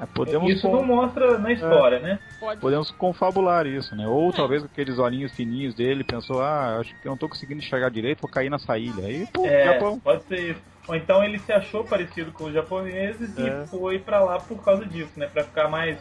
É, 0.00 0.06
podemos, 0.06 0.50
Isso 0.50 0.68
não 0.68 0.82
mostra 0.82 1.38
na 1.38 1.52
história, 1.52 2.00
né? 2.00 2.18
Pode 2.40 2.60
podemos 2.60 2.90
confabular 2.90 3.66
isso, 3.66 3.94
né? 3.94 4.06
Ou 4.06 4.32
talvez 4.32 4.62
com 4.62 4.66
aqueles 4.68 4.98
olhinhos 4.98 5.32
fininhos 5.32 5.74
dele, 5.74 6.02
pensou, 6.02 6.42
ah, 6.42 6.78
acho 6.80 6.94
que 7.00 7.06
eu 7.06 7.10
não 7.10 7.16
tô 7.16 7.28
conseguindo 7.28 7.60
enxergar 7.60 7.90
direito, 7.90 8.20
vou 8.20 8.30
cair 8.30 8.50
nessa 8.50 8.76
ilha. 8.78 9.04
Aí, 9.06 9.26
pô, 9.32 9.46
É, 9.46 9.74
Japão. 9.74 10.00
pode 10.00 10.24
ser 10.24 10.50
isso. 10.52 10.60
Ou 10.88 10.96
então 10.96 11.22
ele 11.22 11.38
se 11.38 11.52
achou 11.52 11.84
parecido 11.84 12.32
com 12.32 12.44
os 12.44 12.52
japoneses 12.52 13.38
É. 13.38 13.62
e 13.62 13.66
foi 13.68 13.98
pra 14.00 14.20
lá 14.20 14.38
por 14.40 14.62
causa 14.64 14.84
disso, 14.84 15.12
né? 15.16 15.26
Pra 15.32 15.44
ficar 15.44 15.68
mais, 15.68 15.98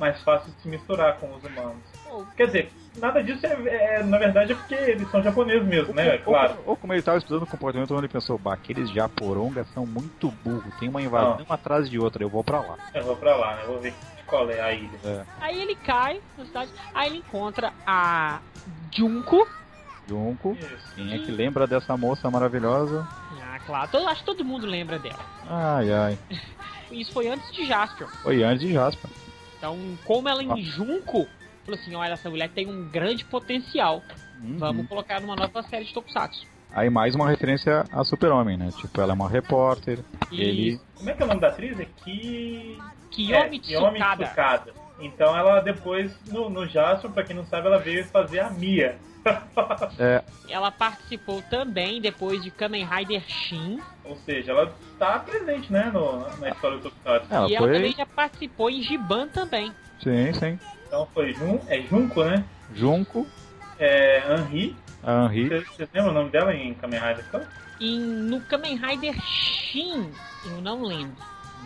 mais 0.00 0.20
fácil 0.22 0.52
de 0.52 0.60
se 0.62 0.68
misturar 0.68 1.18
com 1.18 1.32
os 1.34 1.44
humanos. 1.44 1.82
Quer 2.36 2.46
dizer, 2.46 2.72
nada 2.96 3.22
disso 3.22 3.44
é, 3.46 3.96
é- 3.98 4.02
na 4.02 4.18
verdade 4.18 4.52
é 4.52 4.54
porque 4.54 4.74
eles 4.74 5.10
são 5.10 5.22
japoneses 5.22 5.66
mesmo, 5.66 5.94
né? 5.94 6.08
É 6.08 6.12
Ou, 6.18 6.18
claro. 6.24 6.58
ou 6.66 6.76
como 6.76 6.92
ele 6.92 7.02
tava 7.02 7.18
estudando 7.18 7.42
o 7.42 7.46
comportamento 7.46 7.96
ele 7.96 8.08
pensou, 8.08 8.38
bah, 8.38 8.54
aqueles 8.54 8.90
japorongas 8.90 9.68
são 9.72 9.86
muito 9.86 10.30
burros, 10.30 10.74
tem 10.78 10.88
uma 10.88 11.02
invasão 11.02 11.44
uma 11.44 11.54
atrás 11.54 11.88
de 11.88 11.98
outra, 11.98 12.22
eu 12.22 12.28
vou 12.28 12.42
pra 12.44 12.60
lá. 12.60 12.76
Eu 12.94 13.04
vou 13.04 13.16
pra 13.16 13.36
lá, 13.36 13.56
né? 13.56 13.62
Vou 13.66 13.80
ver 13.80 13.94
qual 14.26 14.48
é 14.50 14.60
a 14.60 14.72
ilha. 14.72 15.26
Aí 15.40 15.60
ele 15.60 15.74
cai 15.76 16.20
na 16.36 16.44
cidade, 16.46 16.70
aí 16.94 17.08
ele 17.10 17.18
encontra 17.18 17.72
a 17.86 18.40
Junko. 18.94 19.46
Junko, 20.06 20.52
Isso. 20.60 20.94
quem 20.94 21.14
é 21.14 21.18
que 21.18 21.30
lembra 21.30 21.66
dessa 21.66 21.96
moça 21.96 22.30
maravilhosa? 22.30 23.06
Ah, 23.42 23.58
claro, 23.64 23.90
todo, 23.90 24.06
acho 24.08 24.20
que 24.20 24.26
todo 24.26 24.44
mundo 24.44 24.66
lembra 24.66 24.98
dela. 24.98 25.18
Ai, 25.48 25.90
ai. 25.92 26.18
Isso 26.90 27.12
foi 27.12 27.28
antes 27.28 27.50
de 27.52 27.64
Jaspion. 27.66 28.06
Foi 28.22 28.42
antes 28.42 28.60
de 28.60 28.72
Jasper. 28.72 29.10
Então, 29.56 29.78
como 30.04 30.28
ela 30.28 30.42
Ah. 30.42 30.44
em 30.58 30.62
Junko, 30.62 31.26
falou 31.64 31.80
assim: 31.80 31.94
olha, 31.94 32.12
essa 32.12 32.30
mulher 32.30 32.50
tem 32.50 32.68
um 32.68 32.88
grande 32.88 33.24
potencial. 33.24 34.02
Uhum. 34.42 34.58
Vamos 34.58 34.88
colocar 34.88 35.20
numa 35.20 35.36
nova 35.36 35.62
série 35.64 35.84
de 35.84 35.94
Tokusatsu. 35.94 36.46
Aí 36.72 36.90
mais 36.90 37.14
uma 37.14 37.30
referência 37.30 37.84
a 37.92 38.02
Super-Homem, 38.02 38.56
né? 38.56 38.70
Tipo, 38.76 39.00
ela 39.00 39.12
é 39.12 39.14
uma 39.14 39.28
repórter, 39.28 40.00
ele... 40.32 40.80
Como 40.96 41.08
é 41.08 41.12
que 41.12 41.22
é 41.22 41.24
o 41.24 41.28
nome 41.28 41.40
da 41.40 41.48
atriz? 41.48 41.78
É 41.78 41.84
Ki... 41.84 42.78
Kiyomi 43.10 43.56
é, 43.56 43.60
Kiyomi 43.60 43.92
Tsukada. 43.92 44.24
Tsukada. 44.26 44.72
Então 44.98 45.36
ela 45.36 45.60
depois, 45.60 46.12
no, 46.26 46.50
no 46.50 46.66
Jasper, 46.66 47.10
pra 47.10 47.22
quem 47.22 47.36
não 47.36 47.46
sabe, 47.46 47.68
ela 47.68 47.78
veio 47.78 48.04
fazer 48.06 48.40
a 48.40 48.50
Mia. 48.50 48.98
É, 49.98 50.22
Ela 50.50 50.70
participou 50.70 51.40
também 51.48 51.98
depois 51.98 52.42
de 52.42 52.50
Kamen 52.50 52.84
Rider 52.84 53.22
Shin. 53.26 53.80
Ou 54.04 54.16
seja, 54.16 54.52
ela 54.52 54.74
tá 54.98 55.18
presente, 55.18 55.72
né, 55.72 55.90
no, 55.92 56.18
na 56.38 56.50
história 56.50 56.76
do 56.76 56.82
Tokusatsu. 56.90 57.32
ela 57.32 57.48
e 57.48 57.54
ela 57.54 57.66
foi... 57.66 57.76
também 57.76 57.92
já 57.92 58.04
participou 58.04 58.68
em 58.68 58.82
Giban 58.82 59.28
também. 59.28 59.72
Sim, 60.04 60.32
sim. 60.34 60.58
Então 60.86 61.08
foi 61.12 61.32
Jun, 61.32 61.58
é 61.66 61.80
Junko, 61.82 62.22
né? 62.24 62.44
Junko, 62.74 63.26
É 63.78 64.22
Henri. 64.32 64.76
a 65.02 65.24
Henri, 65.24 65.48
Vocês 65.48 65.66
vocês 65.68 65.88
lembram 65.92 66.12
o 66.12 66.14
nome 66.14 66.30
dela 66.30 66.54
em 66.54 66.74
Kamen 66.74 67.00
Rider? 67.00 67.24
Então? 67.28 67.40
E 67.80 67.98
no 67.98 68.40
Kamen 68.42 68.76
Rider 68.76 69.14
Shin, 69.20 70.10
eu 70.46 70.60
não 70.60 70.82
lembro. 70.82 71.16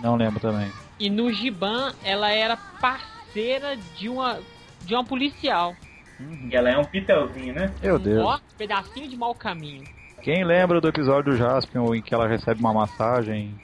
não 0.02 0.16
lembro 0.16 0.40
também. 0.40 0.70
E 0.98 1.10
no 1.10 1.30
Giban, 1.32 1.92
ela 2.02 2.30
era 2.30 2.56
parceira 2.56 3.76
de 3.96 4.08
uma 4.08 4.38
de 4.84 4.94
uma 4.94 5.04
policial. 5.04 5.74
E 6.20 6.54
ela 6.56 6.70
é 6.70 6.78
um 6.78 6.84
pitelzinho, 6.84 7.52
né? 7.54 7.72
Meu 7.82 7.98
Deus. 7.98 8.24
Ó, 8.24 8.38
pedacinho 8.56 9.08
de 9.08 9.16
mau 9.16 9.34
caminho. 9.34 9.84
Quem 10.22 10.44
lembra 10.44 10.80
do 10.80 10.88
episódio 10.88 11.32
do 11.32 11.36
Jaspion 11.36 11.94
em 11.94 12.00
que 12.02 12.14
ela 12.14 12.26
recebe 12.26 12.60
uma 12.60 12.72
massagem? 12.72 13.54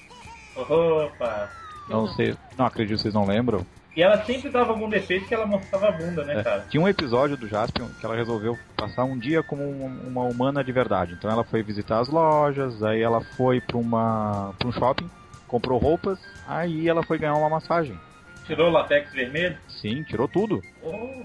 Opa! 0.56 1.50
Não 1.88 2.06
sei, 2.08 2.37
não 2.56 2.66
acredito 2.66 2.96
que 2.96 3.02
vocês 3.02 3.14
não 3.14 3.26
lembram. 3.26 3.66
E 3.96 4.02
ela 4.02 4.24
sempre 4.24 4.50
dava 4.50 4.72
algum 4.72 4.88
defeito 4.88 5.26
que 5.28 5.35
ela 5.35 5.46
mostrava 5.46 5.88
a 5.88 5.92
bunda, 5.92 6.24
né, 6.24 6.40
É, 6.40 6.42
cara? 6.42 6.66
tinha 6.68 6.83
um 6.83 6.88
episódio 6.88 7.37
do 7.37 7.46
Jaspion 7.46 7.87
que 8.00 8.04
ela 8.04 8.16
resolveu 8.16 8.59
passar 8.76 9.04
um 9.04 9.16
dia 9.16 9.40
como 9.42 9.62
um- 9.62 10.09
uma 10.09 10.22
humana 10.24 10.64
de 10.64 10.72
verdade. 10.72 11.12
Então 11.14 11.30
ela 11.30 11.44
foi 11.44 11.62
visitar 11.62 12.00
as 12.00 12.09
lojas, 12.09 12.83
aí 12.83 13.00
ela 13.00 13.20
foi 13.37 13.61
para 13.61 13.76
uma 13.76 14.52
pra 14.59 14.68
um 14.68 14.72
shopping, 14.72 15.09
comprou 15.46 15.78
roupas, 15.78 16.18
aí 16.48 16.88
ela 16.88 17.04
foi 17.04 17.18
ganhar 17.18 17.37
uma 17.37 17.48
massagem. 17.48 17.96
Tirou 18.44 18.68
o 18.68 18.72
latex 18.72 19.12
vermelho? 19.12 19.57
Sim, 19.68 20.02
tirou 20.02 20.26
tudo. 20.26 20.62
Oh, 20.83 21.24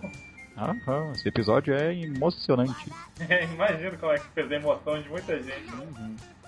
Aham, 0.55 1.13
esse 1.15 1.27
episódio 1.27 1.73
é 1.73 1.93
emocionante. 1.95 2.85
imagino 3.53 3.97
como 3.97 4.11
é 4.11 4.19
que 4.19 4.27
fez 4.33 4.51
a 4.51 4.55
emoção 4.55 5.01
de 5.01 5.09
muita 5.09 5.41
gente. 5.41 5.71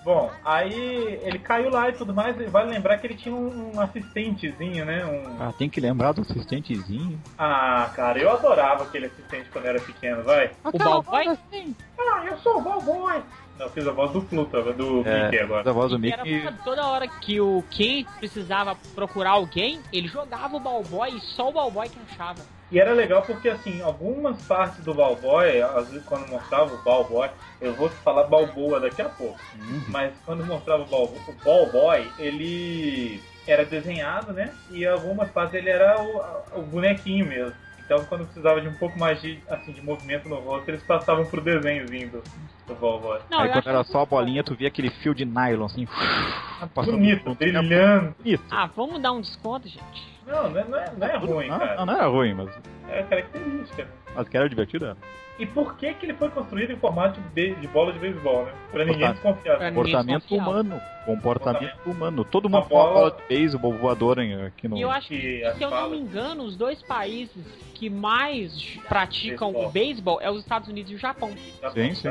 Bom, 0.04 0.30
aí 0.44 1.20
ele 1.22 1.38
caiu 1.38 1.70
lá 1.70 1.88
e 1.88 1.92
tudo 1.92 2.12
mais, 2.12 2.38
e 2.40 2.46
vale 2.46 2.70
lembrar 2.70 2.98
que 2.98 3.06
ele 3.06 3.14
tinha 3.14 3.34
um, 3.34 3.72
um 3.76 3.80
assistentezinho, 3.80 4.84
né? 4.84 5.04
Um... 5.04 5.42
Ah, 5.42 5.52
tem 5.56 5.70
que 5.70 5.80
lembrar 5.80 6.12
do 6.12 6.22
assistentezinho. 6.22 7.20
Ah, 7.38 7.90
cara, 7.94 8.18
eu 8.18 8.30
adorava 8.30 8.82
aquele 8.82 9.06
assistente 9.06 9.48
quando 9.50 9.66
era 9.66 9.80
pequeno, 9.80 10.22
vai. 10.24 10.50
O 10.64 10.76
Balboy 10.76 11.24
Ah, 11.28 12.24
eu 12.26 12.38
sou 12.38 12.58
o 12.58 12.62
Ballboy! 12.62 13.22
Não, 13.58 13.66
eu 13.66 13.70
fiz 13.72 13.86
a 13.86 13.92
voz 13.92 14.10
do 14.12 14.22
Pluto, 14.22 14.60
do 14.72 15.06
É, 15.06 15.24
Mickey 15.24 15.38
agora. 15.38 15.62
da 15.62 15.72
voz 15.72 15.90
do 15.90 16.06
Era 16.06 16.24
Mickey. 16.24 16.40
pra 16.40 16.52
toda 16.64 16.86
hora 16.86 17.06
que 17.06 17.40
o 17.40 17.62
Ken 17.70 18.04
precisava 18.18 18.74
procurar 18.94 19.32
alguém, 19.32 19.78
ele 19.92 20.08
jogava 20.08 20.56
o 20.56 20.60
Balboy 20.60 21.10
e 21.14 21.20
só 21.20 21.48
o 21.48 21.52
Balboy 21.52 21.88
que 21.88 21.98
achava. 22.10 22.40
E 22.72 22.80
era 22.80 22.92
legal 22.94 23.20
porque, 23.22 23.50
assim, 23.50 23.82
algumas 23.82 24.40
partes 24.46 24.82
do 24.82 24.94
Balboy, 24.94 25.60
às 25.60 25.88
vezes 25.90 26.04
quando 26.06 26.26
mostrava 26.26 26.74
o 26.74 26.78
Balboy, 26.78 27.28
eu 27.60 27.74
vou 27.74 27.90
falar 27.90 28.24
Balboa 28.24 28.80
daqui 28.80 29.02
a 29.02 29.08
pouco, 29.10 29.38
Uhum. 29.54 29.82
mas 29.88 30.14
quando 30.24 30.42
mostrava 30.42 30.82
o, 30.82 30.86
Bal, 30.86 31.04
o 31.04 31.32
Balboy, 31.44 32.10
ele 32.18 33.20
era 33.46 33.64
desenhado, 33.66 34.32
né? 34.32 34.54
E 34.70 34.86
algumas 34.86 35.30
partes 35.30 35.54
ele 35.54 35.68
era 35.68 36.00
o, 36.00 36.60
o 36.60 36.62
bonequinho 36.62 37.26
mesmo. 37.26 37.52
Então, 37.84 38.04
quando 38.06 38.24
precisava 38.24 38.58
de 38.60 38.68
um 38.68 38.74
pouco 38.74 38.98
mais 38.98 39.20
de, 39.20 39.42
assim, 39.50 39.72
de 39.72 39.82
movimento 39.82 40.26
no 40.26 40.36
rosto, 40.36 40.68
eles 40.70 40.82
passavam 40.82 41.26
pro 41.26 41.42
desenhozinho 41.42 42.08
do, 42.10 42.22
do 42.66 42.74
vovó. 42.76 43.18
Não, 43.28 43.40
Aí 43.40 43.48
quando 43.50 43.68
era 43.68 43.84
que- 43.84 43.92
só 43.92 44.00
a 44.00 44.06
bolinha, 44.06 44.42
tu 44.42 44.54
via 44.54 44.68
aquele 44.68 44.88
fio 44.88 45.14
de 45.14 45.26
nylon 45.26 45.66
assim. 45.66 45.86
Bonito, 46.74 47.24
por- 47.24 47.34
brilhando. 47.36 48.14
Bonito. 48.16 48.44
Ah, 48.50 48.66
vamos 48.74 49.02
dar 49.02 49.12
um 49.12 49.20
desconto, 49.20 49.68
gente. 49.68 50.11
Não, 50.32 50.50
não 50.50 50.60
é, 50.60 50.64
não 50.96 51.06
é, 51.06 51.12
é 51.12 51.16
ruim, 51.16 51.48
não, 51.48 51.58
cara. 51.58 51.76
não, 51.76 51.86
não 51.86 51.94
era 51.94 52.06
ruim, 52.06 52.34
mas, 52.34 52.48
É 52.88 53.02
característica. 53.02 53.86
mas 54.14 54.28
que 54.28 54.36
era 54.36 54.48
divertido. 54.48 54.84
Era. 54.86 54.96
E 55.38 55.46
por 55.46 55.76
que 55.76 55.92
que 55.94 56.06
ele 56.06 56.14
foi 56.14 56.28
construído 56.28 56.72
em 56.72 56.76
formato 56.76 57.18
de, 57.34 57.54
de 57.54 57.66
bola 57.68 57.92
de 57.92 57.98
beisebol, 57.98 58.44
né? 58.44 58.52
Pra 58.70 58.84
ninguém 58.84 59.10
desconfiar. 59.12 59.56
Pra 59.56 59.70
ninguém 59.70 59.82
Comportamento 59.84 60.20
desconfiar. 60.20 60.48
humano. 60.48 60.80
Comportamento 61.06 61.86
humano. 61.86 62.24
Todo 62.24 62.46
Uma 62.46 62.58
mundo 62.60 62.68
com 62.68 62.74
uma 62.76 62.84
bola- 62.84 62.94
bola 62.94 63.10
de 63.12 63.22
beisebol 63.28 63.72
voadora 63.72 64.46
aqui 64.46 64.68
no. 64.68 64.76
E 64.76 64.82
eu 64.82 64.90
acho 64.90 65.08
que, 65.08 65.40
Que 65.40 65.54
se 65.56 65.62
eu 65.64 65.70
não 65.70 65.90
me 65.90 65.98
engano, 65.98 66.44
os 66.44 66.54
dois 66.56 66.82
países 66.82 67.44
que 67.74 67.88
mais 67.90 68.78
praticam 68.88 69.48
Beisebol. 69.52 69.68
o 69.68 69.72
beisebol 69.72 70.20
é 70.20 70.30
os 70.30 70.38
Estados 70.40 70.68
Unidos 70.68 70.92
e 70.92 70.94
o 70.94 70.98
Japão. 70.98 71.30
Sim, 71.74 71.94
sim. 71.94 72.10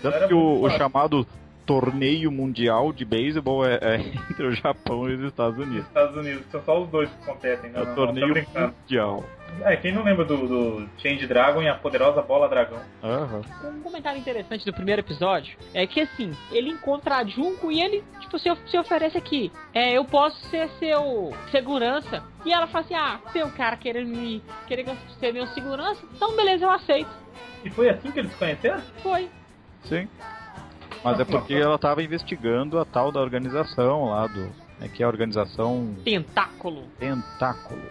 Tanto 0.00 0.28
que 0.28 0.34
o, 0.34 0.62
o 0.62 0.70
chamado 0.70 1.26
torneio 1.66 2.30
mundial 2.30 2.92
de 2.92 3.04
beisebol 3.04 3.64
é, 3.66 3.78
é 3.80 3.96
entre 4.30 4.46
o 4.46 4.52
Japão 4.52 5.08
e 5.08 5.14
os 5.14 5.22
Estados 5.24 5.58
Unidos. 5.58 5.86
Estados 5.86 6.16
Unidos, 6.16 6.44
são 6.50 6.62
só 6.64 6.80
os 6.82 6.88
dois 6.88 7.08
que 7.10 7.26
competem, 7.26 7.70
né? 7.70 7.80
É 7.80 7.84
Não, 7.84 7.84
o 7.84 7.88
não, 7.88 7.94
torneio 7.94 8.26
tô 8.28 8.32
brincando. 8.34 8.74
mundial. 8.82 9.24
É, 9.64 9.76
quem 9.76 9.92
não 9.92 10.02
lembra 10.02 10.24
do, 10.24 10.36
do 10.48 10.88
Change 10.98 11.26
Dragon 11.26 11.60
e 11.62 11.68
a 11.68 11.74
poderosa 11.74 12.22
bola 12.22 12.48
dragão? 12.48 12.78
Aham. 13.02 13.42
Um 13.64 13.82
comentário 13.82 14.18
interessante 14.18 14.64
do 14.64 14.72
primeiro 14.72 15.02
episódio 15.02 15.58
é 15.74 15.86
que 15.86 16.00
assim, 16.00 16.32
ele 16.50 16.70
encontra 16.70 17.16
a 17.16 17.24
Junko 17.24 17.70
e 17.70 17.82
ele, 17.82 18.02
tipo, 18.20 18.38
se, 18.38 18.48
se 18.66 18.78
oferece 18.78 19.18
aqui. 19.18 19.52
É, 19.74 19.92
eu 19.92 20.06
posso 20.06 20.38
ser 20.48 20.70
seu 20.78 21.34
segurança. 21.50 22.24
E 22.46 22.52
ela 22.52 22.66
fala 22.66 22.82
assim: 22.84 22.94
ah, 22.94 23.20
seu 23.30 23.50
cara 23.50 23.76
querendo 23.76 24.08
me. 24.08 24.42
querer 24.66 24.86
ser 25.20 25.32
meu 25.34 25.46
segurança? 25.48 26.00
Então 26.16 26.34
beleza, 26.34 26.64
eu 26.64 26.70
aceito. 26.70 27.10
E 27.62 27.68
foi 27.68 27.90
assim 27.90 28.10
que 28.10 28.20
eles 28.20 28.32
se 28.32 28.38
conheceram? 28.38 28.80
Foi. 29.02 29.28
Sim. 29.84 30.08
Mas 31.04 31.20
é 31.20 31.24
porque 31.24 31.54
ela 31.54 31.74
estava 31.74 32.02
investigando 32.02 32.78
a 32.78 32.84
tal 32.84 33.10
da 33.10 33.20
organização 33.20 34.10
lá 34.10 34.26
do. 34.26 34.50
É 34.80 34.88
que 34.88 35.02
é 35.02 35.06
a 35.06 35.08
organização 35.08 35.94
Tentáculo. 36.04 36.84
Tentáculo. 36.98 37.82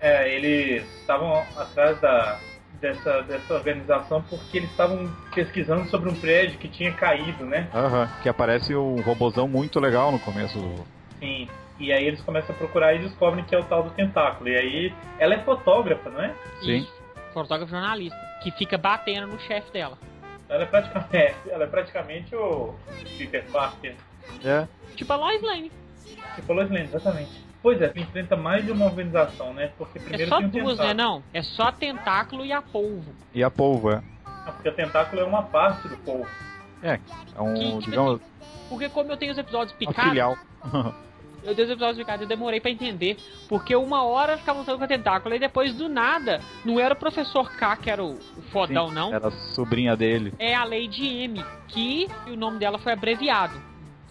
É, 0.00 0.34
eles 0.34 0.84
estavam 1.00 1.44
atrás 1.56 2.00
da, 2.00 2.38
dessa, 2.80 3.22
dessa 3.22 3.54
organização 3.54 4.22
porque 4.22 4.58
eles 4.58 4.70
estavam 4.70 5.10
pesquisando 5.34 5.88
sobre 5.90 6.08
um 6.08 6.14
prédio 6.14 6.58
que 6.58 6.68
tinha 6.68 6.92
caído, 6.92 7.44
né? 7.44 7.68
Aham. 7.74 8.08
Que 8.22 8.28
aparece 8.28 8.74
um 8.74 9.00
robozão 9.02 9.48
muito 9.48 9.78
legal 9.78 10.10
no 10.12 10.18
começo 10.18 10.58
do. 10.58 10.84
Sim. 11.18 11.48
E 11.78 11.92
aí 11.92 12.04
eles 12.06 12.20
começam 12.22 12.54
a 12.54 12.58
procurar 12.58 12.94
e 12.94 12.98
descobrem 12.98 13.44
que 13.44 13.54
é 13.54 13.58
o 13.58 13.64
tal 13.64 13.84
do 13.84 13.90
tentáculo. 13.90 14.48
E 14.48 14.56
aí 14.56 14.94
ela 15.18 15.34
é 15.34 15.38
fotógrafa, 15.44 16.10
não 16.10 16.20
é? 16.20 16.34
Sim. 16.60 16.78
Isso. 16.78 16.92
Fotógrafo 17.32 17.70
jornalista. 17.70 18.18
Que 18.42 18.50
fica 18.52 18.78
batendo 18.78 19.26
no 19.26 19.38
chefe 19.40 19.70
dela. 19.72 19.98
Ela 20.48 20.62
é 20.62 20.66
praticamente, 20.66 21.36
ela 21.50 21.64
é 21.64 21.66
praticamente 21.66 22.34
o 22.34 22.74
Peter 23.16 23.44
Parker. 23.50 23.94
É. 24.44 24.66
Tipo 24.96 25.12
a 25.12 25.16
Lois 25.16 25.42
Lane. 25.42 25.70
Você 26.38 26.42
falou 26.42 26.62
isso, 26.62 26.72
Lênin, 26.72 26.86
exatamente. 26.86 27.30
Pois 27.60 27.82
é, 27.82 27.92
enfrenta 27.96 28.36
mais 28.36 28.64
de 28.64 28.70
uma 28.70 28.86
organização, 28.86 29.52
né? 29.52 29.72
Porque 29.76 29.98
É 29.98 30.02
primeiro 30.02 30.28
só 30.28 30.38
tem 30.38 30.48
duas, 30.48 30.78
né? 30.78 30.94
Não. 30.94 31.22
É 31.34 31.42
só 31.42 31.72
tentáculo 31.72 32.44
e 32.44 32.52
a 32.52 32.62
polvo. 32.62 33.12
E 33.34 33.42
a 33.42 33.50
polvo, 33.50 33.90
é. 33.90 34.02
Ah, 34.24 34.52
Porque 34.52 34.68
o 34.68 34.72
tentáculo 34.72 35.20
é 35.20 35.24
uma 35.24 35.42
parte 35.42 35.88
do 35.88 35.96
povo. 35.98 36.26
É 36.82 37.00
um, 37.40 37.54
Que, 37.54 37.64
tipo 37.64 37.90
digamos, 37.90 38.20
Porque 38.68 38.88
como 38.88 39.10
eu 39.10 39.16
tenho 39.16 39.32
os 39.32 39.38
episódios 39.38 39.76
picados, 39.76 40.04
filial. 40.04 40.36
eu 41.44 41.54
tenho 41.54 41.66
os 41.66 41.72
episódios 41.72 42.08
eu 42.08 42.26
demorei 42.26 42.60
pra 42.60 42.70
entender. 42.70 43.16
Porque 43.48 43.74
uma 43.74 44.04
hora 44.04 44.34
eu 44.34 44.38
ficava 44.38 44.58
lutando 44.60 44.78
com 44.78 44.84
a 44.84 44.88
tentáculo 44.88 45.34
e 45.34 45.38
depois 45.38 45.74
do 45.74 45.88
nada, 45.88 46.40
não 46.64 46.78
era 46.78 46.94
o 46.94 46.96
professor 46.96 47.50
K 47.52 47.76
que 47.76 47.90
era 47.90 48.02
o, 48.04 48.14
o 48.36 48.42
fodão, 48.52 48.88
Sim, 48.88 48.94
não. 48.94 49.14
Era 49.14 49.28
a 49.28 49.30
sobrinha 49.54 49.96
dele. 49.96 50.32
É 50.38 50.54
a 50.54 50.64
Lady 50.64 51.06
M, 51.24 51.44
que 51.68 52.08
o 52.26 52.36
nome 52.36 52.58
dela 52.58 52.78
foi 52.78 52.92
abreviado. 52.92 53.60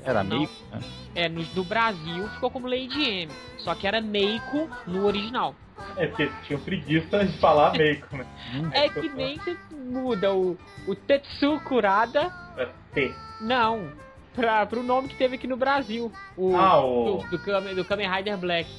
Era 0.04 0.24
Não. 0.24 0.38
meio. 0.38 0.50
né? 0.72 0.80
É, 1.16 1.28
no, 1.28 1.44
do 1.44 1.64
Brasil 1.64 2.28
ficou 2.30 2.50
como 2.52 2.68
Lady 2.68 3.04
M. 3.24 3.32
Só 3.58 3.74
que 3.76 3.88
era 3.88 4.00
Meiko 4.00 4.70
no 4.86 5.06
original. 5.06 5.56
É 5.96 6.08
porque 6.08 6.30
tinha 6.46 6.58
preguiça 6.60 7.26
de 7.26 7.38
falar 7.40 7.72
Meiko, 7.74 8.16
né? 8.16 8.26
É 8.72 8.88
que 8.90 9.10
nem 9.10 9.40
se 9.40 9.58
muda 9.76 10.34
o, 10.34 10.58
o 10.88 10.96
Tetsu 10.96 11.60
Kurada, 11.66 12.32
É 12.56 12.68
T. 12.94 13.14
não, 13.42 13.92
pra, 14.38 14.66
pro 14.66 14.82
nome 14.84 15.10
que 15.10 15.16
teve 15.16 15.36
aqui 15.36 15.48
no 15.48 15.58
Brasil. 15.58 16.10
O, 16.38 16.56
Ah, 16.56 16.82
o- 16.86 17.18
do, 17.30 17.30
do, 17.32 17.40
Kamen- 17.44 17.76
do 17.76 17.84
Kamen 17.84 18.10
Rider 18.10 18.38
Black. 18.38 18.70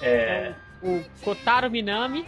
É. 0.00 0.52
O 0.82 1.02
Kotaro 1.24 1.68
Minami 1.70 2.24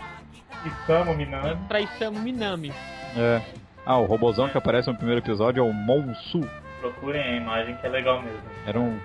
Isamu 0.66 1.14
Minami. 1.14 1.56
pra 1.68 1.80
Isamu 1.80 2.18
Minami. 2.18 2.72
É. 3.16 3.40
Ah, 3.86 3.96
o 3.98 4.04
robozão 4.04 4.48
que 4.48 4.58
aparece 4.58 4.90
no 4.90 4.96
primeiro 4.96 5.20
episódio 5.20 5.64
é 5.64 5.66
o 5.66 5.72
Monsu. 5.72 6.40
Procurem 6.80 7.22
a 7.22 7.36
imagem 7.36 7.76
que 7.76 7.86
é 7.86 7.90
legal 7.90 8.20
mesmo. 8.20 8.40
Era 8.66 8.78
um. 8.78 8.98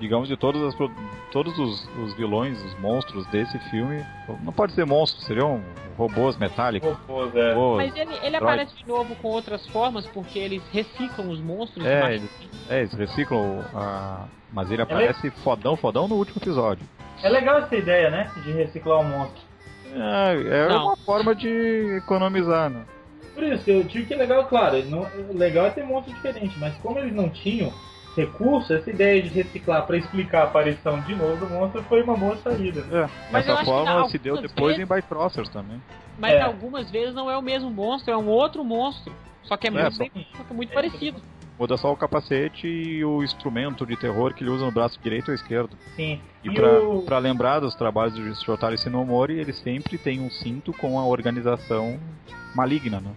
Digamos, 0.00 0.28
de 0.28 0.36
todas 0.36 0.60
as, 0.62 0.74
pro- 0.74 0.90
todos 1.30 1.58
os, 1.58 1.88
os 1.96 2.14
vilões, 2.14 2.60
os 2.62 2.74
monstros 2.78 3.26
desse 3.28 3.58
filme. 3.70 4.04
Não 4.42 4.52
pode 4.52 4.72
ser 4.72 4.84
monstro, 4.84 5.22
seriam 5.22 5.62
robôs 5.96 6.36
metálicos. 6.36 6.96
Robôs, 7.06 7.34
é. 7.36 7.52
Robôs. 7.54 7.76
Mas 7.86 7.96
ele, 7.96 8.14
ele 8.22 8.36
aparece 8.36 8.74
de 8.76 8.86
novo 8.86 9.14
com 9.16 9.28
outras 9.28 9.66
formas 9.68 10.04
porque 10.06 10.38
eles 10.38 10.62
reciclam 10.72 11.30
os 11.30 11.40
monstros. 11.40 11.86
É, 11.86 12.14
eles, 12.14 12.30
é, 12.68 12.78
eles 12.80 12.92
reciclam 12.92 13.64
a. 13.72 14.26
Mas 14.52 14.70
ele 14.70 14.82
aparece 14.82 15.30
fodão, 15.30 15.76
fodão 15.76 16.06
no 16.08 16.16
último 16.16 16.38
episódio. 16.40 16.84
É 17.22 17.28
legal 17.28 17.58
essa 17.58 17.74
ideia, 17.74 18.10
né? 18.10 18.30
De 18.42 18.52
reciclar 18.52 19.00
um 19.00 19.04
monstro. 19.08 19.40
É, 19.94 20.64
é 20.64 20.68
Não. 20.68 20.86
uma 20.88 20.96
forma 20.96 21.34
de 21.34 21.96
economizar, 21.98 22.68
né? 22.68 22.84
Por 23.32 23.42
isso, 23.44 23.68
eu 23.70 23.82
digo 23.84 24.06
que 24.06 24.14
é 24.14 24.16
legal, 24.16 24.44
claro. 24.46 24.84
Não, 24.86 25.06
o 25.30 25.36
legal 25.36 25.66
é 25.66 25.70
ter 25.70 25.84
monstro 25.84 26.12
diferente, 26.14 26.56
mas 26.58 26.76
como 26.78 26.98
eles 26.98 27.12
não 27.14 27.28
tinham 27.28 27.72
recurso, 28.16 28.72
essa 28.72 28.88
ideia 28.90 29.22
de 29.22 29.28
reciclar 29.28 29.86
para 29.86 29.96
explicar 29.96 30.40
a 30.42 30.44
aparição 30.44 31.00
de 31.00 31.14
novo 31.14 31.36
do 31.44 31.52
monstro 31.52 31.82
foi 31.84 32.02
uma 32.02 32.16
boa 32.16 32.36
saída. 32.36 32.82
né? 32.82 33.02
É. 33.04 33.08
Mas 33.32 33.48
acho 33.48 33.58
que 33.60 33.64
forma 33.64 34.08
se 34.08 34.18
deu 34.18 34.34
algumas 34.34 34.50
depois 34.52 34.76
vezes- 34.76 34.90
em 34.90 34.94
Bifrosters 34.94 35.48
também. 35.48 35.82
Mas 36.18 36.32
É. 36.34 36.40
algumas 36.42 36.90
vezes 36.90 37.14
não 37.14 37.30
é 37.30 37.36
o 37.36 37.42
mesmo 37.42 37.70
monstro, 37.70 38.12
é 38.12 38.16
um 38.16 38.28
outro 38.28 38.64
monstro. 38.64 39.12
Só 39.42 39.56
que 39.56 39.66
é, 39.66 39.70
muito, 39.70 39.92
só- 39.92 40.04
bem- 40.04 40.26
só 40.36 40.42
que 40.44 40.52
é 40.52 40.56
muito 40.56 40.70
É, 40.70 40.74
parecido. 40.74 41.20
Muda 41.58 41.76
só 41.76 41.92
o 41.92 41.96
capacete 41.96 42.66
e 42.66 43.04
o 43.04 43.22
instrumento 43.22 43.86
de 43.86 43.96
terror 43.96 44.34
que 44.34 44.42
ele 44.42 44.50
usa 44.50 44.64
no 44.64 44.72
braço 44.72 44.98
direito 45.00 45.28
ou 45.28 45.34
esquerdo. 45.34 45.76
Sim. 45.94 46.20
E, 46.42 46.48
E 46.48 46.54
pra, 46.54 46.80
o- 46.80 47.02
pra 47.02 47.18
lembrar 47.18 47.60
dos 47.60 47.74
trabalhos 47.76 48.14
de 48.14 48.34
Shotaro 48.44 48.76
Shinomori, 48.76 49.38
ele 49.38 49.52
sempre 49.52 49.96
tem 49.98 50.20
um 50.20 50.30
cinto 50.30 50.72
com 50.72 50.98
a 50.98 51.04
organização 51.06 51.98
maligna, 52.56 53.00
né? 53.00 53.10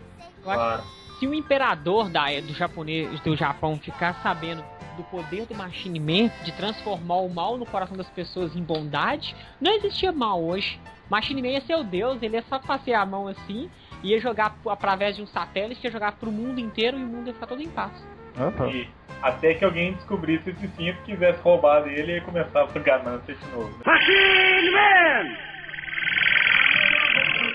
Eu 0.44 0.52
acho 0.52 0.60
Claro. 0.60 0.84
que 0.84 1.20
se 1.20 1.28
o 1.28 1.34
imperador 1.34 2.10
da, 2.10 2.26
do 2.42 2.54
japonês 2.54 3.20
do 3.22 3.36
Japão 3.36 3.76
ficar 3.78 4.14
sabendo 4.22 4.64
do 4.98 5.04
poder 5.04 5.46
do 5.46 5.56
Machine 5.56 6.00
Man 6.00 6.30
de 6.44 6.52
transformar 6.52 7.18
o 7.18 7.30
mal 7.30 7.58
no 7.58 7.66
coração 7.66 7.96
das 7.96 8.10
pessoas 8.10 8.56
em 8.56 8.64
bondade, 8.64 9.36
não 9.62 9.72
existia 9.74 10.12
mal 10.12 10.44
hoje. 10.44 10.80
Machine 11.10 11.42
Man 11.42 11.50
ia 11.50 11.62
ser 11.62 11.76
o 11.76 11.84
deus, 11.84 12.22
ele 12.22 12.36
ia 12.36 12.44
só 12.50 12.60
passear 12.60 13.02
a 13.02 13.06
mão 13.06 13.28
assim, 13.28 13.70
ia 14.04 14.20
jogar 14.20 14.58
através 14.68 15.16
de 15.16 15.22
um 15.22 15.28
satélite, 15.28 15.86
ia 15.86 15.92
jogar 15.92 16.14
pro 16.14 16.32
mundo 16.32 16.60
inteiro 16.60 17.00
e 17.00 17.04
o 17.04 17.08
mundo 17.08 17.28
ia 17.28 17.34
ficar 17.34 17.48
todo 17.48 17.62
em 17.62 17.70
paz. 17.70 17.92
Aham. 18.38 18.70
E 18.70 18.90
até 19.22 19.54
que 19.54 19.64
alguém 19.64 19.94
descobrisse 19.94 20.50
esse 20.50 20.68
cinto, 20.76 21.02
quisesse 21.04 21.40
roubar 21.42 21.84
dele 21.84 22.12
e 22.12 22.16
ia 22.16 22.22
começar 22.22 22.68
por 22.68 22.82
ganância 22.82 23.34
de 23.34 23.48
novo. 23.52 23.70
né? 23.78 25.48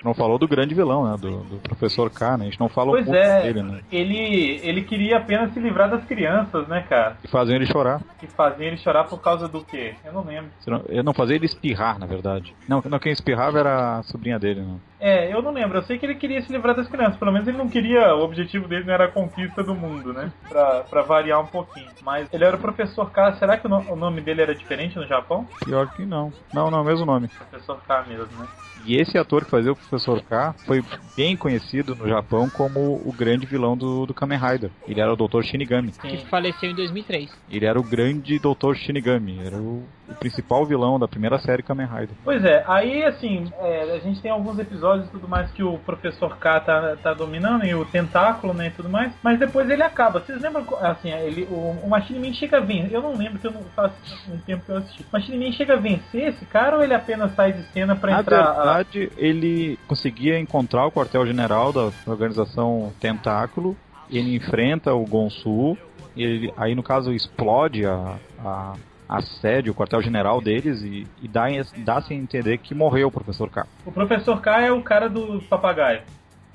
Não 0.04 0.14
falou 0.14 0.38
do 0.38 0.48
grande 0.48 0.74
vilão, 0.74 1.04
né? 1.10 1.16
Do, 1.20 1.38
do 1.44 1.56
professor 1.58 2.10
K, 2.10 2.36
né? 2.36 2.44
A 2.46 2.48
gente 2.50 2.58
não 2.60 2.68
fala 2.68 2.90
Pois 2.90 3.06
muito 3.06 3.16
é. 3.18 3.42
dele, 3.42 3.62
né? 3.62 3.80
Ele, 3.90 4.60
ele 4.64 4.82
queria 4.82 5.18
apenas 5.18 5.52
se 5.52 5.60
livrar 5.60 5.88
das 5.90 6.04
crianças, 6.04 6.66
né, 6.66 6.84
cara? 6.88 7.16
E 7.22 7.28
fazem 7.28 7.54
ele 7.54 7.66
chorar. 7.66 8.00
Que 8.18 8.26
faziam 8.26 8.66
ele 8.66 8.76
chorar 8.78 9.04
por 9.04 9.20
causa 9.20 9.46
do 9.46 9.62
quê? 9.64 9.94
Eu 10.04 10.12
não 10.12 10.24
lembro. 10.24 10.50
Se 10.60 10.68
não- 10.70 10.82
Eu 10.88 11.04
não 11.04 11.14
fazia 11.14 11.36
ele 11.36 11.46
espirrar, 11.46 11.98
na 11.98 12.06
verdade. 12.06 12.54
Não, 12.68 12.82
não, 12.88 12.98
quem 12.98 13.12
espirrava 13.12 13.58
era 13.60 13.98
a 13.98 14.02
sobrinha 14.02 14.38
dele, 14.38 14.60
né? 14.60 14.74
É, 15.02 15.32
eu 15.34 15.42
não 15.42 15.50
lembro. 15.50 15.78
Eu 15.78 15.82
sei 15.82 15.98
que 15.98 16.06
ele 16.06 16.14
queria 16.14 16.40
se 16.42 16.52
livrar 16.52 16.76
das 16.76 16.86
crianças. 16.88 17.16
Pelo 17.16 17.32
menos 17.32 17.48
ele 17.48 17.58
não 17.58 17.68
queria. 17.68 18.14
O 18.14 18.22
objetivo 18.22 18.68
dele 18.68 18.84
não 18.84 18.94
era 18.94 19.06
a 19.06 19.10
conquista 19.10 19.62
do 19.64 19.74
mundo, 19.74 20.12
né? 20.12 20.30
Pra, 20.48 20.84
pra 20.84 21.02
variar 21.02 21.40
um 21.40 21.46
pouquinho. 21.46 21.88
Mas 22.00 22.32
ele 22.32 22.44
era 22.44 22.56
o 22.56 22.60
professor 22.60 23.10
K. 23.10 23.32
Será 23.34 23.56
que 23.58 23.66
o, 23.66 23.70
no- 23.70 23.92
o 23.92 23.96
nome 23.96 24.20
dele 24.20 24.42
era 24.42 24.54
diferente 24.54 24.96
no 24.96 25.06
Japão? 25.06 25.44
Pior 25.64 25.88
que 25.88 26.06
não. 26.06 26.32
Não, 26.54 26.70
não, 26.70 26.82
o 26.82 26.84
mesmo 26.84 27.04
nome. 27.04 27.28
Professor 27.28 27.80
K 27.86 28.04
mesmo, 28.08 28.26
né? 28.38 28.46
E 28.84 28.96
esse 29.00 29.16
ator 29.16 29.44
que 29.44 29.50
fazia 29.50 29.70
o 29.70 29.76
Professor 29.76 30.20
K 30.22 30.54
foi 30.66 30.82
bem 31.16 31.36
conhecido 31.36 31.94
no 31.94 32.08
Japão 32.08 32.50
como 32.50 33.00
o 33.04 33.12
grande 33.12 33.46
vilão 33.46 33.76
do, 33.76 34.06
do 34.06 34.12
Kamen 34.14 34.38
Rider. 34.38 34.70
Ele 34.88 35.00
era 35.00 35.12
o 35.12 35.16
Dr. 35.16 35.42
Shinigami. 35.42 35.92
Que 35.92 36.16
faleceu 36.26 36.68
em 36.68 36.74
2003. 36.74 37.30
Ele 37.48 37.64
era 37.64 37.78
o 37.78 37.82
grande 37.84 38.40
Dr. 38.40 38.74
Shinigami. 38.74 39.38
Era 39.46 39.56
o, 39.56 39.84
o 40.08 40.14
principal 40.18 40.66
vilão 40.66 40.98
da 40.98 41.06
primeira 41.06 41.38
série 41.38 41.62
Kamen 41.62 41.86
Rider. 41.86 42.16
Pois 42.24 42.44
é, 42.44 42.64
aí 42.66 43.04
assim, 43.04 43.52
é, 43.60 43.82
a 43.94 43.98
gente 44.00 44.20
tem 44.20 44.32
alguns 44.32 44.58
episódios 44.58 44.82
episódios 44.92 45.08
e 45.08 45.10
tudo 45.10 45.28
mais 45.28 45.50
que 45.50 45.62
o 45.62 45.78
professor 45.78 46.36
K 46.36 46.60
tá, 46.60 46.96
tá 47.02 47.14
dominando 47.14 47.64
e 47.64 47.74
o 47.74 47.84
tentáculo, 47.84 48.52
né, 48.54 48.68
e 48.68 48.70
tudo 48.70 48.88
mais. 48.88 49.12
Mas 49.22 49.38
depois 49.38 49.68
ele 49.68 49.82
acaba. 49.82 50.20
Vocês 50.20 50.40
lembram, 50.40 50.64
assim, 50.80 51.10
ele, 51.10 51.44
o, 51.50 51.76
o 51.82 51.88
Machine 51.88 52.18
Man 52.18 52.34
chega 52.34 52.58
a 52.58 52.60
vencer. 52.60 52.92
Eu 52.92 53.02
não 53.02 53.16
lembro, 53.16 53.38
que 53.38 53.46
eu 53.46 53.52
não 53.52 53.62
faço 53.74 53.94
um 54.30 54.38
tempo 54.38 54.64
que 54.64 54.70
eu 54.72 54.76
assisti. 54.78 55.02
O 55.02 55.06
Machine 55.12 55.44
Man 55.46 55.52
chega 55.52 55.74
a 55.74 55.76
vencer 55.76 56.28
esse 56.28 56.44
cara 56.46 56.76
ou 56.76 56.82
ele 56.84 56.94
apenas 56.94 57.34
sai 57.34 57.52
de 57.52 57.62
cena 57.72 57.96
pra 57.96 58.12
Na 58.12 58.20
entrar... 58.20 58.42
a- 58.42 58.52
verdade, 58.54 59.12
ele 59.16 59.78
conseguia 59.86 60.38
encontrar 60.38 60.86
o 60.86 60.92
quartel-general 60.92 61.72
da 61.72 61.90
organização 62.06 62.92
Tentáculo, 63.00 63.76
ele 64.10 64.36
enfrenta 64.36 64.92
o 64.94 65.04
Gonsu, 65.06 65.76
e 66.14 66.22
ele, 66.22 66.54
aí 66.56 66.74
no 66.74 66.82
caso 66.82 67.12
explode 67.12 67.86
a, 67.86 68.16
a, 68.44 68.74
a 69.16 69.20
sede, 69.22 69.70
o 69.70 69.74
quartel-general 69.74 70.40
deles, 70.40 70.82
e, 70.82 71.06
e 71.22 71.28
dá, 71.28 71.46
dá-se 71.78 72.12
a 72.12 72.16
entender 72.16 72.58
que 72.58 72.74
morreu 72.74 73.08
o 73.08 73.12
professor 73.12 73.50
K. 73.50 73.66
O 73.84 73.92
professor 73.92 74.40
K 74.40 74.62
é 74.62 74.72
o 74.72 74.82
cara 74.82 75.08
do 75.08 75.40
papagaio. 75.42 76.02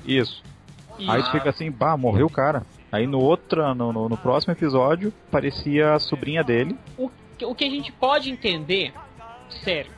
Isso. 0.05 0.41
E- 0.97 1.10
Aí 1.10 1.22
fica 1.32 1.49
assim, 1.49 1.70
bah, 1.70 1.95
morreu 1.95 2.26
o 2.28 2.30
cara. 2.32 2.64
Aí 2.91 3.05
no 3.05 3.20
outro, 3.20 3.74
no, 3.76 3.91
no, 3.93 4.10
no 4.10 4.18
próximo 4.18 4.53
episódio, 4.53 5.14
parecia 5.30 5.93
a 5.93 5.99
sobrinha 5.99 6.43
dele. 6.43 6.76
o, 6.97 7.12
o 7.43 7.53
que 7.55 7.66
a 7.66 7.70
gente 7.70 7.91
pode 7.91 8.32
entender, 8.32 8.93
sério, 9.64 9.91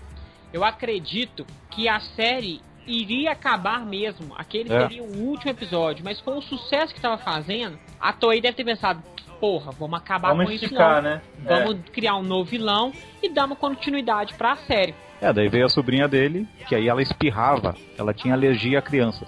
eu 0.52 0.64
acredito 0.64 1.46
que 1.70 1.88
a 1.88 2.00
série 2.00 2.60
iria 2.86 3.32
acabar 3.32 3.86
mesmo. 3.86 4.34
Aquele 4.36 4.74
É. 4.74 4.82
seria 4.82 5.04
o 5.04 5.18
último 5.28 5.52
episódio, 5.52 6.04
mas 6.04 6.20
com 6.20 6.38
o 6.38 6.42
sucesso 6.42 6.94
que 6.94 7.00
tava 7.00 7.18
fazendo, 7.20 7.78
a 8.02 8.12
Toei 8.12 8.42
deve 8.42 8.56
ter 8.58 8.64
pensado, 8.66 9.02
porra, 9.40 9.72
vamos 9.72 9.98
acabar 10.00 10.30
Vamos 10.30 10.46
com 10.46 10.52
isso 10.52 10.66
esticar, 10.66 11.02
não. 11.02 11.10
né? 11.10 11.22
Vamos 11.40 11.78
criar 11.92 12.16
um 12.16 12.24
novo 12.24 12.50
vilão 12.50 12.92
e 13.22 13.30
dar 13.30 13.46
uma 13.46 13.56
continuidade 13.56 14.34
pra 14.36 14.56
série. 14.56 14.94
É, 15.22 15.34
daí 15.34 15.50
veio 15.50 15.66
a 15.66 15.70
sobrinha 15.70 16.08
dele, 16.08 16.48
que 16.68 16.76
aí 16.76 16.88
ela 16.88 17.02
espirrava. 17.02 17.76
Ela 17.98 18.14
tinha 18.14 18.34
alergia 18.34 18.80
a 18.80 18.82
crianças. 18.82 19.28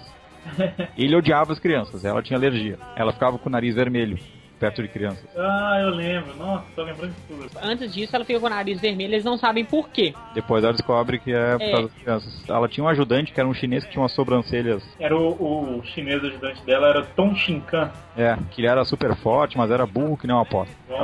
Ele 0.96 1.14
odiava 1.14 1.52
as 1.52 1.60
crianças, 1.60 2.04
ela 2.04 2.22
tinha 2.22 2.38
alergia. 2.38 2.78
Ela 2.96 3.12
ficava 3.12 3.38
com 3.38 3.48
o 3.48 3.52
nariz 3.52 3.74
vermelho, 3.74 4.18
perto 4.62 4.80
de 4.80 4.86
crianças. 4.86 5.24
Ah, 5.36 5.78
eu 5.82 5.88
lembro. 5.90 6.36
Nossa, 6.36 6.64
tô 6.76 6.84
lembrando 6.84 7.12
de 7.12 7.20
tudo. 7.22 7.50
Antes 7.60 7.92
disso, 7.92 8.14
ela 8.14 8.24
fica 8.24 8.38
com 8.38 8.46
o 8.46 8.48
nariz 8.48 8.80
vermelho, 8.80 9.12
eles 9.12 9.24
não 9.24 9.36
sabem 9.36 9.64
por 9.64 9.88
quê. 9.88 10.14
Depois 10.34 10.62
ela 10.62 10.72
descobre 10.72 11.18
que 11.18 11.32
é 11.34 11.58
por 11.58 11.62
É. 11.64 11.70
causa 11.72 11.88
das 11.88 11.96
crianças. 11.98 12.44
Ela 12.48 12.68
tinha 12.68 12.84
um 12.84 12.88
ajudante 12.88 13.32
que 13.32 13.40
era 13.40 13.48
um 13.48 13.52
chinês 13.52 13.84
que 13.84 13.90
tinha 13.90 14.00
umas 14.00 14.12
sobrancelhas. 14.12 14.80
Era 15.00 15.16
o, 15.16 15.78
o 15.78 15.84
chinês 15.84 16.22
ajudante 16.22 16.62
dela, 16.64 16.86
era 16.90 17.02
Tom 17.02 17.34
Shinkan. 17.34 17.90
É, 18.16 18.38
que 18.52 18.60
ele 18.60 18.68
era 18.68 18.84
super 18.84 19.16
forte, 19.16 19.58
mas 19.58 19.68
era 19.68 19.84
burro 19.84 20.16
que 20.16 20.28
nem 20.28 20.36
uma 20.36 20.44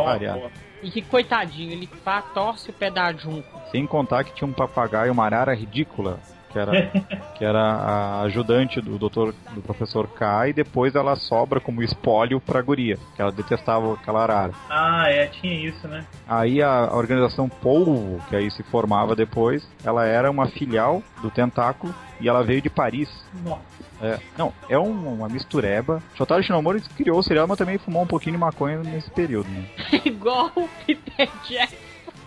variar. 0.04 0.36
bom. 0.38 0.50
E 0.80 0.92
que 0.92 1.02
coitadinho, 1.02 1.72
ele 1.72 1.88
pá, 2.04 2.22
torce 2.22 2.70
o 2.70 2.72
pé 2.72 2.88
da 2.92 3.12
junco. 3.12 3.60
Sem 3.72 3.84
contar 3.88 4.22
que 4.22 4.32
tinha 4.34 4.46
um 4.46 4.52
papagaio, 4.52 5.10
uma 5.12 5.24
arara 5.24 5.52
ridícula, 5.52 6.20
que 6.58 6.70
era, 6.70 6.86
que 7.38 7.44
era 7.44 7.60
a 7.60 8.20
ajudante 8.22 8.80
do 8.80 8.98
doutor, 8.98 9.34
do 9.52 9.60
professor 9.62 10.08
K, 10.08 10.48
e 10.48 10.52
depois 10.52 10.94
ela 10.94 11.14
sobra 11.16 11.60
como 11.60 11.82
espólio 11.82 12.40
pra 12.40 12.60
guria, 12.62 12.96
que 13.14 13.22
ela 13.22 13.30
detestava 13.32 13.94
aquela 13.94 14.22
arara. 14.22 14.52
Ah, 14.68 15.04
é, 15.08 15.26
tinha 15.26 15.54
isso, 15.68 15.86
né? 15.86 16.04
Aí 16.26 16.62
a, 16.62 16.86
a 16.86 16.96
organização 16.96 17.48
Polvo, 17.48 18.20
que 18.28 18.36
aí 18.36 18.50
se 18.50 18.62
formava 18.64 19.14
depois, 19.14 19.66
ela 19.84 20.04
era 20.06 20.30
uma 20.30 20.46
filial 20.48 21.02
do 21.22 21.30
Tentáculo 21.30 21.94
e 22.20 22.28
ela 22.28 22.42
veio 22.42 22.60
de 22.62 22.70
Paris. 22.70 23.08
Nossa. 23.44 23.62
É, 24.00 24.18
não, 24.36 24.52
é 24.68 24.78
um- 24.78 25.14
uma 25.14 25.28
mistureba. 25.28 26.00
Shotaro 26.14 26.42
Shinomori 26.42 26.80
criou 26.96 27.18
o 27.18 27.22
serial, 27.22 27.48
mas 27.48 27.58
também 27.58 27.78
fumou 27.78 28.02
um 28.02 28.06
pouquinho 28.06 28.36
de 28.36 28.40
maconha 28.40 28.78
nesse 28.78 29.10
período, 29.10 29.48
né? 29.48 29.64
Igual 30.04 30.52
o 30.54 30.68
Peter 30.86 31.28
Jackson. 31.48 31.76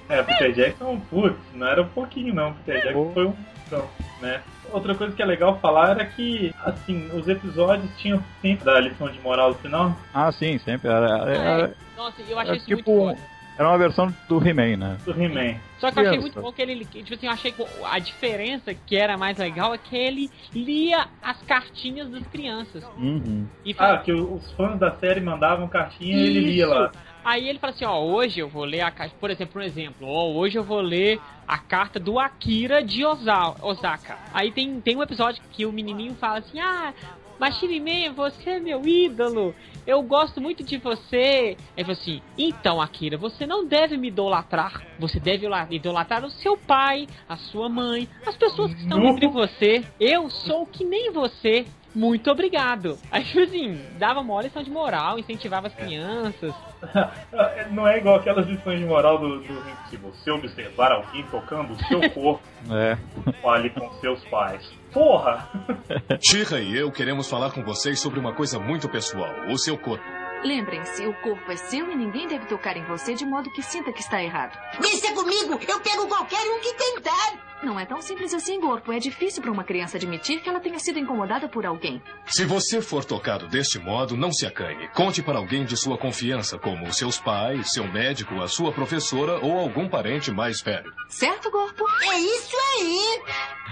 É, 0.10 0.22
Peter 0.24 0.52
Jackson, 0.52 1.00
putz, 1.10 1.38
não 1.54 1.66
era 1.68 1.82
um 1.82 1.88
pouquinho 1.88 2.34
não. 2.34 2.54
Peter 2.66 2.82
Jackson 2.84 3.06
Pô. 3.06 3.12
foi 3.14 3.26
um 3.28 3.34
então, 3.68 3.86
né? 4.22 4.42
Outra 4.72 4.96
coisa 4.96 5.14
que 5.16 5.22
é 5.22 5.26
legal 5.26 5.60
falar 5.60 5.90
era 5.92 6.06
que, 6.06 6.54
assim, 6.64 7.10
os 7.14 7.28
episódios 7.28 7.90
tinham 7.98 8.24
sempre 8.42 8.64
da 8.66 8.80
lição 8.80 9.10
de 9.10 9.20
moral 9.20 9.50
no 9.50 9.56
final. 9.56 9.96
Ah, 10.14 10.32
sim, 10.32 10.58
sempre. 10.60 10.90
Era, 10.90 11.30
era, 11.30 11.74
Nossa, 11.98 12.22
eu 12.28 12.40
achei 12.40 12.54
É 12.54 12.58
isso 12.58 12.66
tipo- 12.68 12.92
muito 12.92 13.16
foda. 13.18 13.28
era 13.58 13.68
uma 13.68 13.78
versão 13.78 14.14
do 14.30 14.38
He-Man, 14.48 14.78
né? 14.78 14.98
Do 15.04 15.12
He-Man. 15.12 15.56
Só 15.80 15.92
que 15.92 16.00
eu 16.00 16.08
achei 16.08 16.20
muito 16.20 16.40
bom 16.42 16.52
que 16.54 16.62
ele, 16.62 16.86
que, 16.86 17.04
tipo 17.04 17.16
assim, 17.16 17.26
eu 17.28 17.34
achei 17.34 17.52
que 17.52 17.66
a 17.84 18.00
diferença 18.00 18.74
que 18.74 18.96
era 18.96 19.18
mais 19.18 19.38
legal 19.38 19.74
é 19.74 19.78
que 19.78 19.96
ele 19.98 20.30
lia 20.54 21.08
as 21.22 21.42
cartinhas 21.44 22.10
das 22.10 22.26
crianças. 22.28 22.84
Uhum. 22.98 23.46
E 23.66 23.72
Ah, 23.72 23.76
fala, 23.76 23.98
que 24.00 24.14
os 24.14 24.52
fãs 24.54 24.80
da 24.80 24.92
série 24.92 25.20
mandavam 25.20 25.68
cartinha 25.68 26.16
e 26.16 26.22
ele 26.28 26.40
lia 26.40 26.68
lá. 26.68 26.92
Aí 27.24 27.48
ele 27.48 27.60
fala 27.60 27.74
assim, 27.74 27.86
ó, 27.86 28.00
hoje 28.02 28.40
eu 28.40 28.50
vou 28.50 28.64
ler 28.64 28.82
a 28.82 28.92
carta, 28.92 29.16
por 29.20 29.30
exemplo, 29.30 29.62
um 29.62 29.64
exemplo, 29.64 30.08
ó, 30.08 30.32
hoje 30.32 30.58
eu 30.58 30.64
vou 30.64 30.82
ler 30.82 31.20
a 31.48 31.58
carta 31.58 32.00
do 32.00 32.20
Akira 32.20 32.84
de 32.84 33.06
Osaka. 33.06 34.18
Aí 34.34 34.52
tem, 34.52 34.82
tem 34.82 34.96
um 34.96 35.04
episódio 35.04 35.42
que 35.52 35.66
o 35.66 35.72
menininho 35.72 36.16
fala 36.16 36.40
assim, 36.40 36.60
ah, 36.60 36.94
Machine 37.42 37.80
Man, 37.80 38.14
você 38.14 38.52
é 38.52 38.60
meu 38.60 38.86
ídolo, 38.88 39.56
eu 39.86 40.04
gosto 40.04 40.40
muito 40.40 40.64
de 40.64 40.78
você. 40.78 41.58
Aí 41.76 41.84
fala 41.84 41.94
assim, 41.94 42.22
então 42.38 42.80
Akira, 42.80 43.18
você 43.18 43.48
não 43.48 43.66
deve 43.66 43.98
me 43.98 44.10
idolatrar, 44.10 44.84
você 45.00 45.20
deve 45.20 45.48
idolatrar 45.72 46.24
o 46.24 46.30
seu 46.30 46.56
pai, 46.56 47.08
a 47.28 47.38
sua 47.38 47.68
mãe, 47.68 48.08
as 48.28 48.36
pessoas 48.36 48.74
que 48.74 48.82
estão 48.82 49.00
Não. 49.00 49.10
entre 49.10 49.28
você. 49.28 49.84
Eu 50.00 50.30
sou 50.30 50.68
que 50.68 50.84
nem 50.84 51.12
você. 51.12 51.66
Muito 51.94 52.32
obrigado. 52.32 52.98
Aí, 53.12 53.24
tipo 53.24 53.42
assim, 53.42 53.80
dava 53.98 54.22
uma 54.22 54.42
lição 54.42 54.64
de 54.64 54.70
moral, 54.72 55.20
incentivava 55.20 55.68
as 55.68 55.76
crianças. 55.76 56.54
Não 57.72 57.88
é 57.88 57.98
igual 57.98 58.16
aquelas 58.16 58.48
lições 58.48 58.80
de 58.80 58.86
moral 58.86 59.18
do, 59.18 59.40
do 59.42 59.62
se 59.90 59.98
você 59.98 60.32
observar 60.32 60.92
alguém 60.94 61.24
tocando 61.28 61.74
o 61.74 61.84
seu 61.86 62.00
corpo, 62.12 62.42
É. 62.72 62.98
fale 63.42 63.70
com 63.72 63.92
seus 64.00 64.24
pais. 64.30 64.72
Porra! 64.94 65.50
Shira 66.22 66.60
e 66.62 66.78
eu 66.78 66.92
queremos 66.92 67.30
falar 67.30 67.52
com 67.52 67.62
vocês 67.64 68.00
sobre 68.00 68.20
uma 68.20 68.34
coisa 68.34 68.58
muito 68.60 68.88
pessoal, 68.88 69.30
o 69.50 69.58
seu 69.58 69.78
corpo. 69.78 70.04
Lembrem-se, 70.44 71.06
o 71.06 71.14
corpo 71.22 71.52
é 71.52 71.56
seu 71.56 71.92
e 71.92 71.96
ninguém 71.96 72.28
deve 72.28 72.46
tocar 72.48 72.76
em 72.76 72.84
você 72.86 73.14
de 73.14 73.26
modo 73.26 73.52
que 73.52 73.62
sinta 73.62 73.94
que 73.94 74.00
está 74.00 74.24
errado. 74.24 74.58
Deixa 74.80 75.14
comigo, 75.14 75.60
eu 75.68 75.80
pego 75.82 76.08
qualquer 76.08 76.42
um 76.50 76.60
que 76.62 76.74
tentar. 76.74 77.51
Não 77.64 77.80
é 77.80 77.86
tão 77.86 78.02
simples 78.02 78.34
assim, 78.34 78.60
corpo. 78.60 78.92
É 78.92 79.00
difícil 79.00 79.42
para 79.42 79.52
uma 79.52 79.64
criança 79.64 79.98
admitir 79.98 80.42
que 80.42 80.50
ela 80.50 80.60
tenha 80.60 80.80
sido 80.80 80.98
incomodada 80.98 81.48
por 81.48 81.66
alguém. 81.66 82.02
Se 82.26 82.44
você 82.44 82.82
for 82.82 83.06
tocado 83.06 83.48
deste 83.48 83.78
modo, 83.78 84.18
não 84.18 84.32
se 84.32 84.46
acanhe. 84.46 84.88
Conte 84.90 85.22
para 85.22 85.38
alguém 85.38 85.64
de 85.64 85.78
sua 85.78 85.98
confiança, 85.98 86.58
como 86.58 86.92
seus 86.92 87.20
pais, 87.20 87.72
seu 87.74 87.88
médico, 87.88 88.42
a 88.42 88.48
sua 88.48 88.72
professora 88.72 89.40
ou 89.40 89.58
algum 89.60 89.88
parente 89.88 90.32
mais 90.32 90.62
velho. 90.62 90.92
Certo, 91.08 91.52
corpo? 91.52 91.86
É 92.04 92.20
isso 92.20 92.56
aí. 92.80 93.22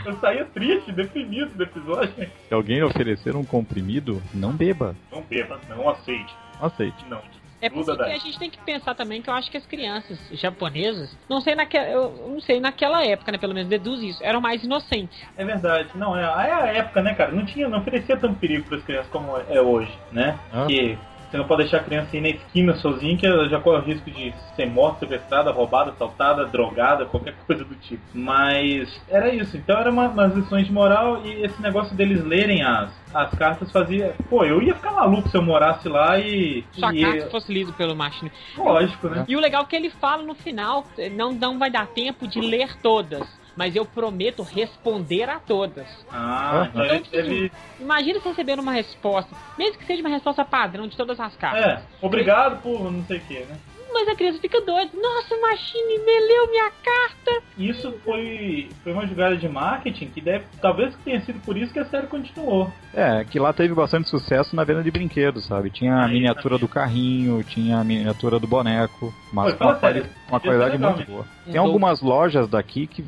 Eu 0.05 0.19
saía 0.19 0.45
triste, 0.45 0.91
deprimido 0.91 1.55
do 1.55 1.63
episódio. 1.63 2.29
Se 2.47 2.53
alguém 2.53 2.83
oferecer 2.83 3.35
um 3.35 3.43
comprimido, 3.43 4.21
não 4.33 4.53
beba. 4.53 4.95
Não 5.11 5.21
beba, 5.23 5.59
não 5.67 5.89
aceite. 5.89 6.33
Aceite. 6.61 7.05
Não. 7.09 7.21
É 7.61 7.69
porque 7.69 7.91
a 7.91 8.17
gente 8.17 8.39
tem 8.39 8.49
que 8.49 8.57
pensar 8.59 8.95
também 8.95 9.21
que 9.21 9.29
eu 9.29 9.33
acho 9.33 9.51
que 9.51 9.57
as 9.57 9.65
crianças 9.65 10.17
japonesas, 10.31 11.15
não 11.27 11.41
sei 11.41 11.55
naquela, 11.55 11.87
eu 11.87 12.29
não 12.29 12.39
sei 12.39 12.59
naquela 12.59 13.05
época, 13.05 13.31
né, 13.31 13.37
pelo 13.37 13.53
menos 13.53 13.69
deduz 13.69 14.01
isso, 14.01 14.23
eram 14.23 14.39
mais 14.39 14.63
inocentes. 14.63 15.19
É 15.37 15.43
verdade. 15.43 15.89
Não, 15.95 16.17
é, 16.17 16.23
é 16.23 16.53
a 16.53 16.67
época, 16.73 17.01
né, 17.01 17.13
cara? 17.13 17.31
Não 17.31 17.45
tinha, 17.45 17.67
não 17.67 17.79
oferecia 17.79 18.15
tanto 18.17 18.39
perigo 18.39 18.65
para 18.65 18.77
as 18.77 18.83
crianças 18.83 19.11
como 19.11 19.37
é 19.37 19.61
hoje, 19.61 19.91
né? 20.11 20.39
Ah. 20.53 20.65
Que 20.67 20.97
você 21.29 21.37
não 21.37 21.45
pode 21.45 21.63
deixar 21.63 21.77
a 21.77 21.83
criança 21.83 22.17
ir 22.17 22.21
na 22.21 22.29
esquina 22.29 22.75
sozinha, 22.75 23.15
que 23.15 23.25
ela 23.25 23.47
já 23.47 23.59
corre 23.59 23.77
o 23.77 23.85
risco 23.85 24.09
de 24.09 24.33
ser 24.55 24.65
morta, 24.65 25.01
sequestrada, 25.01 25.51
roubada, 25.51 25.91
assaltada, 25.91 26.45
drogada, 26.45 27.05
qualquer 27.05 27.35
coisa 27.45 27.63
do 27.63 27.75
tipo. 27.75 28.01
Mas 28.13 28.89
era 29.07 29.33
isso. 29.33 29.55
Então 29.55 29.77
era 29.77 29.91
uma, 29.91 30.07
umas 30.07 30.33
lições 30.33 30.65
de 30.65 30.73
moral 30.73 31.21
e 31.23 31.43
esse 31.43 31.61
negócio 31.61 31.95
deles 31.95 32.23
lerem 32.23 32.63
as, 32.63 32.89
as 33.13 33.29
cartas 33.35 33.71
fazia. 33.71 34.15
Pô, 34.29 34.43
eu 34.43 34.61
ia 34.61 34.73
ficar 34.73 34.91
maluco 34.91 35.29
se 35.29 35.37
eu 35.37 35.41
morasse 35.41 35.87
lá 35.87 36.17
e. 36.17 36.63
Se 36.71 36.83
a 36.83 36.93
e 36.93 37.01
carta 37.01 37.29
fosse 37.29 37.53
lido 37.53 37.73
pelo 37.73 37.95
Machine. 37.95 38.31
Lógico, 38.57 39.07
né? 39.07 39.25
E 39.27 39.35
o 39.35 39.39
legal 39.39 39.63
é 39.63 39.65
que 39.65 39.75
ele 39.75 39.89
fala 39.89 40.23
no 40.23 40.33
final, 40.33 40.83
não, 41.15 41.31
não 41.31 41.59
vai 41.59 41.69
dar 41.69 41.87
tempo 41.87 42.27
de 42.27 42.41
ler 42.41 42.75
todas. 42.81 43.38
Mas 43.59 43.75
eu 43.75 43.83
prometo 43.83 44.41
responder 44.41 45.29
a 45.29 45.37
todas. 45.37 45.85
Ah, 46.09 46.69
então 46.69 46.85
ele 46.85 46.99
teve. 47.01 47.51
Imagina 47.77 48.17
você 48.21 48.29
recebendo 48.29 48.59
uma 48.59 48.71
resposta, 48.71 49.35
mesmo 49.57 49.77
que 49.77 49.85
seja 49.85 49.99
uma 50.01 50.07
resposta 50.07 50.45
padrão 50.45 50.87
de 50.87 50.95
todas 50.95 51.19
as 51.19 51.35
cartas. 51.35 51.65
É, 51.65 51.81
obrigado 52.01 52.61
por 52.61 52.89
não 52.89 53.03
sei 53.03 53.17
o 53.17 53.19
que, 53.19 53.39
né? 53.39 53.57
Mas 53.91 54.07
a 54.07 54.15
criança 54.15 54.39
fica 54.39 54.61
doida. 54.61 54.91
Nossa, 54.93 55.35
o 55.35 55.41
Machine 55.41 55.97
me 56.05 56.19
leu 56.19 56.47
minha 56.51 56.71
carta. 56.71 57.43
Isso 57.57 57.91
foi, 58.05 58.69
foi 58.83 58.93
uma 58.93 59.05
jogada 59.05 59.35
de 59.35 59.49
marketing 59.49 60.05
que 60.07 60.21
deve. 60.21 60.45
Talvez 60.61 60.95
tenha 61.03 61.19
sido 61.21 61.39
por 61.41 61.57
isso 61.57 61.73
que 61.73 61.79
a 61.79 61.85
série 61.85 62.07
continuou. 62.07 62.71
É, 62.93 63.25
que 63.25 63.39
lá 63.39 63.51
teve 63.51 63.73
bastante 63.73 64.07
sucesso 64.07 64.55
na 64.55 64.63
venda 64.63 64.83
de 64.83 64.91
brinquedos, 64.91 65.45
sabe? 65.47 65.69
Tinha 65.71 65.95
a 65.95 66.05
Aí, 66.05 66.13
miniatura 66.13 66.55
também. 66.55 66.59
do 66.59 66.67
carrinho, 66.69 67.43
tinha 67.43 67.79
a 67.79 67.83
miniatura 67.83 68.39
do 68.39 68.47
boneco, 68.47 69.11
mas 69.33 69.55
fala 69.55 69.71
uma, 69.71 69.79
sério, 69.79 70.05
uma 70.29 70.39
qualidade 70.39 70.75
é 70.75 70.77
muito 70.77 70.97
mesmo. 70.99 71.13
boa. 71.15 71.25
Tem 71.45 71.57
algumas 71.57 71.99
lojas 72.01 72.47
daqui 72.47 72.85
que, 72.85 73.03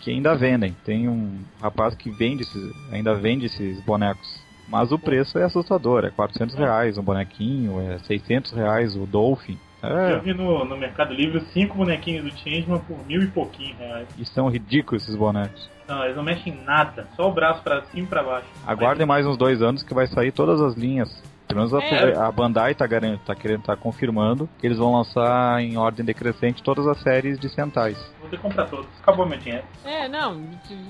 que 0.00 0.10
ainda 0.10 0.34
vendem. 0.34 0.74
Tem 0.84 1.08
um 1.08 1.38
rapaz 1.60 1.94
que 1.94 2.10
vende 2.10 2.42
esses, 2.42 2.72
ainda 2.92 3.14
vende 3.14 3.46
esses 3.46 3.80
bonecos. 3.84 4.40
Mas 4.68 4.92
o 4.92 4.98
preço 4.98 5.36
é 5.38 5.44
assustador, 5.44 6.04
é 6.04 6.10
400 6.10 6.54
reais 6.54 6.96
um 6.96 7.02
bonequinho, 7.02 7.80
é 7.80 7.98
600 7.98 8.52
reais 8.52 8.94
o 8.96 9.04
Dolphin. 9.04 9.58
É. 9.82 10.12
Eu 10.12 10.20
vi 10.20 10.34
no, 10.34 10.64
no 10.64 10.76
Mercado 10.76 11.12
Livre 11.14 11.40
cinco 11.52 11.76
bonequinhos 11.78 12.24
do 12.24 12.38
Changeman 12.38 12.78
por 12.80 12.98
mil 13.06 13.22
e 13.22 13.26
pouquinho 13.26 13.74
reais. 13.78 14.06
E 14.18 14.24
são 14.26 14.48
ridículos 14.48 15.02
esses 15.02 15.16
bonecos. 15.16 15.68
Não, 15.88 16.04
eles 16.04 16.14
não 16.16 16.22
mexem 16.22 16.52
em 16.52 16.64
nada, 16.64 17.08
só 17.16 17.28
o 17.28 17.32
braço 17.32 17.62
pra 17.62 17.82
cima 17.86 18.04
e 18.04 18.06
pra 18.06 18.22
baixo. 18.22 18.46
Aguardem 18.66 19.06
mais 19.06 19.26
uns 19.26 19.36
dois 19.36 19.60
anos 19.62 19.82
que 19.82 19.94
vai 19.94 20.06
sair 20.06 20.30
todas 20.32 20.60
as 20.60 20.74
linhas. 20.74 21.10
Pelo 21.48 21.62
menos 21.62 21.74
a, 21.74 21.82
É. 21.82 22.16
a 22.16 22.30
Bandai 22.30 22.74
tá, 22.76 22.86
tá 23.26 23.34
querendo 23.34 23.62
tá 23.62 23.74
confirmando 23.74 24.48
que 24.60 24.66
eles 24.66 24.78
vão 24.78 24.94
lançar 24.94 25.60
em 25.60 25.76
ordem 25.76 26.04
decrescente 26.06 26.62
todas 26.62 26.86
as 26.86 27.00
séries 27.00 27.40
de 27.40 27.48
Sentais. 27.48 27.98
Que 28.30 28.36
comprar 28.38 28.66
todos. 28.66 28.86
Acabou 29.02 29.26
meu 29.26 29.38
dinheiro. 29.38 29.64
É, 29.84 30.08
não, 30.08 30.40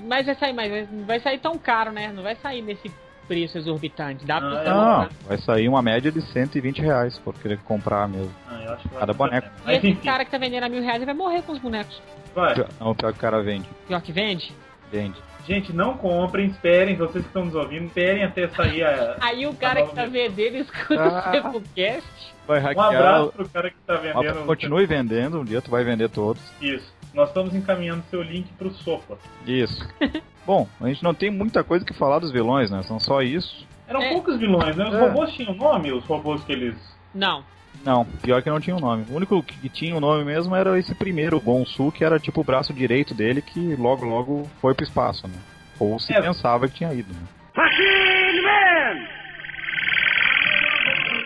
mas 0.07 0.25
vai 0.27 0.35
sair, 0.35 0.53
mas 0.53 0.87
vai 1.07 1.19
sair 1.19 1.39
tão 1.39 1.57
caro, 1.57 1.91
né? 1.91 2.11
Não 2.13 2.21
vai 2.23 2.35
sair 2.35 2.61
nesse 2.61 2.91
preço 3.27 3.57
exorbitante. 3.57 4.25
Dá 4.25 4.39
pra 4.39 4.49
Ah, 4.59 4.63
é. 4.63 4.69
Não, 4.69 5.09
vai 5.27 5.37
sair 5.39 5.67
uma 5.67 5.81
média 5.81 6.11
de 6.11 6.21
120 6.21 6.81
reais 6.81 7.17
por 7.19 7.33
querer 7.33 7.57
comprar 7.59 8.07
mesmo. 8.07 8.31
Ah, 8.47 8.61
eu 8.63 8.73
acho 8.73 8.81
que 8.83 8.87
vai 8.89 8.99
Cada 8.99 9.13
boneco. 9.13 9.47
E 9.67 9.71
esse 9.73 9.87
enfim, 9.89 10.01
cara 10.03 10.23
que 10.25 10.31
tá 10.31 10.37
vendendo 10.37 10.63
a 10.63 10.69
mil 10.69 10.81
reais 10.83 10.97
ele 10.97 11.05
vai 11.05 11.15
morrer 11.15 11.41
com 11.41 11.51
os 11.53 11.59
bonecos. 11.59 11.99
vai. 12.35 12.53
Não, 12.79 12.93
pior 12.93 13.11
que 13.11 13.17
o 13.17 13.21
cara 13.21 13.41
vende. 13.41 13.67
Pior 13.87 14.01
que 14.01 14.11
vende. 14.11 14.53
Vende. 14.91 15.17
Gente, 15.47 15.73
não 15.73 15.97
comprem, 15.97 16.47
esperem, 16.47 16.95
vocês 16.95 17.23
que 17.23 17.29
estão 17.29 17.45
nos 17.45 17.55
ouvindo, 17.55 17.85
esperem 17.85 18.23
até 18.23 18.47
sair 18.49 18.83
a. 18.83 19.17
Aí 19.21 19.47
o 19.47 19.55
cara 19.55 19.83
que 19.87 19.95
tá 19.95 20.05
vendendo 20.05 20.57
escuta 20.57 21.01
Ah. 21.01 21.29
o 21.29 21.31
Sempocast. 21.31 22.31
Vai 22.47 22.59
Um 22.59 22.63
hackear. 22.63 22.87
abraço 22.87 23.31
pro 23.31 23.49
cara 23.49 23.69
que 23.71 23.77
tá 23.87 23.95
vendendo. 23.95 24.45
Continue 24.45 24.85
vendendo, 24.85 25.39
um 25.39 25.45
dia 25.45 25.61
tu 25.61 25.71
vai 25.71 25.83
vender 25.83 26.09
todos. 26.09 26.41
Isso. 26.61 26.93
Nós 27.13 27.27
estamos 27.29 27.53
encaminhando 27.53 28.03
seu 28.09 28.21
link 28.21 28.47
pro 28.57 28.71
Sofa. 28.71 29.17
Isso. 29.45 29.85
Bom, 30.45 30.67
a 30.79 30.87
gente 30.87 31.03
não 31.03 31.13
tem 31.13 31.29
muita 31.29 31.63
coisa 31.63 31.85
que 31.85 31.93
falar 31.93 32.19
dos 32.19 32.31
vilões, 32.31 32.71
né? 32.71 32.81
São 32.83 32.99
só 32.99 33.21
isso. 33.21 33.65
Eram 33.87 34.01
É. 34.01 34.09
poucos 34.09 34.39
vilões, 34.39 34.75
né? 34.75 34.85
Os 34.87 34.93
É. 34.93 34.99
robôs 34.99 35.33
tinham 35.33 35.53
nome, 35.53 35.91
os 35.91 36.03
robôs 36.05 36.43
que 36.43 36.51
eles. 36.53 36.75
Não. 37.13 37.43
Não, 37.85 38.05
pior 38.05 38.41
que 38.41 38.49
não 38.49 38.59
tinha 38.59 38.75
um 38.75 38.79
nome. 38.79 39.05
O 39.09 39.15
único 39.15 39.41
que 39.43 39.69
tinha 39.69 39.95
um 39.95 39.99
nome 39.99 40.23
mesmo 40.25 40.55
era 40.55 40.77
esse 40.79 40.93
primeiro, 40.95 41.37
o 41.37 41.41
Gonsu, 41.41 41.91
que 41.91 42.03
era 42.03 42.19
tipo 42.19 42.41
o 42.41 42.43
braço 42.43 42.73
direito 42.73 43.13
dele, 43.13 43.41
que 43.41 43.75
logo 43.75 44.05
logo 44.05 44.47
foi 44.61 44.73
pro 44.73 44.85
espaço, 44.85 45.27
né? 45.27 45.35
Ou 45.79 45.97
se 45.99 46.13
É. 46.13 46.21
pensava 46.21 46.67
que 46.67 46.75
tinha 46.75 46.93
ido, 46.93 47.11
né? 47.13 47.19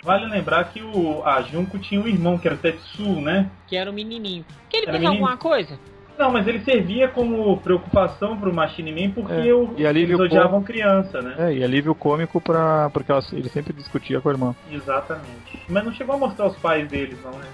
Vale 0.05 0.27
lembrar 0.27 0.63
que 0.65 0.81
o, 0.81 1.23
a 1.25 1.41
Junko 1.41 1.79
tinha 1.79 1.99
um 1.99 2.07
irmão, 2.07 2.37
que 2.37 2.47
era 2.47 2.55
o 2.55 2.59
Tetsu, 2.59 3.19
né? 3.21 3.49
Que 3.67 3.75
era 3.75 3.89
o 3.89 3.93
menininho. 3.93 4.45
Que 4.69 4.77
ele 4.77 4.85
Era 4.87 4.97
fez 4.99 5.09
alguma 5.09 5.35
coisa? 5.35 5.79
Não, 6.17 6.31
mas 6.31 6.47
ele 6.47 6.59
servia 6.59 7.09
como 7.09 7.57
preocupação 7.57 8.37
pro 8.37 8.53
Machine 8.53 8.89
Man 8.91 9.11
porque 9.11 9.33
É, 9.33 9.53
o, 9.53 9.73
e 9.75 9.83
eles 9.85 10.17
odiavam 10.17 10.63
criança, 10.63 11.21
né? 11.21 11.35
É, 11.37 11.53
e 11.53 11.63
alívio 11.63 11.93
cômico 11.93 12.39
pra. 12.39 12.89
porque 12.91 13.11
ela- 13.11 13.21
ele 13.33 13.49
sempre 13.49 13.73
discutia 13.73 14.21
com 14.21 14.29
a 14.29 14.31
irmã. 14.31 14.55
Exatamente. 14.71 15.59
Mas 15.67 15.83
não 15.83 15.91
chegou 15.91 16.15
a 16.15 16.17
mostrar 16.17 16.45
os 16.47 16.55
pais 16.57 16.87
deles, 16.87 17.17
não, 17.23 17.31
né? 17.31 17.45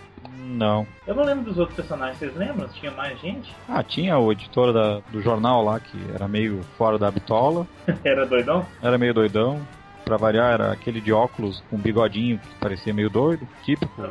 Não. 0.44 0.86
Eu 1.08 1.16
não 1.16 1.24
lembro 1.24 1.46
dos 1.46 1.58
outros 1.58 1.76
personagens, 1.76 2.20
vocês 2.20 2.36
lembram? 2.36 2.68
Tinha 2.68 2.92
mais 2.92 3.20
gente? 3.20 3.52
Ah, 3.68 3.82
tinha 3.82 4.18
o 4.20 4.32
editor 4.32 4.72
da- 4.74 5.00
do 5.12 5.22
jornal 5.22 5.64
lá, 5.64 5.80
que 5.80 5.98
era 6.14 6.28
meio 6.28 6.62
fora 6.78 7.00
da 7.00 7.10
bitola, 7.10 7.66
Era 8.04 8.26
doidão? 8.28 8.66
era 8.84 8.98
meio 8.98 9.14
doidão. 9.14 9.60
Pra 10.06 10.18
variar, 10.18 10.54
era 10.54 10.72
aquele 10.72 11.00
de 11.00 11.14
óculos 11.14 11.64
com 11.70 11.78
bigodinho 11.78 12.38
que 12.40 12.56
parecia 12.60 12.94
meio 12.94 13.10
doido, 13.10 13.48
típico 13.64 14.02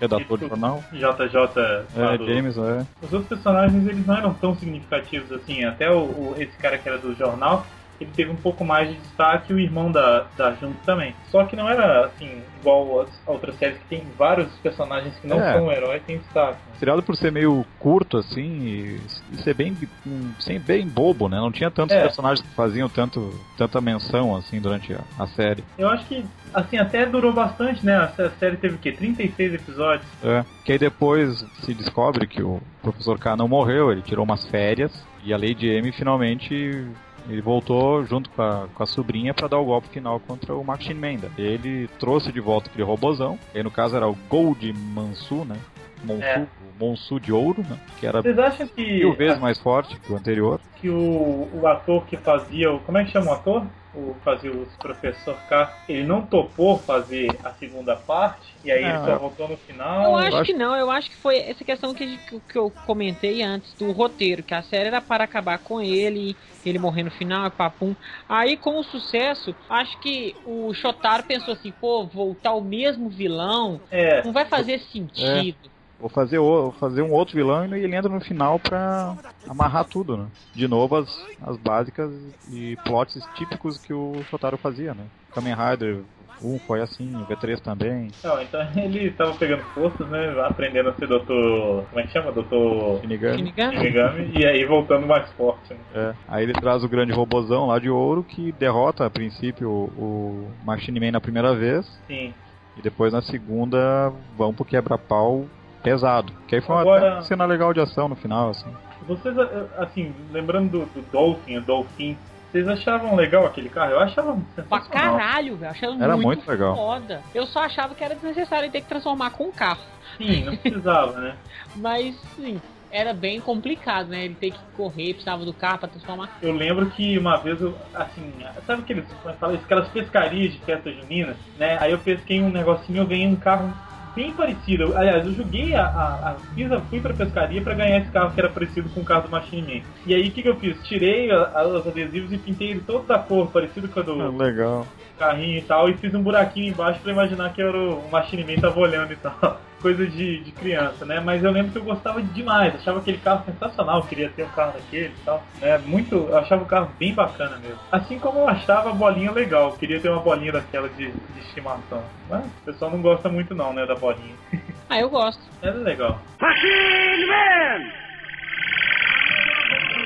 redator 0.00 0.38
de 0.38 0.48
jornal. 0.48 0.84
JJ. 0.92 1.86
É, 1.96 2.18
do- 2.18 2.26
James, 2.26 2.58
é. 2.58 2.84
Os 3.02 3.12
outros 3.12 3.28
personagens 3.28 3.86
eles 3.88 4.06
não 4.06 4.16
eram 4.16 4.34
tão 4.34 4.54
significativos 4.56 5.30
assim. 5.32 5.64
Até 5.64 5.90
o, 5.90 5.98
o- 6.00 6.34
esse 6.38 6.56
cara 6.58 6.76
que 6.76 6.88
era 6.88 6.98
do 6.98 7.14
jornal, 7.14 7.64
ele 8.00 8.10
teve 8.14 8.30
um 8.30 8.36
pouco 8.36 8.64
mais 8.64 8.88
de 8.88 8.94
destaque, 8.96 9.52
o 9.52 9.58
irmão 9.58 9.90
da, 9.90 10.26
da 10.36 10.52
Junto 10.54 10.76
também. 10.84 11.14
Só 11.30 11.44
que 11.44 11.56
não 11.56 11.68
era 11.68 12.06
assim, 12.06 12.42
igual 12.60 13.02
as 13.02 13.08
outras 13.26 13.56
séries 13.56 13.78
que 13.78 13.84
tem 13.84 14.02
vários 14.18 14.52
personagens 14.62 15.14
que 15.18 15.26
não 15.26 15.40
É. 15.40 15.52
são 15.52 15.70
heróis 15.70 16.02
tem 16.06 16.18
destaque. 16.18 16.58
Seriado 16.78 17.02
por 17.02 17.16
ser 17.16 17.32
meio 17.32 17.64
curto, 17.78 18.18
assim, 18.18 18.62
e, 18.66 19.00
ser 19.42 19.54
bem, 19.54 19.76
um, 20.06 20.30
sem, 20.38 20.58
bem 20.58 20.86
bobo, 20.86 21.28
né? 21.28 21.36
Não 21.38 21.50
tinha 21.50 21.70
tantos 21.70 21.96
É. 21.96 22.02
personagens 22.02 22.46
que 22.46 22.54
faziam 22.54 22.88
tanto, 22.88 23.32
tanta 23.56 23.80
menção, 23.80 24.36
assim, 24.36 24.60
durante 24.60 24.92
a, 24.92 25.00
a 25.18 25.26
série. 25.28 25.64
Eu 25.78 25.88
acho 25.88 26.04
que, 26.06 26.24
assim, 26.52 26.76
até 26.78 27.06
durou 27.06 27.32
bastante, 27.32 27.84
né? 27.84 27.94
A 27.96 28.12
a 28.26 28.30
série 28.38 28.56
teve 28.56 28.74
o 28.74 28.78
quê? 28.78 28.92
36 28.92 29.54
episódios. 29.54 30.06
É. 30.24 30.44
Que 30.64 30.72
aí 30.72 30.78
depois 30.78 31.44
se 31.62 31.72
descobre 31.74 32.26
que 32.26 32.42
o 32.42 32.60
professor 32.82 33.18
K 33.18 33.36
não 33.36 33.46
morreu, 33.48 33.90
ele 33.92 34.02
tirou 34.02 34.24
umas 34.24 34.44
férias, 34.48 34.92
e 35.24 35.32
a 35.32 35.36
Lady 35.36 35.68
M 35.68 35.90
finalmente 35.92 36.86
ele 37.28 37.40
voltou 37.40 38.04
junto 38.04 38.30
com 38.30 38.42
a, 38.42 38.66
com 38.74 38.82
a 38.82 38.86
sobrinha 38.86 39.34
pra 39.34 39.48
dar 39.48 39.58
o 39.58 39.64
golpe 39.64 39.88
final 39.88 40.20
contra 40.20 40.54
o 40.54 40.64
Machine 40.64 40.94
Man. 41.00 41.28
Ele 41.36 41.88
trouxe 41.98 42.32
de 42.32 42.40
volta 42.40 42.68
aquele 42.68 42.84
robozão, 42.84 43.38
aí 43.54 43.62
no 43.62 43.70
caso 43.70 43.96
era 43.96 44.08
o 44.08 44.16
Gold 44.28 44.72
Mansu, 44.72 45.44
né? 45.44 45.56
Monsu, 46.04 46.22
É. 46.22 46.40
o 46.78 46.84
Monsu 46.84 47.18
de 47.18 47.32
ouro, 47.32 47.62
né? 47.68 47.78
Que 47.98 48.06
era 48.06 48.20
Vocês 48.22 48.38
acham 48.38 48.68
que, 48.68 48.98
mil 48.98 49.14
vezes 49.14 49.38
mais 49.40 49.58
forte 49.58 49.98
que 49.98 50.12
o 50.12 50.16
anterior. 50.16 50.60
que 50.80 50.88
o, 50.90 51.48
o 51.54 51.66
ator 51.66 52.04
que 52.06 52.16
fazia 52.16 52.70
o. 52.72 52.78
Como 52.80 52.98
é 52.98 53.04
que 53.04 53.10
chama 53.10 53.30
o 53.30 53.34
ator? 53.34 53.64
O 53.96 54.14
fazia 54.22 54.52
o 54.52 54.66
professor 54.82 55.36
K, 55.48 55.74
ele 55.88 56.04
não 56.04 56.26
topou 56.26 56.78
fazer 56.80 57.28
a 57.42 57.52
segunda 57.54 57.96
parte, 57.96 58.46
e 58.62 58.70
aí 58.70 58.82
ele 58.84 58.92
Ah. 58.92 59.04
só 59.06 59.18
voltou 59.18 59.48
no 59.48 59.56
final. 59.56 60.04
Eu 60.04 60.16
acho 60.16 60.42
que 60.44 60.52
não, 60.52 60.76
eu 60.76 60.90
acho 60.90 61.08
que 61.08 61.16
foi 61.16 61.38
essa 61.38 61.64
questão 61.64 61.94
que, 61.94 62.18
que- 62.18 62.58
eu 62.58 62.70
comentei 62.84 63.42
antes 63.42 63.74
do 63.74 63.90
roteiro, 63.92 64.42
que 64.42 64.52
a 64.52 64.62
série 64.62 64.88
era 64.88 65.00
para 65.00 65.24
acabar 65.24 65.58
com 65.58 65.80
ele, 65.80 66.36
ele 66.64 66.78
morrer 66.78 67.04
no 67.04 67.10
final, 67.10 67.50
papum. 67.50 67.96
Aí 68.28 68.56
com 68.58 68.78
o 68.78 68.84
sucesso, 68.84 69.56
acho 69.68 69.98
que 69.98 70.34
o 70.44 70.74
Shotaro 70.74 71.22
pensou 71.22 71.54
assim, 71.54 71.72
pô, 71.72 72.06
voltar 72.06 72.52
o 72.52 72.60
mesmo 72.62 73.08
vilão, 73.08 73.80
É. 73.90 74.22
não 74.24 74.32
vai 74.32 74.44
fazer 74.44 74.78
sentido. 74.80 75.70
Vou 75.98 76.08
fazer, 76.10 76.38
o- 76.38 76.62
vou 76.64 76.72
fazer 76.72 77.02
um 77.02 77.12
outro 77.12 77.34
vilão 77.34 77.64
e 77.76 77.82
ele 77.82 77.96
entra 77.96 78.10
no 78.10 78.20
final 78.20 78.58
pra 78.58 79.16
amarrar 79.48 79.84
tudo, 79.84 80.16
né? 80.16 80.26
De 80.54 80.68
novo 80.68 80.96
as, 80.96 81.08
as 81.42 81.56
básicas 81.56 82.10
e 82.50 82.76
plots 82.84 83.26
típicos 83.34 83.78
que 83.78 83.92
o 83.92 84.22
Shotaro 84.30 84.58
fazia, 84.58 84.94
né? 84.94 85.04
Kamen 85.34 85.54
Rider 85.54 86.02
1 86.42 86.58
foi 86.66 86.80
assim, 86.82 87.22
o 87.22 87.26
V3 87.26 87.60
também. 87.60 88.10
Não, 88.22 88.40
então 88.42 88.60
ele 88.76 89.10
tava 89.12 89.34
pegando 89.34 89.62
forças, 89.74 90.06
né? 90.08 90.34
Aprendendo 90.46 90.90
a 90.90 90.94
ser 90.94 91.06
doutor. 91.06 91.84
Como 91.86 92.00
é 92.00 92.02
que 92.04 92.12
chama? 92.12 92.32
Doutor. 92.32 93.00
Shinigami. 93.00 93.36
Shinigami? 93.38 93.76
Shinigami, 93.76 94.30
e 94.38 94.46
aí 94.46 94.64
voltando 94.64 95.06
mais 95.06 95.30
forte, 95.32 95.72
né? 95.72 95.80
É. 95.94 96.14
Aí 96.28 96.42
ele 96.44 96.52
traz 96.54 96.82
o 96.84 96.88
grande 96.88 97.12
robozão 97.12 97.66
lá 97.66 97.78
de 97.78 97.88
ouro 97.88 98.22
que 98.22 98.52
derrota 98.52 99.06
a 99.06 99.10
princípio 99.10 99.70
o, 99.70 99.84
o 99.96 100.52
Machine 100.64 101.00
Man 101.00 101.12
na 101.12 101.20
primeira 101.20 101.54
vez 101.54 101.86
Sim. 102.06 102.34
e 102.76 102.82
depois 102.82 103.12
na 103.12 103.22
segunda 103.22 104.10
vão 104.36 104.52
pro 104.52 104.64
quebra-pau 104.64 105.46
pesado. 105.90 106.32
Que 106.48 106.56
aí 106.56 106.60
foi 106.60 106.74
uma 106.74 106.80
Agora- 106.82 107.12
até 107.18 107.22
cena 107.26 107.44
legal 107.46 107.72
de 107.72 107.80
ação 107.80 108.08
no 108.08 108.16
final, 108.16 108.50
assim. 108.50 108.68
Vocês, 109.06 109.36
assim, 109.78 110.12
lembrando 110.32 110.70
do, 110.70 110.86
do 110.86 111.02
Dolphin, 111.12 111.58
o 111.58 111.60
Dolphin, 111.60 112.18
vocês 112.50 112.66
achavam 112.66 113.14
legal 113.14 113.46
aquele 113.46 113.68
carro? 113.68 113.92
Eu 113.92 114.00
achava 114.00 114.36
Pra 114.68 114.80
sensacional. 114.80 115.18
caralho, 115.18 115.56
velho. 115.56 115.70
Achava 115.70 115.92
Era 116.02 116.14
muito, 116.16 116.26
muito 116.26 116.50
legal. 116.50 116.74
foda. 116.74 117.22
Eu 117.32 117.46
só 117.46 117.60
achava 117.60 117.94
que 117.94 118.02
era 118.02 118.14
desnecessário 118.16 118.68
ter 118.70 118.80
que 118.80 118.88
transformar 118.88 119.30
com 119.30 119.44
um 119.44 119.52
carro. 119.52 119.78
Sim, 120.16 120.44
não 120.44 120.56
precisava, 120.56 121.20
né? 121.20 121.36
Mas, 121.76 122.16
sim, 122.34 122.60
era 122.90 123.12
bem 123.14 123.40
complicado, 123.40 124.08
né? 124.08 124.24
Ele 124.24 124.34
ter 124.34 124.50
que 124.52 124.58
correr, 124.76 125.12
precisava 125.12 125.44
do 125.44 125.52
carro 125.52 125.78
pra 125.78 125.88
transformar. 125.88 126.30
Eu 126.42 126.52
lembro 126.52 126.86
que 126.86 127.16
uma 127.18 127.36
vez 127.36 127.60
eu, 127.60 127.76
assim, 127.94 128.32
sabe 128.66 128.82
aqueles, 128.82 129.04
é 129.24 129.54
aquelas 129.56 129.88
pescarias 129.88 130.52
de 130.52 130.58
festa 130.60 130.90
junina, 130.90 131.36
né? 131.58 131.78
Aí 131.80 131.92
eu 131.92 131.98
pesquei 131.98 132.40
um 132.40 132.50
negocinho, 132.50 133.02
eu 133.02 133.06
ganhei 133.06 133.26
um 133.28 133.36
carro 133.36 133.72
bem 134.16 134.32
parecido. 134.32 134.84
Eu- 134.84 134.98
Aliás, 134.98 135.24
eu 135.26 135.32
joguei 135.34 135.74
a, 135.74 135.84
a, 135.86 136.30
a 136.32 136.80
fui 136.88 137.00
pra 137.00 137.12
pescaria 137.14 137.60
pra 137.62 137.74
ganhar 137.74 137.98
esse 137.98 138.10
carro 138.10 138.32
que 138.32 138.40
era 138.40 138.48
parecido 138.48 138.88
com 138.88 139.00
o 139.00 139.04
carro 139.04 139.24
do 139.24 139.30
Machine 139.30 139.62
Man. 139.62 139.82
E 140.06 140.14
aí 140.14 140.26
o 140.26 140.30
que, 140.32 140.42
que 140.42 140.48
eu 140.48 140.56
fiz? 140.56 140.82
Tirei 140.84 141.30
a- 141.30 141.62
os 141.66 141.86
adesivos 141.86 142.32
e 142.32 142.38
pintei 142.38 142.70
ele 142.70 142.80
todo 142.80 143.06
da 143.06 143.18
cor, 143.18 143.48
parecido 143.52 143.86
com 143.88 144.00
a 144.00 144.02
do 144.02 144.20
Ah, 144.20 144.28
legal. 144.44 144.86
carrinho 145.18 145.58
e 145.58 145.62
tal, 145.62 145.88
e 145.88 145.94
fiz 145.94 146.12
um 146.14 146.22
buraquinho 146.22 146.68
embaixo 146.72 146.98
pra 147.00 147.12
imaginar 147.12 147.52
que 147.52 147.60
era 147.62 147.76
o, 147.76 147.98
o 148.00 148.10
Machine 148.10 148.44
Man 148.44 148.60
tava 148.60 148.80
olhando 148.80 149.12
e 149.12 149.16
tal. 149.16 149.60
Coisa 149.80 150.06
de, 150.06 150.42
de 150.42 150.52
criança, 150.52 151.04
né? 151.04 151.20
Mas 151.20 151.44
eu 151.44 151.50
lembro 151.50 151.70
que 151.70 151.78
eu 151.78 151.84
gostava 151.84 152.22
demais, 152.22 152.74
achava 152.74 152.98
aquele 152.98 153.18
carro 153.18 153.44
sensacional, 153.44 154.02
queria 154.02 154.30
ter 154.30 154.44
um 154.44 154.48
carro 154.48 154.72
daquele 154.72 155.12
e 155.14 155.24
tal. 155.24 155.42
Né? 155.60 155.78
Muito, 155.86 156.14
eu 156.14 156.36
achava 156.38 156.62
o 156.62 156.66
carro 156.66 156.90
bem 156.98 157.12
bacana 157.14 157.56
mesmo. 157.58 157.78
Assim 157.92 158.18
como 158.18 158.40
eu 158.40 158.48
achava 158.48 158.90
a 158.90 158.94
bolinha 158.94 159.30
legal, 159.30 159.70
eu 159.70 159.76
queria 159.76 160.00
ter 160.00 160.08
uma 160.08 160.22
bolinha 160.22 160.52
daquela 160.52 160.88
de, 160.88 161.10
de 161.10 161.40
estimação. 161.40 162.02
Mas 162.28 162.44
o 162.44 162.64
pessoal 162.64 162.90
não 162.90 163.02
gosta 163.02 163.28
muito 163.28 163.54
não, 163.54 163.72
né, 163.72 163.86
da 163.86 163.94
bolinha. 163.94 164.34
Ah, 164.88 165.00
eu 165.00 165.10
gosto. 165.10 165.42
Era 165.60 165.74
legal. 165.78 166.16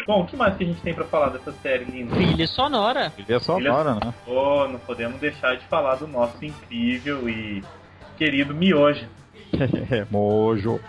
Bom, 0.07 0.23
o 0.23 0.27
que 0.27 0.37
mais 0.37 0.57
que 0.57 0.65
a 0.65 0.67
gente 0.67 0.81
tem 0.81 0.95
pra 0.95 1.05
falar 1.05 1.29
dessa 1.29 1.53
série 1.53 1.85
linda? 1.85 2.15
Trilha 2.15 2.47
sonora. 2.47 3.13
É 3.29 3.39
sonora, 3.39 3.95
né? 3.95 4.15
Oh, 4.27 4.67
não 4.67 4.79
podemos 4.79 5.21
deixar 5.21 5.55
de 5.57 5.65
falar 5.67 5.97
do 5.97 6.09
nosso 6.09 6.43
incrível 6.45 7.29
e 7.29 7.63
querido 8.17 8.55
Miojo. 8.55 9.07
Mojo. 10.11 10.81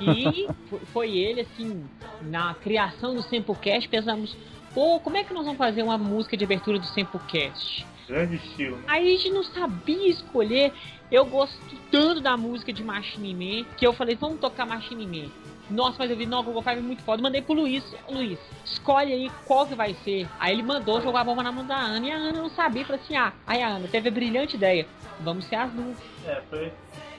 E 0.00 0.48
fo- 0.68 0.80
foi 0.92 1.16
ele, 1.16 1.40
assim, 1.42 1.84
na 2.22 2.54
criação 2.54 3.14
do 3.14 3.22
Samplecast, 3.22 3.88
pensamos, 3.88 4.36
pô, 4.74 4.98
como 5.00 5.16
é 5.16 5.24
que 5.24 5.32
nós 5.34 5.44
vamos 5.44 5.58
fazer 5.58 5.82
uma 5.82 5.98
música 5.98 6.36
de 6.36 6.44
abertura 6.44 6.78
do 6.78 6.86
Samplecast? 6.86 7.86
Grande 8.08 8.36
estilo. 8.36 8.78
Aí 8.86 9.06
a 9.06 9.10
gente 9.16 9.30
não 9.30 9.42
sabia 9.42 10.08
escolher. 10.08 10.72
Eu 11.10 11.24
gosto 11.24 11.56
tanto 11.90 12.20
da 12.20 12.36
música 12.36 12.72
de 12.72 12.82
Machine 12.82 13.34
Man 13.34 13.68
que 13.76 13.86
eu 13.86 13.92
falei, 13.92 14.16
vamos 14.16 14.40
tocar 14.40 14.66
Machine 14.66 15.06
Man. 15.06 15.28
Nossa, 15.68 15.96
mas 15.98 16.10
eu 16.10 16.16
vi, 16.16 16.26
não, 16.26 16.44
Google 16.44 16.62
Five 16.62 16.78
é 16.78 16.80
muito 16.80 17.02
foda. 17.02 17.20
Mandei 17.20 17.42
pro 17.42 17.54
Luiz, 17.54 17.82
Luiz, 18.08 18.38
escolhe 18.64 19.12
aí 19.12 19.30
qual 19.44 19.66
que 19.66 19.74
vai 19.74 19.94
ser. 20.04 20.28
Aí 20.38 20.52
ele 20.52 20.62
mandou 20.62 21.00
jogar 21.00 21.22
a 21.22 21.24
bomba 21.24 21.42
na 21.42 21.50
mão 21.50 21.64
da 21.66 21.76
Ana 21.76 22.06
e 22.06 22.10
a 22.12 22.16
Ana 22.16 22.40
não 22.40 22.48
sabia. 22.48 22.84
Falei 22.84 23.00
assim, 23.02 23.16
ah, 23.16 23.32
aí 23.44 23.60
a 23.62 23.68
Ana 23.70 23.88
teve 23.88 24.08
a 24.08 24.12
brilhante 24.12 24.54
ideia. 24.54 24.86
Vamos 25.20 25.44
ser 25.46 25.56
as 25.56 25.72
duas. 25.72 25.96
É, 26.24 26.40
foi 26.48 26.72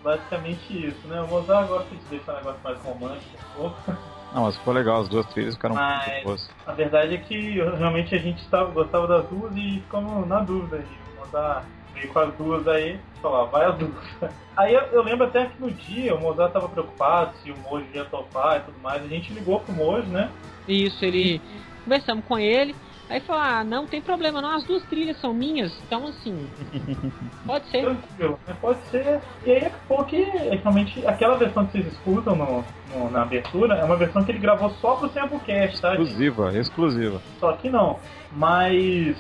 basicamente 0.08 0.88
isso, 0.88 1.06
né? 1.08 1.22
O 1.22 1.28
Mozart 1.28 1.68
gosta 1.68 1.94
de 1.94 2.02
deixar 2.10 2.34
um 2.34 2.38
negócio 2.38 2.60
mais 2.64 2.78
romântico, 2.82 3.38
um 3.38 3.62
pouco. 3.62 3.98
Não, 4.34 4.44
mas 4.44 4.58
ficou 4.58 4.74
legal, 4.74 5.02
as 5.02 5.10
duas 5.10 5.26
trilhas 5.28 5.56
ficaram 5.56 5.76
Mas- 5.76 6.08
muito 6.08 6.24
boas. 6.24 6.50
A 6.66 6.72
verdade 6.72 7.16
é 7.16 7.18
que 7.18 7.60
realmente 7.60 8.16
a 8.16 8.18
gente 8.18 8.48
tava, 8.48 8.72
gostava 8.72 9.06
das 9.06 9.26
duas 9.28 9.52
e 9.56 9.82
ficamos 9.82 10.26
na 10.28 10.40
dúvida 10.40 10.80
de 10.80 11.20
mandar 11.20 11.66
meio 11.94 12.08
com 12.08 12.20
as 12.20 12.34
duas 12.36 12.68
aí, 12.70 13.00
falar, 13.22 13.46
vai 13.46 13.66
as 13.66 13.76
duas. 13.78 13.92
Aí 14.56 14.74
eu, 14.74 14.82
eu 14.92 15.04
lembro 15.04 15.28
até 15.28 15.46
que 15.46 15.62
no 15.62 15.70
dia 15.70 16.16
o 16.16 16.20
Mozart 16.20 16.52
tava 16.52 16.68
preocupado 16.68 17.32
se 17.44 17.52
o 17.52 17.58
Mojo 17.58 17.86
ia 17.94 18.04
topar 18.06 18.58
e 18.58 18.62
tudo 18.62 18.80
mais, 18.82 19.04
a 19.04 19.08
gente 19.08 19.32
ligou 19.32 19.60
pro 19.60 19.72
Mojo, 19.72 20.08
né? 20.08 20.32
Isso, 20.68 21.06
ele. 21.06 21.40
Conversamos 21.84 22.26
com 22.26 22.40
ele. 22.40 22.76
Aí 23.10 23.22
falou, 23.22 23.42
ah, 23.42 23.64
não 23.64 23.88
tem 23.88 24.02
problema 24.02 24.42
não, 24.42 24.54
as 24.54 24.64
duas 24.66 24.84
trilhas 24.84 25.16
são 25.22 25.34
minhas, 25.34 25.72
então 25.86 26.08
assim. 26.08 26.48
Pode 27.46 27.66
ser. 27.70 27.84
Tranquilo, 27.86 28.40
né? 28.46 28.56
Pode 28.60 28.80
ser. 28.88 29.20
E 29.46 29.52
aí 29.52 29.66
acabou 29.66 30.04
que 30.04 30.22
realmente 30.24 31.08
aquela 31.08 31.38
versão 31.38 31.66
que 31.66 31.72
vocês 31.74 31.88
escutam 31.94 32.36
no, 32.36 32.66
no- 32.94 33.10
na 33.10 33.22
abertura 33.22 33.76
é 33.76 33.84
uma 33.86 33.96
versão 33.96 34.24
que 34.26 34.32
ele 34.32 34.40
gravou 34.40 34.70
só 34.82 34.96
pro 34.96 35.10
Samplecast, 35.10 35.82
tá? 35.82 35.92
gente? 35.92 36.02
Exclusiva, 36.04 36.58
exclusiva. 36.58 37.22
Só 37.40 37.54
que 37.54 37.70
não. 37.70 37.98
Mas. 38.32 39.16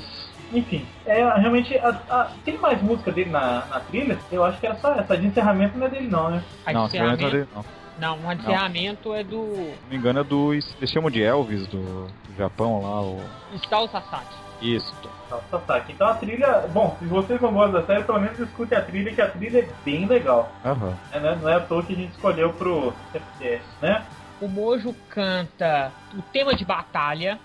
Enfim, 0.53 0.85
é 1.05 1.15
realmente. 1.39 1.77
A, 1.77 1.89
a- 2.09 2.31
tem 2.45 2.57
mais 2.57 2.81
música 2.81 3.11
dele 3.11 3.29
na, 3.29 3.65
na 3.69 3.79
trilha? 3.81 4.17
Eu 4.31 4.43
acho 4.43 4.59
que 4.59 4.65
era 4.67 4.75
só 4.77 4.93
essa. 4.93 5.17
De 5.17 5.27
encerramento 5.27 5.77
não 5.77 5.87
é 5.87 5.89
dele, 5.89 6.07
não, 6.07 6.29
né? 6.29 6.43
A 6.65 6.73
não, 6.73 6.81
de 6.83 6.87
encerramento- 6.87 7.23
encerramento 7.25 7.49
ali, 7.57 7.65
não. 7.65 7.77
Não, 7.99 8.27
o 8.27 8.31
encerramento 8.31 9.13
é 9.13 9.23
do 9.23 9.43
Se 9.55 9.59
não 9.83 9.89
me 9.89 9.95
engano 9.95 10.19
é 10.19 10.23
do. 10.23 10.53
Eles 10.53 10.89
chamam 10.91 11.09
de 11.09 11.23
Elvis 11.23 11.65
do 11.67 12.07
Japão 12.37 12.81
lá. 12.81 13.01
O... 13.01 13.19
Isao 13.53 13.87
Sasaki. 13.89 14.35
Isso. 14.61 14.93
Tá, 15.29 15.39
Sasaki. 15.51 15.91
Então 15.93 16.07
a 16.07 16.13
trilha. 16.15 16.67
Bom, 16.73 16.95
se 16.99 17.05
vocês 17.05 17.39
não 17.41 17.53
gostam 17.53 17.79
da 17.81 17.85
série, 17.85 18.03
pelo 18.03 18.19
menos 18.19 18.39
escutem 18.39 18.77
a 18.77 18.81
trilha, 18.81 19.13
que 19.13 19.21
a 19.21 19.29
trilha 19.29 19.59
é 19.59 19.69
bem 19.83 20.05
legal. 20.05 20.51
Aham. 20.65 20.97
É, 21.11 21.19
né? 21.19 21.37
Não 21.41 21.49
é 21.49 21.55
à 21.55 21.59
toa 21.59 21.83
que 21.83 21.93
a 21.93 21.95
gente 21.95 22.11
escolheu 22.11 22.53
pro 22.53 22.93
FPS, 23.13 23.63
né? 23.81 24.03
O 24.39 24.47
Mojo 24.47 24.95
canta 25.09 25.91
o 26.13 26.21
tema 26.21 26.53
de 26.55 26.63
batalha. 26.63 27.39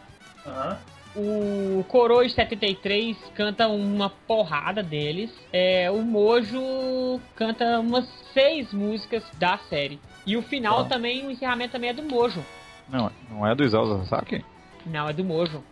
Aham. 0.46 0.78
O 1.14 1.84
Coroa 1.88 2.24
de 2.26 2.32
73 2.32 3.16
canta 3.34 3.68
uma 3.68 4.08
porrada 4.08 4.82
deles. 4.82 5.30
É, 5.52 5.90
o 5.90 5.98
Mojo 6.02 7.20
canta 7.36 7.78
umas 7.80 8.08
seis 8.32 8.72
músicas 8.72 9.22
da 9.38 9.58
série. 9.68 10.00
E 10.26 10.38
o 10.38 10.42
final 10.42 10.84
Tá. 10.84 10.90
também, 10.94 11.26
o 11.26 11.30
encerramento 11.30 11.72
também 11.72 11.90
é 11.90 11.92
do 11.92 12.02
Mojo. 12.02 12.42
Não, 12.88 13.10
não 13.30 13.46
é 13.46 13.54
do 13.54 13.62
Isao 13.62 13.86
Sasaki? 14.04 14.42
Não, 14.86 15.08
é 15.08 15.12
do 15.12 15.24
Mojo. 15.24 15.62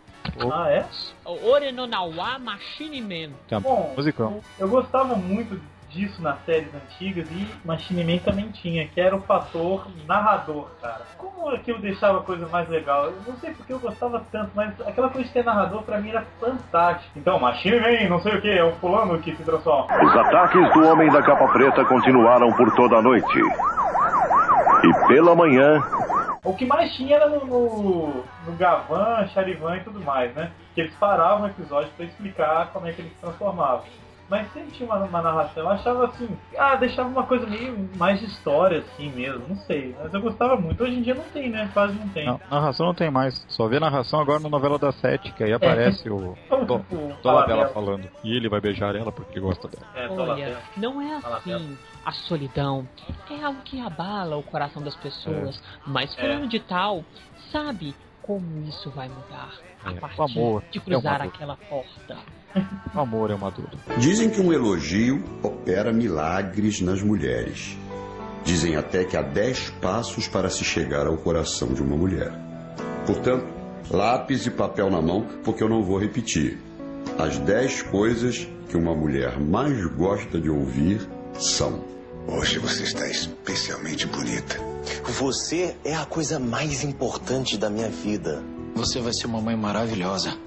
Ah, 0.51 0.69
é? 0.69 0.85
O 1.25 1.49
Ore 1.49 1.71
no 1.71 1.87
Nawa 1.87 2.37
Machine 2.39 3.01
Man. 3.01 3.33
Uma 3.51 3.59
Bom, 3.59 3.93
musicão. 3.95 4.39
Eu 4.59 4.69
gostava 4.69 5.15
muito 5.15 5.59
disso 5.89 6.21
nas 6.21 6.37
séries 6.45 6.69
antigas 6.73 7.27
e 7.31 7.47
Machine 7.65 8.03
Man 8.03 8.19
também 8.19 8.49
tinha, 8.49 8.87
que 8.87 8.99
era 8.99 9.15
o 9.15 9.21
fator 9.21 9.85
narrador, 10.07 10.67
cara. 10.81 11.01
Como 11.17 11.49
aquilo 11.49 11.79
deixava 11.79 12.19
a 12.19 12.23
coisa 12.23 12.47
mais 12.47 12.69
legal? 12.69 13.05
Eu 13.05 13.21
não 13.27 13.35
sei 13.37 13.51
porque 13.53 13.73
eu 13.73 13.79
gostava 13.79 14.23
tanto, 14.31 14.51
mas 14.55 14.73
aquela 14.81 15.09
coisa 15.09 15.27
de 15.27 15.33
ter 15.33 15.43
narrador 15.43 15.83
pra 15.83 15.99
mim 15.99 16.09
era 16.09 16.25
fantástico. 16.39 17.11
Então, 17.17 17.39
Machine 17.39 17.79
Man, 17.79 18.09
não 18.09 18.21
sei 18.21 18.35
o 18.35 18.41
que, 18.41 18.49
é 18.49 18.63
o 18.63 18.71
fulano 18.73 19.19
que 19.19 19.35
se 19.35 19.43
transforma. 19.43 19.87
Os 20.01 20.15
ataques 20.15 20.73
do 20.73 20.87
Homem 20.87 21.11
da 21.11 21.21
Capa 21.21 21.47
Preta 21.49 21.83
continuaram 21.85 22.53
por 22.53 22.73
toda 22.75 22.97
a 22.97 23.01
noite. 23.01 23.39
E 24.83 25.07
pela 25.07 25.35
manhã, 25.35 25.83
O 26.43 26.53
que 26.55 26.65
mais 26.65 26.91
tinha 26.95 27.17
era 27.17 27.29
no, 27.29 27.45
no, 27.45 28.23
no 28.45 28.57
Gavan, 28.57 29.27
Charivan 29.27 29.77
e 29.77 29.83
tudo 29.83 29.99
mais, 29.99 30.33
né? 30.33 30.51
Que 30.73 30.81
eles 30.81 30.95
paravam 30.95 31.43
o 31.43 31.49
episódio 31.49 31.91
pra 31.95 32.05
explicar 32.05 32.71
como 32.73 32.87
é 32.87 32.93
que 32.93 33.01
eles 33.01 33.13
se 33.13 33.19
transformavam. 33.19 33.85
Mas 34.31 34.51
sempre 34.53 34.71
tinha 34.71 34.87
uma, 34.87 35.03
uma 35.03 35.21
narração, 35.21 35.63
eu 35.63 35.69
achava 35.69 36.05
assim, 36.05 36.29
ah, 36.57 36.77
deixava 36.77 37.09
uma 37.09 37.23
coisa 37.23 37.45
meio 37.45 37.89
mais 37.97 38.17
de 38.17 38.27
história 38.27 38.79
assim 38.79 39.11
mesmo, 39.11 39.43
não 39.45 39.57
sei. 39.57 39.93
Mas 40.01 40.13
eu 40.13 40.21
gostava 40.21 40.55
muito. 40.55 40.81
Hoje 40.81 40.93
em 40.93 41.01
dia 41.01 41.13
não 41.13 41.25
tem, 41.25 41.49
né? 41.49 41.69
Quase 41.73 41.93
não 41.95 42.07
tem. 42.07 42.25
Não, 42.25 42.39
narração 42.49 42.85
não 42.85 42.93
tem 42.93 43.11
mais. 43.11 43.45
Só 43.49 43.67
vê 43.67 43.77
narração 43.77 44.21
agora 44.21 44.39
na 44.39 44.47
novela 44.47 44.79
da 44.79 44.93
Sete, 44.93 45.33
que 45.33 45.43
aí 45.43 45.51
aparece 45.51 46.09
o 46.09 46.37
Como 46.47 46.63
Do, 46.65 46.79
tipo, 46.79 47.13
Dolabella 47.21 47.67
falando. 47.67 48.07
E 48.23 48.33
ele 48.33 48.47
vai 48.47 48.61
beijar 48.61 48.95
ela 48.95 49.11
porque 49.11 49.33
ele 49.33 49.41
gosta 49.41 49.67
dela. 49.67 49.85
É, 49.93 50.07
Olha, 50.07 50.57
não 50.77 51.01
é 51.01 51.17
assim. 51.17 51.77
A 52.05 52.11
solidão 52.11 52.87
é 53.29 53.43
algo 53.43 53.61
que 53.63 53.79
abala 53.79 54.35
o 54.37 54.43
coração 54.43 54.81
das 54.81 54.95
pessoas. 54.95 55.61
Mas 55.85 56.15
É. 56.17 56.21
fulano 56.21 56.47
de 56.47 56.59
tal 56.59 57.03
sabe 57.51 57.93
como 58.21 58.63
isso 58.67 58.89
vai 58.91 59.07
mudar 59.09 59.51
a 59.83 59.91
É, 59.91 59.99
partir 59.99 60.19
o 60.19 60.23
amor 60.23 60.63
de 60.71 60.79
é 60.79 60.81
cruzar 60.81 61.19
dor. 61.19 61.27
aquela 61.27 61.55
porta. 61.57 62.17
O 62.93 62.99
amor 62.99 63.31
é 63.31 63.35
uma 63.35 63.49
dúvida. 63.51 63.77
Dizem 63.97 64.29
que 64.29 64.41
um 64.41 64.51
elogio 64.51 65.23
opera 65.43 65.93
milagres 65.93 66.81
nas 66.81 67.01
mulheres. 67.01 67.77
Dizem 68.43 68.75
até 68.75 69.03
que 69.05 69.15
há 69.15 69.21
dez 69.21 69.69
passos 69.81 70.27
para 70.27 70.49
se 70.49 70.63
chegar 70.63 71.05
ao 71.07 71.17
coração 71.17 71.73
de 71.73 71.81
uma 71.81 71.95
mulher. 71.95 72.31
Portanto, 73.05 73.45
lápis 73.89 74.45
e 74.47 74.51
papel 74.51 74.89
na 74.89 75.01
mão, 75.01 75.25
porque 75.43 75.63
eu 75.63 75.69
não 75.69 75.83
vou 75.83 75.99
repetir. 75.99 76.59
As 77.17 77.37
dez 77.37 77.81
coisas 77.83 78.47
que 78.69 78.75
uma 78.77 78.95
mulher 78.95 79.39
mais 79.39 79.85
gosta 79.95 80.39
de 80.39 80.49
ouvir 80.49 81.07
são: 81.39 81.83
Hoje 82.27 82.59
você 82.59 82.83
está 82.83 83.07
especialmente 83.07 84.05
bonita. 84.07 84.59
Você 85.19 85.75
é 85.83 85.95
a 85.95 86.05
coisa 86.05 86.39
mais 86.39 86.83
importante 86.83 87.57
da 87.57 87.69
minha 87.69 87.89
vida. 87.89 88.43
Você 88.75 88.99
vai 88.99 89.13
ser 89.13 89.27
uma 89.27 89.41
mãe 89.41 89.55
maravilhosa. 89.55 90.37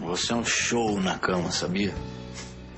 Você 0.00 0.32
é 0.32 0.36
um 0.36 0.44
show 0.44 1.00
na 1.00 1.18
cama, 1.18 1.50
sabia? 1.50 1.94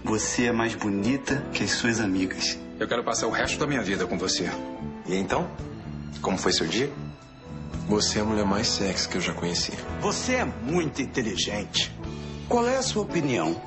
Você 0.02 0.46
é 0.46 0.52
mais 0.52 0.74
bonita 0.74 1.44
que 1.52 1.64
as 1.64 1.70
suas 1.70 2.00
amigas. 2.00 2.58
Eu 2.78 2.88
quero 2.88 3.04
passar 3.04 3.26
o 3.26 3.30
resto 3.30 3.58
da 3.58 3.66
minha 3.66 3.82
vida 3.82 4.06
com 4.06 4.18
você. 4.18 4.50
E 5.06 5.14
então? 5.14 5.48
Como 6.20 6.36
foi 6.36 6.52
seu 6.52 6.66
dia? 6.66 6.90
Você 7.88 8.18
é 8.18 8.22
a 8.22 8.24
mulher 8.24 8.44
mais 8.44 8.66
sexy 8.66 9.08
que 9.08 9.16
eu 9.16 9.20
já 9.20 9.32
conheci. 9.32 9.72
Você 10.00 10.34
é 10.34 10.44
muito 10.44 11.00
inteligente. 11.00 11.94
Qual 12.48 12.66
é 12.66 12.76
a 12.76 12.82
sua 12.82 13.02
opinião? 13.02 13.60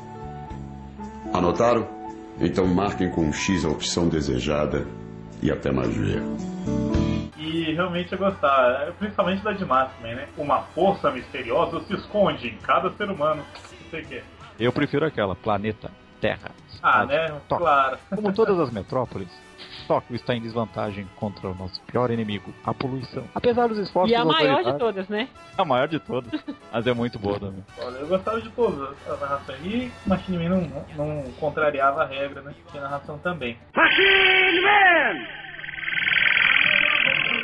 Anotaram? 1.33 1.96
Então 2.39 2.67
marquem 2.67 3.09
com 3.09 3.21
um 3.21 3.33
X 3.33 3.65
a 3.65 3.69
opção 3.69 4.07
desejada 4.07 4.85
e 5.41 5.51
até 5.51 5.71
mais 5.71 5.95
ver. 5.95 6.21
E 7.37 7.73
realmente 7.73 8.11
eu 8.11 8.17
gostava, 8.17 8.91
principalmente 8.99 9.43
da 9.43 9.51
de 9.51 9.59
também, 9.65 10.15
né? 10.15 10.27
Uma 10.37 10.61
força 10.63 11.09
misteriosa 11.11 11.79
se 11.85 11.93
esconde 11.93 12.47
em 12.47 12.57
cada 12.57 12.91
ser 12.93 13.09
humano. 13.09 13.43
Não 13.81 13.89
sei 13.89 14.01
o 14.01 14.05
quê. 14.05 14.23
Eu 14.59 14.71
prefiro 14.71 15.05
aquela, 15.05 15.35
planeta 15.35 15.91
Terra. 16.19 16.51
Ah, 16.81 17.01
Cidade, 17.01 17.07
né? 17.07 17.39
Tóquio. 17.47 17.65
Claro. 17.65 17.97
Como 18.09 18.33
todas 18.33 18.59
as 18.59 18.71
metrópoles, 18.71 19.29
Tóquio 19.87 20.15
está 20.15 20.35
em 20.35 20.41
desvantagem 20.41 21.07
contra 21.15 21.47
o 21.47 21.55
nosso 21.55 21.81
pior 21.83 22.11
inimigo, 22.11 22.53
a 22.65 22.73
poluição. 22.73 23.23
Apesar 23.33 23.67
dos 23.67 23.77
esforços 23.77 24.11
E 24.11 24.15
a 24.15 24.25
maior 24.25 24.63
de 24.63 24.77
todas, 24.77 25.07
né? 25.07 25.29
A 25.57 25.63
maior 25.63 25.87
de 25.87 25.99
todas. 25.99 26.43
Mas 26.71 26.85
é 26.85 26.93
muito 26.93 27.17
boa 27.17 27.39
também. 27.39 27.63
Olha, 27.81 27.95
eu 27.97 28.07
gostava 28.07 28.41
de 28.41 28.49
todas 28.49 28.95
as 29.07 29.19
narrações. 29.19 29.59
E 29.63 29.91
Machine 30.05 30.37
Man 30.37 30.49
não, 30.49 30.85
não 30.97 31.31
contrariava 31.39 32.03
a 32.03 32.05
regra, 32.05 32.41
né? 32.41 32.53
Tinha 32.69 32.83
narração 32.83 33.17
também. 33.19 33.57
Machine 33.75 34.61
Man! 34.61 35.47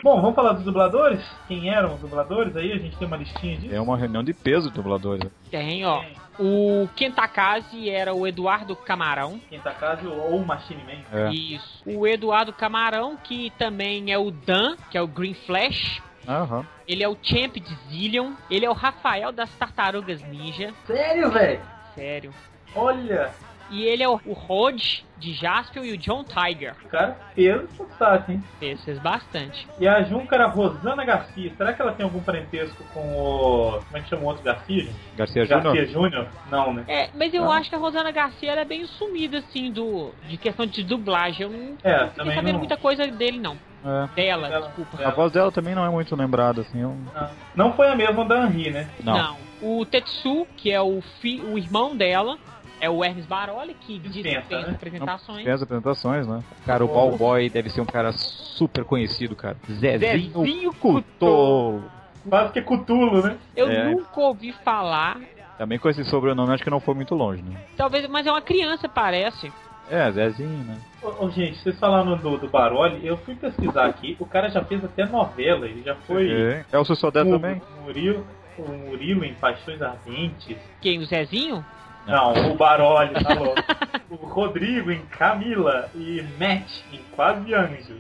Bom, 0.04 0.20
vamos 0.20 0.36
falar 0.36 0.52
dos 0.52 0.66
dubladores? 0.66 1.24
Quem 1.48 1.74
eram 1.74 1.94
os 1.94 2.02
dubladores 2.02 2.54
aí? 2.58 2.74
A 2.74 2.78
gente 2.78 2.98
tem 2.98 3.08
uma 3.08 3.16
listinha 3.16 3.56
disso. 3.58 3.74
É 3.74 3.80
uma 3.80 3.96
reunião 3.96 4.22
de 4.22 4.34
peso 4.34 4.70
de 4.70 4.76
dubladores. 4.76 5.32
Tem, 5.50 5.86
ó. 5.86 6.04
O 6.40 6.88
Kentakazi 6.96 7.90
era 7.90 8.14
o 8.14 8.28
Eduardo 8.28 8.76
Camarão. 8.76 9.40
Kentakazi 9.50 10.08
ou 10.08 10.38
o 10.38 10.46
Machine 10.46 10.84
Man. 10.84 11.02
É. 11.12 11.32
Isso. 11.32 11.84
O 11.86 12.08
Eduardo 12.08 12.52
Camarão, 12.52 13.18
que 13.18 13.52
também 13.58 14.12
é 14.12 14.18
o 14.18 14.32
Dan, 14.32 14.76
que 14.90 14.98
é 14.98 15.02
o 15.02 15.08
Green 15.08 15.34
Flash. 15.34 16.02
Aham. 16.28 16.66
Ele 16.88 17.04
é 17.04 17.08
o 17.08 17.18
Champ 17.22 17.56
de 17.56 17.76
Zillion. 17.90 18.34
Ele 18.50 18.66
é 18.66 18.70
o 18.70 18.74
Rafael 18.74 19.32
das 19.32 19.50
Tartarugas 19.56 20.22
Ninja. 20.24 20.74
Sério, 20.88 21.32
velho? 21.32 21.62
Sério. 21.96 22.34
Olha! 22.76 23.32
E 23.74 23.84
ele 23.84 24.04
é 24.04 24.08
o, 24.10 24.20
o 24.26 24.34
Rod 24.34 24.80
de 25.18 25.34
Jaspion 25.34 25.84
e 25.84 25.94
o 25.94 25.98
John 25.98 26.24
Tiger. 26.24 26.76
O 26.86 26.88
cara 26.90 27.18
fez 27.34 27.62
sucesso, 27.76 28.32
hein? 28.32 28.44
Fez, 28.60 28.84
fez 28.84 29.00
bastante. 29.00 29.68
E 29.80 29.88
a 29.88 30.04
Junca 30.04 30.36
era 30.36 30.48
Rosana 30.48 31.04
Garcia. 31.04 31.52
Será 31.58 31.74
que 31.74 31.82
ela 31.82 31.94
tem 31.94 32.04
algum 32.04 32.22
parentesco 32.22 32.84
com 32.94 33.00
o. 33.00 33.80
Como 33.86 33.98
é 33.98 34.02
que 34.02 34.10
chama 34.10 34.22
o 34.24 34.26
outro 34.26 34.44
Garcia? 34.44 34.88
Garcia 35.16 35.46
Garcia 35.46 35.86
Júnior? 35.88 36.12
Júnior? 36.12 36.28
Não, 36.52 36.74
né? 36.74 36.84
É, 36.88 37.10
mas 37.16 37.34
eu 37.34 37.50
Ah. 37.52 37.58
acho 37.58 37.70
que 37.70 37.76
a 37.76 37.80
Rosana 37.80 38.12
Garcia 38.12 38.52
ela 38.52 38.62
é 38.62 38.66
bem 38.66 38.86
sumida, 38.86 39.40
assim, 39.40 39.72
do 39.72 40.12
de 40.28 40.38
questão 40.38 40.66
de 40.66 40.84
dublagem. 40.84 41.44
Eu 41.48 41.50
não 41.50 41.78
É, 41.84 42.00
não 42.02 42.10
fiquei 42.10 42.34
sabendo 42.36 42.52
não- 42.54 42.60
muita 42.60 42.78
coisa 42.78 43.08
dele, 43.08 43.40
não. 43.40 43.58
É. 43.86 44.08
Dela, 44.16 44.48
Dela. 44.50 44.68
desculpa. 44.68 45.06
A 45.06 45.12
voz 45.12 45.32
dela 45.34 45.52
também 45.52 45.76
não 45.76 45.86
é 45.86 45.90
muito 45.90 46.16
lembrada, 46.16 46.62
assim. 46.62 46.80
Eu... 46.82 46.96
Não. 47.14 47.30
Não 47.56 47.74
foi 47.74 47.90
a 47.90 47.96
mesma 47.96 48.24
da 48.24 48.46
Henri, 48.46 48.70
né? 48.72 48.88
Não. 49.04 49.36
O 49.62 49.86
Tetsu, 49.86 50.46
que 50.56 50.72
é 50.72 50.82
o, 50.82 51.02
fi, 51.22 51.42
o 51.42 51.58
irmão 51.58 51.96
dela, 51.96 52.38
É 52.84 52.90
o 52.90 53.02
Hermes 53.02 53.26
Baroli 53.26 53.74
que 53.76 53.98
Dispensa, 53.98 54.40
dispensa 54.42 54.68
né? 54.68 54.74
apresentações. 54.76 55.44
Tem 55.46 55.54
as 55.54 55.62
apresentações, 55.62 56.28
né? 56.28 56.44
Cara, 56.66 56.84
o 56.84 56.88
Ball 56.90 57.18
Boy 57.18 57.50
deve 57.50 57.70
ser 57.70 57.80
um 57.80 57.86
cara 57.86 58.12
super 58.12 58.84
conhecido, 58.84 59.38
cara. 59.38 59.56
Zezinho, 59.72 60.44
Zezinho 60.44 60.74
Cutô. 60.74 61.80
Quase 62.28 62.52
que 62.52 62.60
é 62.60 62.62
Cutulo, 62.62 63.24
né? 63.24 63.38
Eu 63.56 63.70
É. 63.70 63.90
nunca 63.90 64.20
ouvi 64.20 64.52
falar. 64.52 65.18
Também 65.58 65.80
com 65.80 65.88
esse 65.88 66.04
sobrenome, 66.04 66.54
acho 66.54 66.62
que 66.62 66.70
não 66.70 66.82
foi 66.82 66.94
muito 66.94 67.16
longe, 67.16 67.42
né? 67.42 67.58
Talvez, 67.78 68.06
mas 68.10 68.28
é 68.28 68.32
uma 68.32 68.42
criança, 68.42 68.90
parece. 68.90 69.50
É, 69.90 70.12
Zezinho, 70.12 70.66
né? 70.66 70.78
Ô, 71.02 71.26
ô, 71.26 71.30
gente, 71.30 71.60
vocês 71.60 71.80
falaram 71.80 72.18
do, 72.18 72.38
do 72.38 72.50
Baroli, 72.50 73.08
eu 73.08 73.16
fui 73.16 73.36
pesquisar 73.36 73.86
aqui, 73.86 74.18
o 74.20 74.26
cara 74.26 74.50
já 74.50 74.62
fez 74.62 74.84
até 74.84 75.06
novela, 75.06 75.66
ele 75.68 75.84
já 75.84 75.96
foi. 75.96 76.30
É, 76.30 76.66
é 76.70 76.78
o 76.78 76.84
Sodé 76.84 77.22
o, 77.22 77.30
também. 77.30 77.62
Murilo, 77.86 78.28
o 78.58 78.70
Murilo 78.70 79.24
em 79.24 79.34
Paixões 79.36 79.82
Ardentes. 79.82 80.58
Quem? 80.82 81.00
O 81.00 81.06
Zezinho? 81.06 81.64
Não, 82.06 82.52
o 82.52 82.56
Baroli, 82.56 83.14
tá 83.14 83.34
louco. 83.34 83.62
o 84.10 84.16
Rodrigo 84.28 84.92
em 84.92 85.02
Camila 85.06 85.90
e 85.96 86.22
Matt 86.40 86.82
em 86.92 87.00
Quase 87.16 87.54
Anjo. 87.54 87.98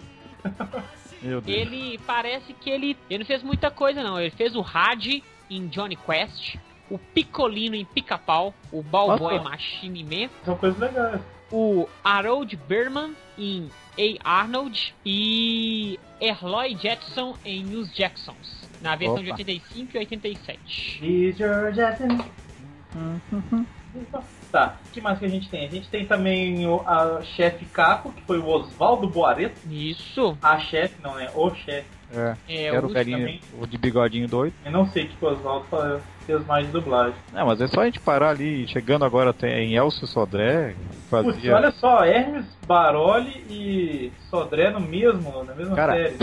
Meu 1.22 1.40
Deus. 1.40 1.58
Ele 1.58 1.98
parece 2.06 2.54
que 2.54 2.70
ele. 2.70 2.98
Ele 3.10 3.20
não 3.20 3.26
fez 3.26 3.42
muita 3.42 3.72
coisa, 3.72 4.04
não. 4.04 4.20
Ele 4.20 4.32
fez 4.32 4.56
o 4.56 4.62
Had 4.62 5.22
em 5.50 5.68
Johnny 5.68 5.96
Quest, 5.96 6.56
o 6.90 6.98
Picolino 6.98 7.76
em 7.76 7.86
Pica-Pau, 7.86 8.54
o 8.72 8.82
Ballboy 8.84 9.38
Nossa. 9.38 9.50
Machine 9.50 10.04
Man, 10.04 10.30
São 10.44 10.58
coisas 10.58 10.80
legais. 10.80 11.22
o 11.52 11.88
Harold 12.04 12.56
Berman 12.68 13.16
em 13.38 13.70
A. 14.26 14.40
Arnold 14.42 14.94
e 15.06 15.98
Eloy 16.20 16.76
Jetson 16.76 17.38
em 17.46 17.74
Os 17.76 17.94
Jacksons, 17.96 18.68
na 18.82 18.96
versão 18.96 19.24
de 19.24 19.30
Opa. 19.30 19.40
85 19.40 19.92
e 19.96 19.98
87. 20.00 21.00
Major 21.02 21.72
Jackson. 21.72 22.26
Tá, 24.52 24.76
o 24.88 24.92
que 24.92 25.02
mais 25.02 25.18
que 25.18 25.26
a 25.26 25.30
gente 25.30 25.50
tem? 25.50 25.66
A 25.66 25.70
gente 25.70 25.90
tem 25.90 26.06
também 26.06 26.66
o 26.68 26.82
a 26.86 27.22
chefe 27.24 27.66
Caco, 27.66 28.12
que 28.12 28.22
foi 28.24 28.38
o 28.38 28.48
Oswaldo 28.48 29.08
Boareto. 29.08 29.56
Isso. 29.70 30.38
A 30.42 30.60
chefe, 30.60 30.96
não, 31.02 31.16
né? 31.16 31.30
O 31.34 31.50
chefe. 31.56 31.88
É, 32.16 32.36
É, 32.48 32.64
era 32.66 32.86
o 32.86 32.90
velhinho, 32.90 33.18
também. 33.20 33.42
o 33.60 33.66
de 33.66 33.78
bigodinho 33.78 34.28
doido. 34.28 34.54
Eu 34.64 34.72
não 34.72 34.86
sei 34.88 35.06
o 35.06 35.08
que 35.10 35.26
o 35.26 35.30
Oswaldo 35.30 35.66
fa- 35.66 36.00
fez 36.28 36.46
mais 36.46 36.68
de 36.68 36.72
dublagem. 36.72 37.16
Não, 37.32 37.48
mas 37.48 37.60
é 37.62 37.68
só 37.68 37.82
a 37.82 37.86
gente 37.86 38.00
parar 38.00 38.30
ali, 38.30 38.68
chegando 38.68 39.04
agora 39.06 39.32
até 39.32 39.60
em 39.64 39.76
Elcio 39.76 40.06
Sodré, 40.06 40.76
Putz, 41.10 41.26
fazia... 41.36 41.56
olha 41.56 41.72
só, 41.72 42.06
Hermes 42.06 42.46
Baroli 42.68 43.44
e 43.50 44.12
Sodré 44.30 44.70
no 44.70 44.80
mesmo, 44.80 45.44
na 45.44 45.56
mesma 45.56 45.76
Cara, 45.76 45.94
série. 45.94 46.18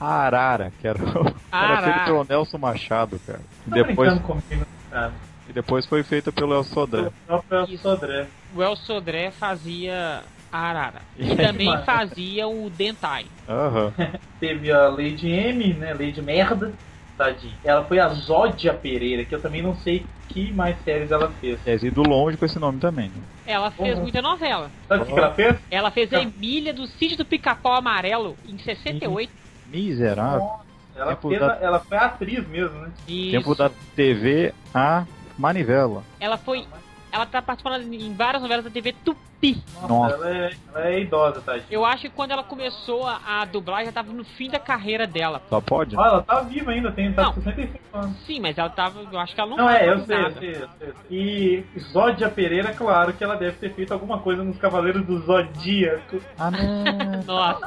a 0.00 0.06
Arara, 0.22 0.72
que 0.80 0.88
era, 0.88 0.98
o- 1.00 1.26
era 1.28 1.34
Arara. 1.52 1.92
feito 1.92 2.04
pelo 2.06 2.24
Nelson 2.28 2.58
Machado, 2.58 3.20
cara. 3.24 3.38
Tá 3.38 3.44
depois, 3.76 4.12
brincando 4.12 4.20
comigo, 4.22 4.66
cara. 4.90 5.12
E 5.50 5.52
depois 5.52 5.84
foi 5.84 6.02
feita 6.02 6.30
pelo 6.30 6.54
Elcio 6.54 6.72
Sodré. 6.74 7.08
O 7.28 7.42
próprio 7.42 7.78
Sodré. 7.78 8.26
O 8.54 8.62
El 8.62 8.76
Sodré 8.76 9.30
fazia 9.32 10.22
a 10.52 10.58
Arara. 10.58 11.02
E 11.18 11.24
E 11.32 11.36
também 11.36 11.66
demais. 11.66 11.84
fazia 11.84 12.46
o 12.48 12.70
Dentai. 12.70 13.26
Aham. 13.48 13.92
Teve 14.40 14.70
a 14.72 14.88
Lady 14.88 15.28
M, 15.28 15.74
né? 15.74 15.92
Lady 15.92 16.22
Merda. 16.22 16.72
Tadinha. 17.18 17.52
Ela 17.62 17.84
foi 17.84 17.98
a 17.98 18.08
Zódia 18.08 18.72
Pereira, 18.72 19.24
que 19.26 19.34
eu 19.34 19.42
também 19.42 19.60
não 19.60 19.74
sei 19.76 20.06
que 20.30 20.50
mais 20.52 20.74
séries 20.84 21.10
ela 21.10 21.28
fez. 21.40 21.58
É 21.66 21.74
ido 21.74 22.02
longe 22.02 22.38
com 22.38 22.46
esse 22.46 22.58
nome 22.58 22.78
também. 22.80 23.08
né? 23.10 23.22
Ela 23.44 23.70
fez 23.70 23.96
Uhum. 23.96 24.02
muita 24.04 24.22
novela. 24.22 24.70
Sabe 24.88 25.02
o 25.02 25.06
que, 25.06 25.12
que 25.12 25.18
ela 25.18 25.34
fez? 25.34 25.56
Ela 25.70 25.90
fez 25.90 26.12
a. 26.14 26.22
Emília 26.22 26.72
do 26.72 26.86
Sítio 26.86 27.18
do 27.18 27.24
Pica-Pau 27.26 27.74
Amarelo 27.74 28.36
em 28.48 28.56
68. 28.56 29.30
Miserável. 29.66 30.48
Ela, 30.96 31.08
Tempo 31.14 31.28
fez 31.28 31.40
da- 31.40 31.58
ela 31.60 31.80
foi 31.80 31.96
atriz 31.98 32.48
mesmo, 32.48 32.78
né? 32.78 32.90
Isso. 33.06 33.30
Tempo 33.32 33.54
da 33.54 33.70
TV 33.94 34.54
a 34.74 35.04
Manivela. 35.40 36.02
Ela 36.20 36.36
foi. 36.36 36.66
Ela 37.12 37.26
tá 37.26 37.42
participando 37.42 37.82
em 37.92 38.14
várias 38.14 38.40
novelas 38.40 38.64
da 38.64 38.70
TV 38.70 38.92
Tupi. 39.04 39.60
Nossa. 39.88 40.14
Ela, 40.14 40.30
é, 40.30 40.50
ela 40.72 40.86
é 40.90 41.00
idosa, 41.00 41.40
tadinha. 41.40 41.66
Eu 41.68 41.84
acho 41.84 42.02
que 42.02 42.08
quando 42.10 42.30
ela 42.30 42.44
começou 42.44 43.04
a, 43.04 43.18
a 43.40 43.44
dublar 43.46 43.84
já 43.84 43.90
tava 43.90 44.12
no 44.12 44.22
fim 44.22 44.48
da 44.48 44.60
carreira 44.60 45.08
dela. 45.08 45.42
Só 45.48 45.60
pode? 45.60 45.96
Ó, 45.96 46.04
ela 46.06 46.22
tá 46.22 46.40
viva 46.42 46.70
ainda, 46.70 46.92
tem 46.92 47.12
tá 47.12 47.22
Não. 47.24 47.32
com 47.32 47.42
65 47.42 47.78
anos. 47.98 48.16
Sim, 48.26 48.38
mas 48.38 48.56
ela 48.58 48.68
tava. 48.70 49.00
Eu 49.10 49.18
acho 49.18 49.34
que 49.34 49.40
ela 49.40 49.50
não 49.50 49.56
Não, 49.56 49.68
é, 49.70 49.88
eu 49.88 49.98
sei, 50.06 50.16
eu 50.16 50.22
nada. 50.22 50.38
sei, 50.38 50.50
eu 50.50 50.54
sei, 50.54 50.88
eu 50.88 50.94
sei. 51.08 51.10
E 51.10 51.80
Zódia 51.80 52.28
Pereira, 52.28 52.72
claro 52.74 53.12
que 53.12 53.24
ela 53.24 53.34
deve 53.34 53.56
ter 53.56 53.74
feito 53.74 53.92
alguma 53.92 54.18
coisa 54.20 54.44
nos 54.44 54.56
Cavaleiros 54.58 55.04
do 55.04 55.18
Zodíaco. 55.20 56.20
Ah, 56.38 56.50
não. 56.52 57.24
Nossa. 57.26 57.66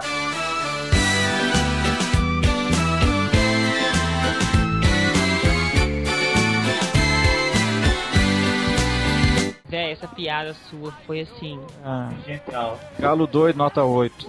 Essa 10.03 10.07
piada 10.07 10.53
sua 10.53 10.91
foi 11.05 11.21
assim. 11.21 11.59
Ah, 11.83 12.11
Genial. 12.25 12.77
Galo 12.99 13.25
doido, 13.25 13.55
nota 13.55 13.83
8. 13.83 14.27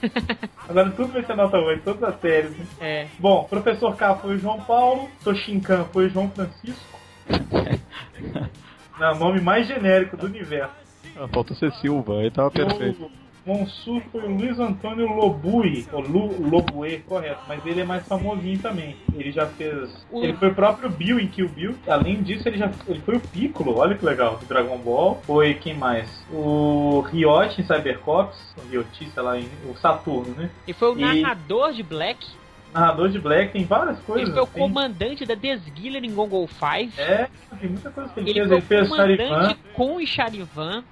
Agora 0.68 0.90
tudo 0.90 1.12
vai 1.12 1.22
ser 1.24 1.36
nota 1.36 1.58
8, 1.58 1.82
todas 1.84 2.02
as 2.02 2.20
séries. 2.20 2.56
né? 2.56 2.66
É. 2.80 3.06
Bom, 3.18 3.44
Professor 3.44 3.94
K 3.96 4.16
foi 4.16 4.36
o 4.36 4.38
João 4.38 4.60
Paulo, 4.62 5.08
Toshinkan 5.22 5.84
foi 5.92 6.06
o 6.06 6.08
João 6.08 6.30
Francisco. 6.30 6.98
Não, 8.98 9.12
o 9.12 9.18
nome 9.18 9.40
mais 9.40 9.66
genérico 9.66 10.16
do 10.16 10.26
universo. 10.26 10.72
Ah, 11.16 11.28
Falta 11.28 11.54
ser 11.54 11.72
Silva, 11.74 12.20
aí 12.20 12.30
tava 12.30 12.50
perfeito. 12.50 13.10
Monsur 13.46 14.02
foi 14.12 14.22
o 14.22 14.28
Luiz 14.36 14.58
Antônio 14.58 15.06
Lobui, 15.12 15.86
ou 15.92 16.00
Lu, 16.02 16.48
Lobue, 16.48 16.98
correto, 17.06 17.40
mas 17.48 17.64
ele 17.64 17.80
é 17.80 17.84
mais 17.84 18.06
famosinho 18.06 18.58
também. 18.58 18.96
Ele 19.14 19.32
já 19.32 19.46
fez. 19.46 20.06
O- 20.10 20.22
Ele 20.22 20.34
foi 20.34 20.48
o 20.48 20.54
próprio 20.54 20.90
Bill 20.90 21.18
em 21.18 21.26
Kill 21.26 21.48
Bill. 21.48 21.74
Além 21.88 22.22
disso, 22.22 22.46
ele 22.48 22.58
já 22.58 22.70
ele 22.86 23.00
foi 23.00 23.16
o 23.16 23.20
Piccolo, 23.20 23.76
olha 23.78 23.96
que 23.96 24.04
legal, 24.04 24.36
do 24.36 24.46
Dragon 24.46 24.76
Ball. 24.78 25.20
Foi 25.26 25.54
quem 25.54 25.74
mais? 25.74 26.08
O 26.32 27.00
Ryote 27.10 27.60
em 27.60 27.64
Cybercops, 27.64 28.54
o 28.58 28.68
Ryoti, 28.70 29.08
sei 29.10 29.22
lá, 29.22 29.38
em- 29.38 29.48
o 29.68 29.76
Saturno, 29.76 30.34
né? 30.36 30.50
E 30.66 30.72
foi 30.72 30.92
o 30.94 30.98
E- 30.98 31.22
narrador 31.22 31.72
de 31.72 31.82
Black. 31.82 32.26
Narrador 32.72 33.08
de 33.08 33.18
Black, 33.18 33.52
tem 33.52 33.64
várias 33.64 33.98
coisas. 34.00 34.28
Ele 34.28 34.32
foi 34.32 34.42
o 34.42 34.46
tem- 34.46 34.62
comandante 34.62 35.26
da 35.26 35.34
Desguiller 35.34 36.04
em 36.04 36.14
Gongol 36.14 36.46
5. 36.46 36.92
É, 37.00 37.28
tem 37.58 37.68
muita 37.70 37.90
coisa 37.90 38.10
que 38.10 38.20
ele, 38.20 38.30
Ele 38.30 38.38
fez. 38.38 38.48
foi 38.48 38.56
Ele 38.58 38.66
fez 38.66 38.86
o 38.86 38.90
comandante 38.90 39.28
Charivan, 39.28 39.56
com 39.74 39.96
o 39.96 40.06
Charivan. 40.06 40.84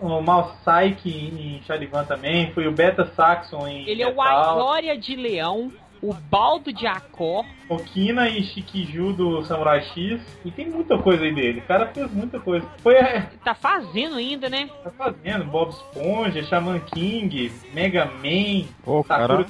O 0.00 0.20
Mal 0.20 0.56
Psyche 0.64 1.10
em 1.10 1.62
Charivan 1.66 2.04
também, 2.04 2.50
foi 2.52 2.66
o 2.66 2.72
Beta 2.72 3.06
Saxon 3.14 3.66
em 3.66 3.88
Ele 3.88 4.02
é 4.02 4.06
o 4.06 4.16
Metal. 4.16 4.56
Ajória 4.56 4.96
de 4.98 5.14
Leão, 5.16 5.72
o 6.02 6.12
Baldo 6.12 6.72
de 6.72 6.86
Acor. 6.86 7.44
Okina 7.68 8.28
e 8.28 8.42
Shikiju 8.42 9.12
do 9.12 9.42
Samurai 9.44 9.82
X. 9.82 10.20
E 10.44 10.50
tem 10.50 10.68
muita 10.68 10.98
coisa 10.98 11.22
aí 11.24 11.32
dele. 11.34 11.60
O 11.60 11.66
cara 11.66 11.86
fez 11.86 12.10
muita 12.12 12.40
coisa. 12.40 12.66
Foi 12.82 12.94
é, 12.94 13.28
Tá 13.44 13.54
fazendo 13.54 14.16
ainda, 14.16 14.48
né? 14.48 14.68
tá 14.82 14.90
fazendo 14.90 15.44
Bob 15.44 15.70
Esponja, 15.70 16.42
Shaman 16.42 16.80
King, 16.80 17.52
Mega 17.72 18.04
Man, 18.04 18.66
Pô, 18.84 19.04
Sakura. 19.06 19.46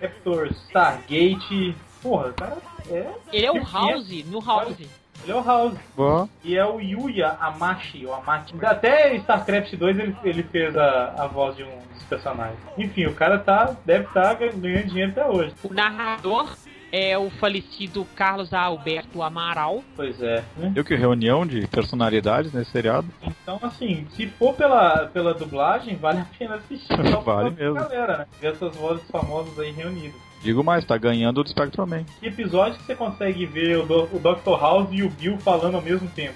Captor, 0.00 0.48
Stargate. 0.68 1.74
Porra, 2.02 2.28
o 2.28 2.34
cara 2.34 2.58
é. 2.90 3.06
Ele 3.32 3.46
é 3.46 3.50
o 3.50 3.62
House, 3.64 4.24
no 4.26 4.40
House. 4.44 4.76
Ele 5.22 5.32
é 5.32 5.34
o 5.34 5.44
House. 5.44 5.78
Bom, 5.96 6.28
E 6.42 6.56
é 6.56 6.66
o 6.66 6.80
Yuya 6.80 7.36
Amashi, 7.40 8.04
ou 8.06 8.14
Amachi. 8.14 8.54
Até 8.62 9.14
StarCraft 9.16 9.74
2 9.74 9.98
ele, 9.98 10.16
ele 10.24 10.42
fez 10.42 10.76
a, 10.76 11.14
a 11.18 11.26
voz 11.26 11.56
de 11.56 11.62
um 11.62 11.78
dos 11.92 12.02
personagens. 12.04 12.58
Enfim, 12.76 13.06
o 13.06 13.14
cara 13.14 13.38
tá, 13.38 13.74
deve 13.84 14.04
estar 14.04 14.34
ganhando 14.34 14.88
dinheiro 14.88 15.12
até 15.12 15.26
hoje. 15.26 15.54
O 15.62 15.72
narrador 15.72 16.48
é 16.96 17.18
o 17.18 17.28
falecido 17.28 18.06
Carlos 18.14 18.54
Alberto 18.54 19.20
Amaral. 19.20 19.82
Pois 19.96 20.22
é. 20.22 20.44
né? 20.56 20.70
viu 20.72 20.84
que 20.84 20.94
reunião 20.94 21.44
de 21.44 21.66
personalidades 21.66 22.52
nesse 22.52 22.70
seriado? 22.70 23.08
Então, 23.20 23.58
assim, 23.62 24.06
se 24.10 24.28
for 24.28 24.54
pela, 24.54 25.06
pela 25.08 25.34
dublagem, 25.34 25.96
vale 25.96 26.20
a 26.20 26.26
pena 26.38 26.54
assistir. 26.54 26.86
Só 26.86 27.16
por 27.18 27.24
Vale 27.24 27.50
mesmo. 27.50 27.74
Galera, 27.74 28.18
né? 28.18 28.26
Ver 28.40 28.52
essas 28.52 28.76
vozes 28.76 29.10
famosas 29.10 29.58
aí 29.58 29.72
reunidas. 29.72 30.14
Digo 30.44 30.62
mais, 30.62 30.84
tá 30.84 30.96
ganhando 30.98 31.42
do 31.42 31.48
Spectrum 31.48 31.86
Que 32.20 32.26
episódio 32.26 32.78
que 32.78 32.84
você 32.84 32.94
consegue 32.94 33.46
ver 33.46 33.78
o, 33.78 33.86
Do- 33.86 34.04
o 34.12 34.18
Dr. 34.20 34.60
House 34.60 34.88
e 34.92 35.02
o 35.02 35.08
Bill 35.08 35.38
falando 35.38 35.76
ao 35.76 35.82
mesmo 35.82 36.06
tempo? 36.10 36.34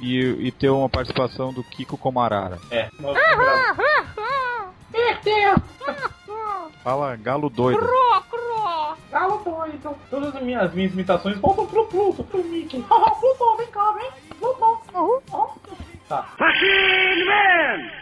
E, 0.00 0.20
e 0.46 0.52
ter 0.52 0.70
uma 0.70 0.88
participação 0.88 1.52
do 1.52 1.64
Kiko 1.64 1.98
Komarara. 1.98 2.58
É. 2.70 2.88
Nossa. 3.00 3.18
Fala 6.84 7.16
galo 7.16 7.50
doido. 7.50 7.78
Cro, 7.78 8.22
cro. 8.30 8.96
Galo 9.10 9.42
doido. 9.44 9.94
Todas 10.08 10.34
as 10.36 10.42
minhas, 10.42 10.62
as 10.62 10.72
minhas 10.74 10.92
imitações 10.92 11.36
voltam 11.38 11.66
pro 11.66 11.86
Pluto, 11.86 12.22
pro 12.24 12.42
Mickey. 12.44 12.84
Ah, 12.88 13.10
Pluto, 13.18 13.56
vem 13.58 13.66
cá, 13.68 13.92
vem. 13.92 14.10
Pluto. 14.38 14.82
Ah, 15.32 15.48
Tá. 16.08 16.26
Machine 16.38 17.24
Man! 17.26 17.97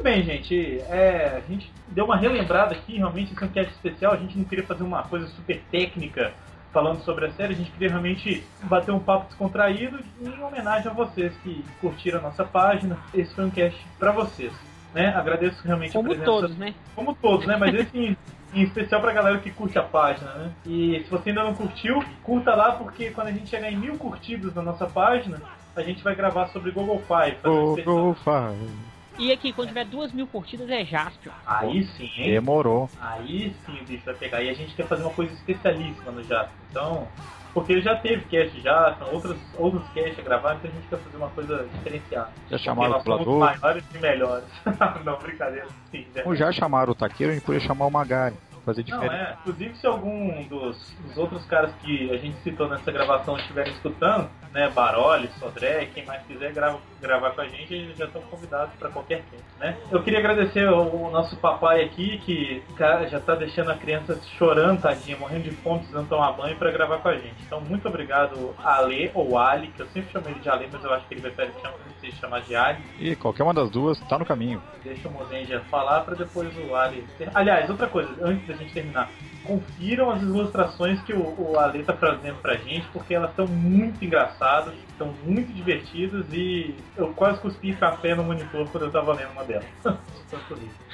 Muito 0.00 0.14
bem, 0.14 0.22
gente. 0.22 0.80
É, 0.88 1.36
a 1.36 1.40
gente 1.40 1.70
deu 1.88 2.06
uma 2.06 2.16
relembrada 2.16 2.74
aqui, 2.74 2.96
realmente, 2.96 3.34
esse 3.34 3.42
é 3.42 3.46
um 3.46 3.50
cast 3.50 3.70
especial. 3.72 4.14
A 4.14 4.16
gente 4.16 4.38
não 4.38 4.44
queria 4.46 4.64
fazer 4.64 4.82
uma 4.82 5.02
coisa 5.02 5.26
super 5.26 5.60
técnica 5.70 6.32
falando 6.72 7.02
sobre 7.02 7.26
a 7.26 7.32
série, 7.32 7.52
a 7.52 7.56
gente 7.56 7.70
queria 7.72 7.90
realmente 7.90 8.42
bater 8.62 8.92
um 8.92 8.98
papo 8.98 9.26
descontraído 9.26 9.98
em 10.22 10.42
homenagem 10.42 10.90
a 10.90 10.94
vocês 10.94 11.36
que 11.42 11.62
curtiram 11.82 12.20
a 12.20 12.22
nossa 12.22 12.44
página. 12.44 12.96
Esse 13.12 13.34
foi 13.34 13.44
um 13.44 13.50
cast 13.50 13.78
pra 13.98 14.10
vocês. 14.12 14.52
Né? 14.94 15.08
Agradeço 15.08 15.62
realmente 15.64 15.90
a 15.90 15.92
Como 15.92 16.08
presença. 16.08 16.30
todos, 16.30 16.56
né? 16.56 16.74
Como 16.94 17.14
todos, 17.14 17.46
né? 17.46 17.56
Mas 17.58 17.74
esse 17.74 18.16
em, 18.54 18.62
especial 18.62 19.02
pra 19.02 19.12
galera 19.12 19.38
que 19.38 19.50
curte 19.50 19.78
a 19.78 19.82
página, 19.82 20.32
né? 20.32 20.52
E 20.64 21.02
se 21.04 21.10
você 21.10 21.28
ainda 21.28 21.44
não 21.44 21.54
curtiu, 21.54 22.02
curta 22.22 22.54
lá, 22.54 22.72
porque 22.72 23.10
quando 23.10 23.26
a 23.26 23.32
gente 23.32 23.50
chegar 23.50 23.70
em 23.70 23.76
mil 23.76 23.98
curtidas 23.98 24.54
na 24.54 24.62
nossa 24.62 24.86
página, 24.86 25.42
a 25.76 25.82
gente 25.82 26.02
vai 26.02 26.14
gravar 26.14 26.46
sobre 26.48 26.70
Google 26.70 27.02
Five. 27.06 27.36
Google 27.84 28.14
Five. 28.14 28.89
E 29.20 29.30
aqui, 29.30 29.52
quando 29.52 29.68
tiver 29.68 29.84
duas 29.84 30.12
mil 30.12 30.26
curtidas, 30.26 30.70
é 30.70 30.82
Jaspion. 30.82 31.30
Aí 31.46 31.84
sim, 31.84 32.10
hein? 32.16 32.30
Demorou. 32.30 32.88
Aí 32.98 33.54
sim 33.66 33.78
o 33.78 33.84
bicho 33.84 34.02
vai 34.06 34.14
pegar. 34.14 34.42
E 34.42 34.48
a 34.48 34.54
gente 34.54 34.74
quer 34.74 34.86
fazer 34.86 35.02
uma 35.02 35.12
coisa 35.12 35.30
especialíssima 35.34 36.10
no 36.10 36.22
Jasper. 36.24 36.54
Então, 36.70 37.06
porque 37.52 37.82
já 37.82 37.96
teve 37.96 38.24
cast 38.24 38.58
já, 38.62 38.94
são 38.98 39.12
outros, 39.12 39.36
outros 39.58 39.82
casts 39.92 40.18
a 40.18 40.22
gravar, 40.22 40.54
então 40.54 40.70
a 40.70 40.74
gente 40.74 40.88
quer 40.88 40.96
fazer 40.98 41.16
uma 41.18 41.28
coisa 41.28 41.68
diferenciada. 41.74 42.30
Já 42.50 42.56
chamaram 42.56 42.90
o 42.90 42.94
nós 42.94 43.04
somos 43.04 43.18
dublador? 43.26 43.60
maiores 43.60 43.84
e 43.94 43.98
melhores. 43.98 44.44
Não, 45.04 45.18
brincadeira. 45.18 45.66
Sim, 45.90 46.06
né? 46.14 46.22
Como 46.22 46.34
já 46.34 46.50
chamaram 46.50 46.92
o 46.92 46.94
Taqueiro, 46.94 47.32
a 47.32 47.34
gente 47.34 47.44
podia 47.44 47.60
chamar 47.60 47.86
o 47.86 47.90
Magari. 47.90 48.36
Fazer 48.64 48.84
Não, 48.88 49.00
diferente. 49.00 49.22
é. 49.22 49.36
Inclusive, 49.40 49.74
se 49.76 49.86
algum 49.86 50.42
dos, 50.44 50.94
dos 51.06 51.16
outros 51.16 51.44
caras 51.46 51.74
que 51.82 52.10
a 52.10 52.16
gente 52.18 52.36
citou 52.42 52.68
nessa 52.68 52.92
gravação 52.92 53.36
estiverem 53.36 53.72
escutando, 53.72 54.28
né, 54.52 54.68
Baroli, 54.68 55.28
Sodré, 55.38 55.88
quem 55.94 56.04
mais 56.04 56.22
quiser 56.26 56.52
grava, 56.52 56.78
gravar 57.00 57.30
com 57.30 57.40
a 57.40 57.48
gente, 57.48 57.72
eles 57.72 57.96
já 57.96 58.04
estão 58.04 58.20
convidados 58.22 58.74
para 58.78 58.90
qualquer 58.90 59.22
tempo, 59.22 59.44
né? 59.58 59.76
Eu 59.90 60.02
queria 60.02 60.18
agradecer 60.18 60.66
ao, 60.66 60.80
ao 60.80 61.10
nosso 61.10 61.36
papai 61.36 61.82
aqui, 61.84 62.18
que 62.18 62.62
cara, 62.76 63.08
já 63.08 63.20
tá 63.20 63.34
deixando 63.34 63.70
a 63.70 63.76
criança 63.76 64.20
chorando, 64.36 64.82
tadinha, 64.82 65.16
morrendo 65.16 65.44
de 65.44 65.52
fome, 65.52 65.80
precisando 65.80 66.08
tomar 66.08 66.32
banho 66.32 66.56
para 66.56 66.70
gravar 66.70 66.98
com 66.98 67.08
a 67.08 67.16
gente. 67.16 67.36
Então, 67.46 67.60
muito 67.60 67.86
obrigado, 67.88 68.54
Ale 68.62 69.10
ou 69.14 69.38
Ali, 69.38 69.68
que 69.68 69.80
eu 69.80 69.86
sempre 69.88 70.10
chamo 70.12 70.28
ele 70.28 70.40
de 70.40 70.48
Ale, 70.48 70.68
mas 70.70 70.84
eu 70.84 70.92
acho 70.92 71.06
que 71.06 71.14
ele 71.14 71.22
prefere 71.22 71.52
se 72.00 72.12
chamar 72.12 72.40
de 72.40 72.54
Ali. 72.56 72.82
E 72.98 73.16
qualquer 73.16 73.44
uma 73.44 73.54
das 73.54 73.70
duas 73.70 74.00
tá 74.00 74.18
no 74.18 74.26
caminho. 74.26 74.62
Deixa 74.82 75.08
o 75.08 75.12
Mozenja 75.12 75.60
falar 75.70 76.00
para 76.00 76.14
depois 76.14 76.50
o 76.56 76.74
Ali. 76.74 77.06
Aliás, 77.34 77.68
outra 77.70 77.86
coisa, 77.86 78.10
antes 78.20 78.46
da 78.46 78.54
gente 78.54 78.72
terminar, 78.72 79.08
confiram 79.44 80.10
as 80.10 80.22
ilustrações 80.22 81.00
que 81.02 81.12
o, 81.12 81.34
o 81.38 81.58
Ale 81.58 81.82
tá 81.82 81.92
trazendo 81.92 82.36
pra 82.40 82.54
gente, 82.56 82.86
porque 82.92 83.14
elas 83.14 83.30
estão 83.30 83.46
muito 83.46 84.04
engraçadas, 84.04 84.74
estão 84.88 85.14
muito 85.24 85.52
divertidas 85.52 86.26
e 86.32 86.74
eu 86.96 87.12
quase 87.14 87.40
cuspi 87.40 87.74
café 87.74 88.14
no 88.14 88.24
monitor 88.24 88.68
quando 88.70 88.84
eu 88.84 88.90
tava 88.90 89.14
lendo 89.14 89.32
uma 89.32 89.44
delas. 89.44 89.66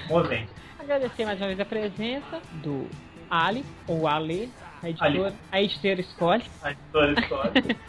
Mozenja. 0.08 0.48
Agradecer 0.78 1.24
mais 1.24 1.40
uma 1.40 1.46
vez 1.48 1.60
a 1.60 1.64
presença 1.64 2.40
do 2.62 2.88
Ali, 3.30 3.64
ou 3.88 4.06
Ale, 4.06 4.52
a 4.82 4.88
editora, 4.88 5.26
Ali. 5.26 5.36
a 5.50 5.62
editora 5.62 6.00
escolhe. 6.00 6.44
A 6.62 6.70
editora 6.70 7.20
escolhe. 7.20 7.76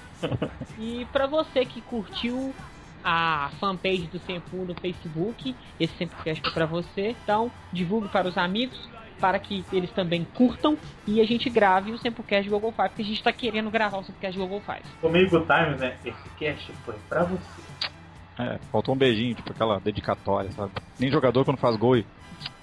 E 0.80 1.06
pra 1.12 1.28
você 1.28 1.64
que 1.64 1.80
curtiu 1.82 2.52
a 3.04 3.52
fanpage 3.60 4.08
do 4.08 4.20
Sempu 4.20 4.58
no 4.58 4.74
Facebook, 4.74 5.56
esse 5.80 5.94
Sempocast 5.96 6.42
foi 6.42 6.52
pra 6.52 6.66
você. 6.66 7.16
Então, 7.24 7.52
divulgue 7.72 8.08
para 8.10 8.28
os 8.28 8.38
amigos, 8.38 8.78
para 9.20 9.40
que 9.40 9.66
eles 9.72 9.92
também 9.92 10.24
curtam 10.24 10.78
e 11.06 11.20
a 11.22 11.26
gente 11.26 11.50
grave 11.50 11.92
o 11.92 11.98
Sempocast 11.98 12.44
de 12.44 12.50
Google 12.50 12.72
Five, 12.72 12.90
porque 12.90 13.02
a 13.02 13.06
gente 13.06 13.24
tá 13.24 13.32
querendo 13.32 13.70
gravar 13.70 13.98
o 13.98 14.04
Sempocast 14.04 14.34
de 14.34 14.40
Google 14.40 14.62
Five. 14.62 14.84
Good 15.02 15.46
times, 15.46 15.80
né? 15.80 15.96
Esse 16.06 16.30
cast 16.38 16.72
foi 16.86 16.96
pra 17.10 17.24
você. 17.24 17.62
É, 18.40 18.60
faltou 18.72 18.94
um 18.94 18.98
beijinho, 18.98 19.34
tipo 19.34 19.52
aquela 19.52 19.80
dedicatória, 19.80 20.52
sabe? 20.52 20.72
Nem 21.00 21.10
jogador 21.10 21.44
quando 21.44 21.58
faz 21.58 21.76
gol 21.76 21.98
e. 21.98 22.06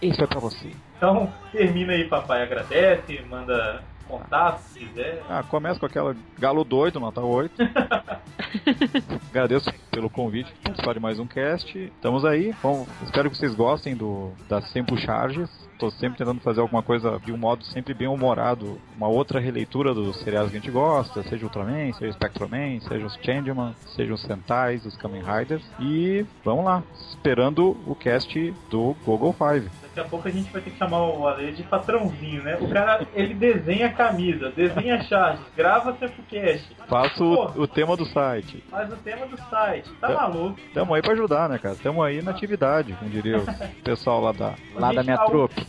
Isso 0.00 0.22
é 0.22 0.26
pra 0.26 0.38
você. 0.38 0.70
Então, 0.96 1.32
termina 1.50 1.92
aí, 1.92 2.05
papai. 2.09 2.42
Agradece, 2.42 3.20
manda 3.28 3.82
contato 4.07 4.59
se 4.59 4.80
quiser. 4.80 5.22
Ah, 5.28 5.42
começa 5.42 5.78
com 5.78 5.86
aquela 5.86 6.16
galo 6.38 6.64
doido, 6.64 7.00
nota 7.00 7.20
8. 7.20 7.55
Agradeço 9.30 9.72
pelo 9.90 10.11
convite 10.11 10.52
participar 10.62 10.94
de 10.94 11.00
mais 11.00 11.18
um 11.18 11.26
cast. 11.26 11.78
Estamos 11.78 12.24
aí. 12.24 12.55
Bom, 12.62 12.86
espero 13.02 13.30
que 13.30 13.36
vocês 13.36 13.55
gostem 13.55 13.96
do 13.96 14.32
das 14.48 14.68
100 14.70 14.96
charges. 14.98 15.50
Estou 15.72 15.90
sempre 15.90 16.18
tentando 16.18 16.40
fazer 16.40 16.61
alguma 16.61 16.82
coisa 16.82 17.18
de 17.24 17.32
um 17.32 17.36
modo 17.36 17.64
sempre 17.64 17.92
bem 17.94 18.07
humorado. 18.07 18.80
Uma 18.96 19.09
outra 19.09 19.40
releitura 19.40 19.92
dos 19.92 20.16
seriados 20.18 20.50
que 20.50 20.57
a 20.57 20.61
gente 20.61 20.70
gosta, 20.70 21.22
seja 21.24 21.44
Ultraman, 21.44 21.92
seja 21.92 22.12
Spectroman, 22.12 22.80
seja 22.80 23.07
os 23.07 23.18
Changeman, 23.20 23.74
seja 23.94 24.14
os 24.14 24.22
Sentais, 24.22 24.86
os 24.86 24.96
Kamen 24.96 25.22
Riders. 25.22 25.64
E 25.80 26.24
vamos 26.44 26.64
lá, 26.64 26.82
esperando 27.11 27.76
o 27.86 27.94
cast 27.94 28.55
do 28.70 28.94
Google 29.05 29.32
Five. 29.32 29.68
Daqui 29.95 30.09
a 30.09 30.11
pouco 30.11 30.26
a 30.26 30.30
gente 30.30 30.51
vai 30.53 30.61
ter 30.61 30.70
que 30.72 30.76
chamar 30.76 31.05
o 31.05 31.28
Ale 31.28 31.53
de 31.53 31.62
patrãozinho, 31.62 32.42
né? 32.42 32.59
O 32.61 32.68
cara, 32.68 33.07
ele 33.14 33.32
desenha 33.32 33.92
camisa, 33.92 34.51
desenha 34.51 35.01
charges, 35.05 35.45
grava 35.57 35.97
Sempocast. 35.97 36.68
Faço 36.88 37.18
Pô, 37.18 37.53
o, 37.55 37.62
o 37.62 37.66
tema 37.68 37.97
do 37.97 38.05
site. 38.05 38.64
faz 38.68 38.92
o 38.92 38.97
tema 38.97 39.24
do 39.26 39.38
site. 39.49 39.88
Tá 40.01 40.09
maluco? 40.09 40.59
Tamo 40.74 40.95
aí 40.95 41.01
pra 41.01 41.12
ajudar, 41.12 41.49
né, 41.49 41.59
cara? 41.59 41.76
Tamo 41.80 42.03
aí 42.03 42.20
na 42.20 42.32
atividade, 42.32 42.92
como 42.95 43.09
diria 43.09 43.38
o 43.38 43.47
pessoal 43.84 44.20
lá 44.20 44.32
da, 44.32 44.55
lá 44.74 44.92
da 44.92 45.05
minha 45.05 45.14
a 45.14 45.26
trupe. 45.26 45.64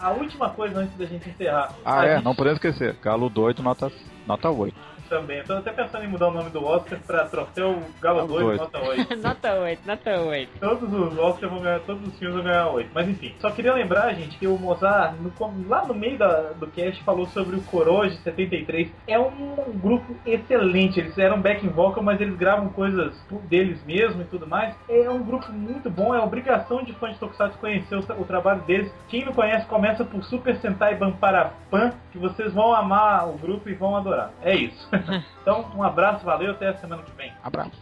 A 0.00 0.10
última 0.10 0.48
coisa 0.48 0.78
antes 0.78 0.96
da 0.96 1.04
gente 1.04 1.28
encerrar. 1.28 1.74
Ah, 1.84 2.00
a 2.00 2.06
é, 2.06 2.14
gente 2.14 2.24
não 2.24 2.34
podemos 2.34 2.56
esquecer. 2.56 2.96
Galo 3.02 3.28
doido, 3.28 3.62
nota, 3.62 3.92
nota 4.26 4.48
8. 4.48 4.74
Também. 5.08 5.38
Eu 5.38 5.44
tô 5.44 5.52
até 5.54 5.70
pensando 5.72 6.04
em 6.04 6.08
mudar 6.08 6.28
o 6.28 6.32
nome 6.32 6.50
do 6.50 6.64
Oscar 6.64 6.98
pra 7.06 7.24
troféu 7.26 7.78
Galo 8.00 8.16
Galo 8.18 8.28
2, 8.28 8.44
dois. 8.44 8.58
nota 8.58 8.78
8. 8.80 9.16
nota 9.22 9.54
8, 9.54 9.80
nota 9.86 10.20
8. 10.20 10.50
Todos 10.60 10.92
os 10.92 11.18
Oscars 11.18 11.52
vão 11.52 11.62
ganhar, 11.62 11.80
todos 11.80 12.08
os 12.08 12.18
filmes 12.18 12.34
vão 12.36 12.44
ganhar 12.44 12.68
8. 12.68 12.90
Mas 12.94 13.08
enfim, 13.08 13.34
só 13.38 13.50
queria 13.50 13.72
lembrar, 13.74 14.12
gente, 14.14 14.36
que 14.38 14.46
o 14.46 14.58
Mozart, 14.58 15.14
no 15.20 15.32
lá 15.68 15.84
no 15.86 15.94
meio 15.94 16.18
da- 16.18 16.52
do 16.58 16.66
cast, 16.68 17.02
falou 17.04 17.26
sobre 17.28 17.56
o 17.56 17.62
Coroge 17.62 18.16
73. 18.18 18.90
É 19.06 19.18
um 19.18 19.56
grupo 19.74 20.16
excelente. 20.26 20.98
Eles 21.00 21.16
eram 21.18 21.40
backing 21.40 21.68
vocal, 21.68 22.02
mas 22.02 22.20
eles 22.20 22.36
gravam 22.36 22.68
coisas 22.70 23.14
deles 23.48 23.82
mesmo 23.84 24.22
e 24.22 24.24
tudo 24.24 24.46
mais. 24.46 24.74
É 24.88 25.08
um 25.10 25.22
grupo 25.22 25.50
muito 25.52 25.90
bom, 25.90 26.14
é 26.14 26.20
obrigação 26.20 26.82
de 26.82 26.92
fã 26.94 27.10
de 27.12 27.18
Tokusatsu 27.18 27.58
conhecer 27.58 27.96
o, 27.96 28.00
o 28.20 28.24
trabalho 28.24 28.60
deles. 28.62 28.92
Quem 29.08 29.24
não 29.24 29.32
conhece, 29.32 29.66
começa 29.66 30.04
por 30.04 30.22
Super 30.24 30.56
Sentai 30.56 30.94
Banparapan, 30.96 31.92
que 32.12 32.18
vocês 32.18 32.52
vão 32.52 32.74
amar 32.74 33.28
o 33.28 33.32
grupo 33.38 33.68
e 33.68 33.74
vão 33.74 33.96
adorar. 33.96 34.30
É 34.42 34.54
isso. 34.54 34.88
então, 35.42 35.66
um 35.74 35.82
abraço, 35.82 36.24
valeu, 36.24 36.52
até 36.52 36.68
a 36.68 36.76
semana 36.76 37.02
que 37.02 37.12
vem. 37.16 37.32
Abraço. 37.42 37.72